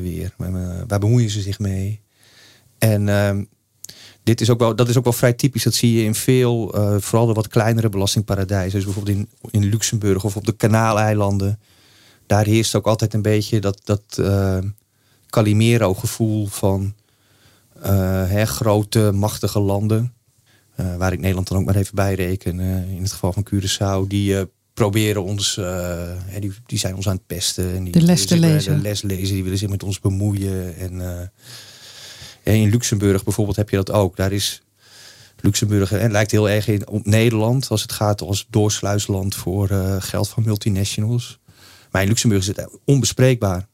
weer. 0.00 0.34
Waar 0.86 0.98
bemoeien 0.98 1.30
ze 1.30 1.40
zich 1.40 1.58
mee? 1.58 2.00
En 2.78 3.08
ehm, 3.08 3.44
dit 4.22 4.40
is 4.40 4.50
ook 4.50 4.58
wel, 4.58 4.76
dat 4.76 4.88
is 4.88 4.98
ook 4.98 5.04
wel 5.04 5.12
vrij 5.12 5.32
typisch. 5.32 5.62
Dat 5.62 5.74
zie 5.74 5.92
je 5.92 6.04
in 6.04 6.14
veel, 6.14 6.74
vooral 7.00 7.26
de 7.26 7.32
wat 7.32 7.48
kleinere 7.48 7.88
belastingparadijzen. 7.88 8.72
Dus 8.72 8.84
bijvoorbeeld 8.84 9.16
in, 9.16 9.28
in 9.50 9.64
Luxemburg 9.68 10.24
of 10.24 10.36
op 10.36 10.44
de 10.44 10.52
Kanaaleilanden. 10.52 11.60
Daar 12.26 12.44
heerst 12.44 12.74
ook 12.74 12.86
altijd 12.86 13.14
een 13.14 13.22
beetje 13.22 13.60
dat, 13.60 13.80
dat 13.84 14.02
uh, 14.20 14.58
Calimero-gevoel 15.30 16.46
van 16.46 16.94
hè, 18.26 18.44
grote, 18.46 19.10
machtige 19.14 19.60
landen. 19.60 20.14
Waar 20.74 21.12
ik 21.12 21.20
Nederland 21.20 21.48
dan 21.48 21.58
ook 21.58 21.64
maar 21.64 21.76
even 21.76 21.94
bij 21.94 22.14
reken. 22.14 22.60
in 22.60 23.02
het 23.02 23.12
geval 23.12 23.32
van 23.32 23.46
Curaçao. 23.54 24.06
Die 24.08 24.46
proberen 24.74 25.22
ons, 25.22 25.60
die, 26.40 26.52
die 26.66 26.78
zijn 26.78 26.94
ons 26.94 27.08
aan 27.08 27.16
het 27.16 27.26
pesten. 27.26 27.74
En 27.74 27.84
die, 27.84 27.92
de 27.92 28.02
les 28.02 28.26
te 28.26 28.38
lezen. 28.38 28.76
De 28.76 28.82
les 28.82 29.02
lezen, 29.02 29.34
die 29.34 29.42
willen 29.42 29.58
zich 29.58 29.68
met 29.68 29.82
ons 29.82 30.00
bemoeien. 30.00 30.76
En 30.76 31.32
in 32.42 32.70
Luxemburg 32.70 33.24
bijvoorbeeld 33.24 33.56
heb 33.56 33.70
je 33.70 33.76
dat 33.76 33.90
ook. 33.90 34.16
Daar 34.16 34.32
is 34.32 34.62
Luxemburg 35.40 35.92
en 35.92 36.10
lijkt 36.10 36.30
heel 36.30 36.48
erg 36.48 36.68
in, 36.68 36.88
op 36.88 37.06
Nederland 37.06 37.68
als 37.68 37.82
het 37.82 37.92
gaat 37.92 38.20
als 38.20 38.46
doorsluisland 38.50 39.34
voor 39.34 39.68
geld 39.98 40.28
van 40.28 40.42
multinationals. 40.42 41.38
Maar 41.90 42.02
in 42.02 42.08
Luxemburg 42.08 42.42
is 42.42 42.46
het 42.46 42.68
onbespreekbaar. 42.84 43.66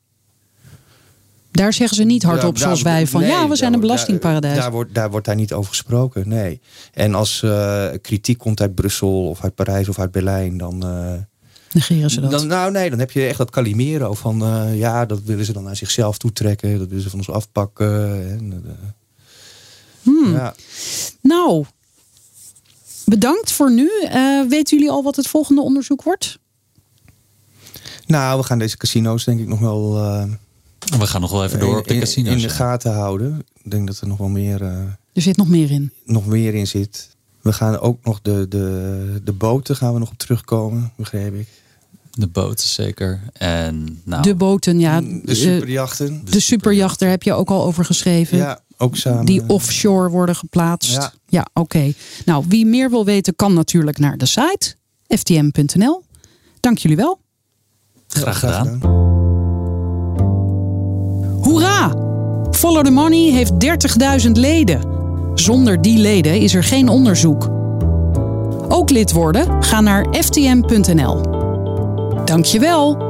Daar 1.59 1.73
zeggen 1.73 1.97
ze 1.97 2.05
niet 2.05 2.23
hardop 2.23 2.57
ja, 2.57 2.63
zoals 2.63 2.83
wij 2.83 3.07
van 3.07 3.27
ja, 3.27 3.49
we 3.49 3.57
zijn 3.57 3.73
een 3.73 3.81
belastingparadijs. 3.81 4.59
Daar, 4.59 4.71
wordt, 4.71 4.95
daar 4.95 5.11
wordt 5.11 5.27
daar 5.27 5.35
niet 5.35 5.53
over 5.53 5.71
gesproken, 5.71 6.29
nee. 6.29 6.61
En 6.93 7.15
als 7.15 7.43
uh, 7.43 7.89
kritiek 8.03 8.39
komt 8.39 8.61
uit 8.61 8.75
Brussel 8.75 9.29
of 9.29 9.43
uit 9.43 9.55
Parijs 9.55 9.89
of 9.89 9.99
uit 9.99 10.11
Berlijn, 10.11 10.57
dan, 10.57 10.87
uh, 10.87 11.13
Negeren 11.73 12.11
ze 12.11 12.21
dat? 12.21 12.31
Dan, 12.31 12.47
nou 12.47 12.71
nee, 12.71 12.91
dan 12.91 12.99
heb 12.99 13.11
je 13.11 13.27
echt 13.27 13.39
dat 13.39 13.51
Calimero 13.51 14.15
van 14.15 14.43
uh, 14.43 14.79
ja, 14.79 15.07
dat 15.07 15.23
willen 15.23 15.45
ze 15.45 15.53
dan 15.53 15.63
naar 15.63 15.77
zichzelf 15.77 16.19
toetrekken. 16.19 16.79
Dat 16.79 16.89
willen 16.89 17.03
ze 17.03 17.11
van 17.11 17.19
ons 17.19 17.31
afpakken. 17.31 18.31
En, 18.31 18.65
hmm. 20.03 20.33
ja. 20.33 20.55
Nou, 21.21 21.65
bedankt 23.05 23.53
voor 23.53 23.73
nu. 23.73 23.91
Weten 24.49 24.79
jullie 24.79 24.91
al 24.93 25.03
wat 25.03 25.17
het 25.17 25.27
volgende 25.27 25.61
onderzoek 25.61 26.03
wordt? 26.03 26.39
Nou, 28.07 28.39
we 28.39 28.45
gaan 28.45 28.59
deze 28.59 28.77
casino's 28.77 29.25
denk 29.25 29.41
ik 29.41 29.49
nog 29.49 29.61
wel... 29.61 29.97
we 30.99 31.07
gaan 31.07 31.21
nog 31.21 31.31
wel 31.31 31.45
even 31.45 31.59
door 31.59 31.79
op 31.79 31.89
de 31.89 31.99
casino's. 31.99 32.35
In 32.35 32.41
de 32.41 32.49
gaten 32.49 32.93
houden. 32.93 33.47
Ik 33.63 33.71
denk 33.71 33.87
dat 33.87 34.01
er 34.01 34.07
nog 34.07 34.19
wel 34.19 34.29
meer... 34.29 34.63
er 34.63 35.23
zit 35.23 35.37
nog 35.37 35.49
meer 35.49 35.71
in. 35.71 35.93
Nog 36.05 36.27
meer 36.27 36.55
in 36.55 36.67
zit. 36.67 37.17
We 37.43 37.53
gaan 37.53 37.79
ook 37.79 38.05
nog 38.05 38.21
de, 38.23 38.47
de, 38.49 39.21
de 39.25 39.33
boten 39.33 39.77
gaan 39.77 39.93
we 39.93 39.99
nog 39.99 40.11
op 40.11 40.19
terugkomen, 40.19 40.93
begreep 40.97 41.35
ik. 41.35 41.49
De 42.11 42.27
boten 42.27 42.69
zeker. 42.69 43.21
En, 43.33 44.01
nou, 44.05 44.23
de 44.23 44.35
boten, 44.35 44.79
ja. 44.79 45.01
Mm, 45.01 45.21
de 45.25 45.35
superjachten. 45.35 46.25
De, 46.25 46.31
de 46.31 46.41
superjachten 46.41 46.99
daar 46.99 47.11
heb 47.11 47.23
je 47.23 47.33
ook 47.33 47.51
al 47.51 47.65
over 47.65 47.85
geschreven. 47.85 48.39
Ja, 48.39 48.61
ook 48.77 48.97
samen. 48.97 49.25
Die 49.25 49.43
offshore 49.47 50.11
worden 50.11 50.37
geplaatst. 50.37 50.93
Ja, 50.93 51.13
ja 51.29 51.47
oké. 51.53 51.93
Nou, 52.25 52.45
wie 52.49 52.67
meer 52.67 52.91
wil 52.91 53.05
weten 53.05 53.37
kan 53.37 53.53
natuurlijk 53.53 53.99
naar 53.99 54.17
de 54.17 54.27
site 54.27 54.75
ftm.nl. 55.09 56.03
Dank 56.61 56.79
jullie 56.79 56.97
wel. 56.97 57.21
Graag 58.09 58.39
gedaan. 58.39 58.98
Hoera! 61.49 61.91
Follow 62.51 62.85
the 62.85 62.91
Money 62.91 63.31
heeft 63.31 63.53
30.000 64.27 64.31
leden. 64.33 64.81
Zonder 65.35 65.83
die 65.83 65.99
leden 65.99 66.41
is 66.41 66.55
er 66.55 66.65
geen 66.65 66.89
onderzoek. 66.89 67.49
Ook 68.69 68.91
lid 68.91 69.13
worden? 69.13 69.63
Ga 69.63 69.81
naar 69.81 70.07
ftm.nl. 70.11 71.21
Dankjewel! 72.25 73.08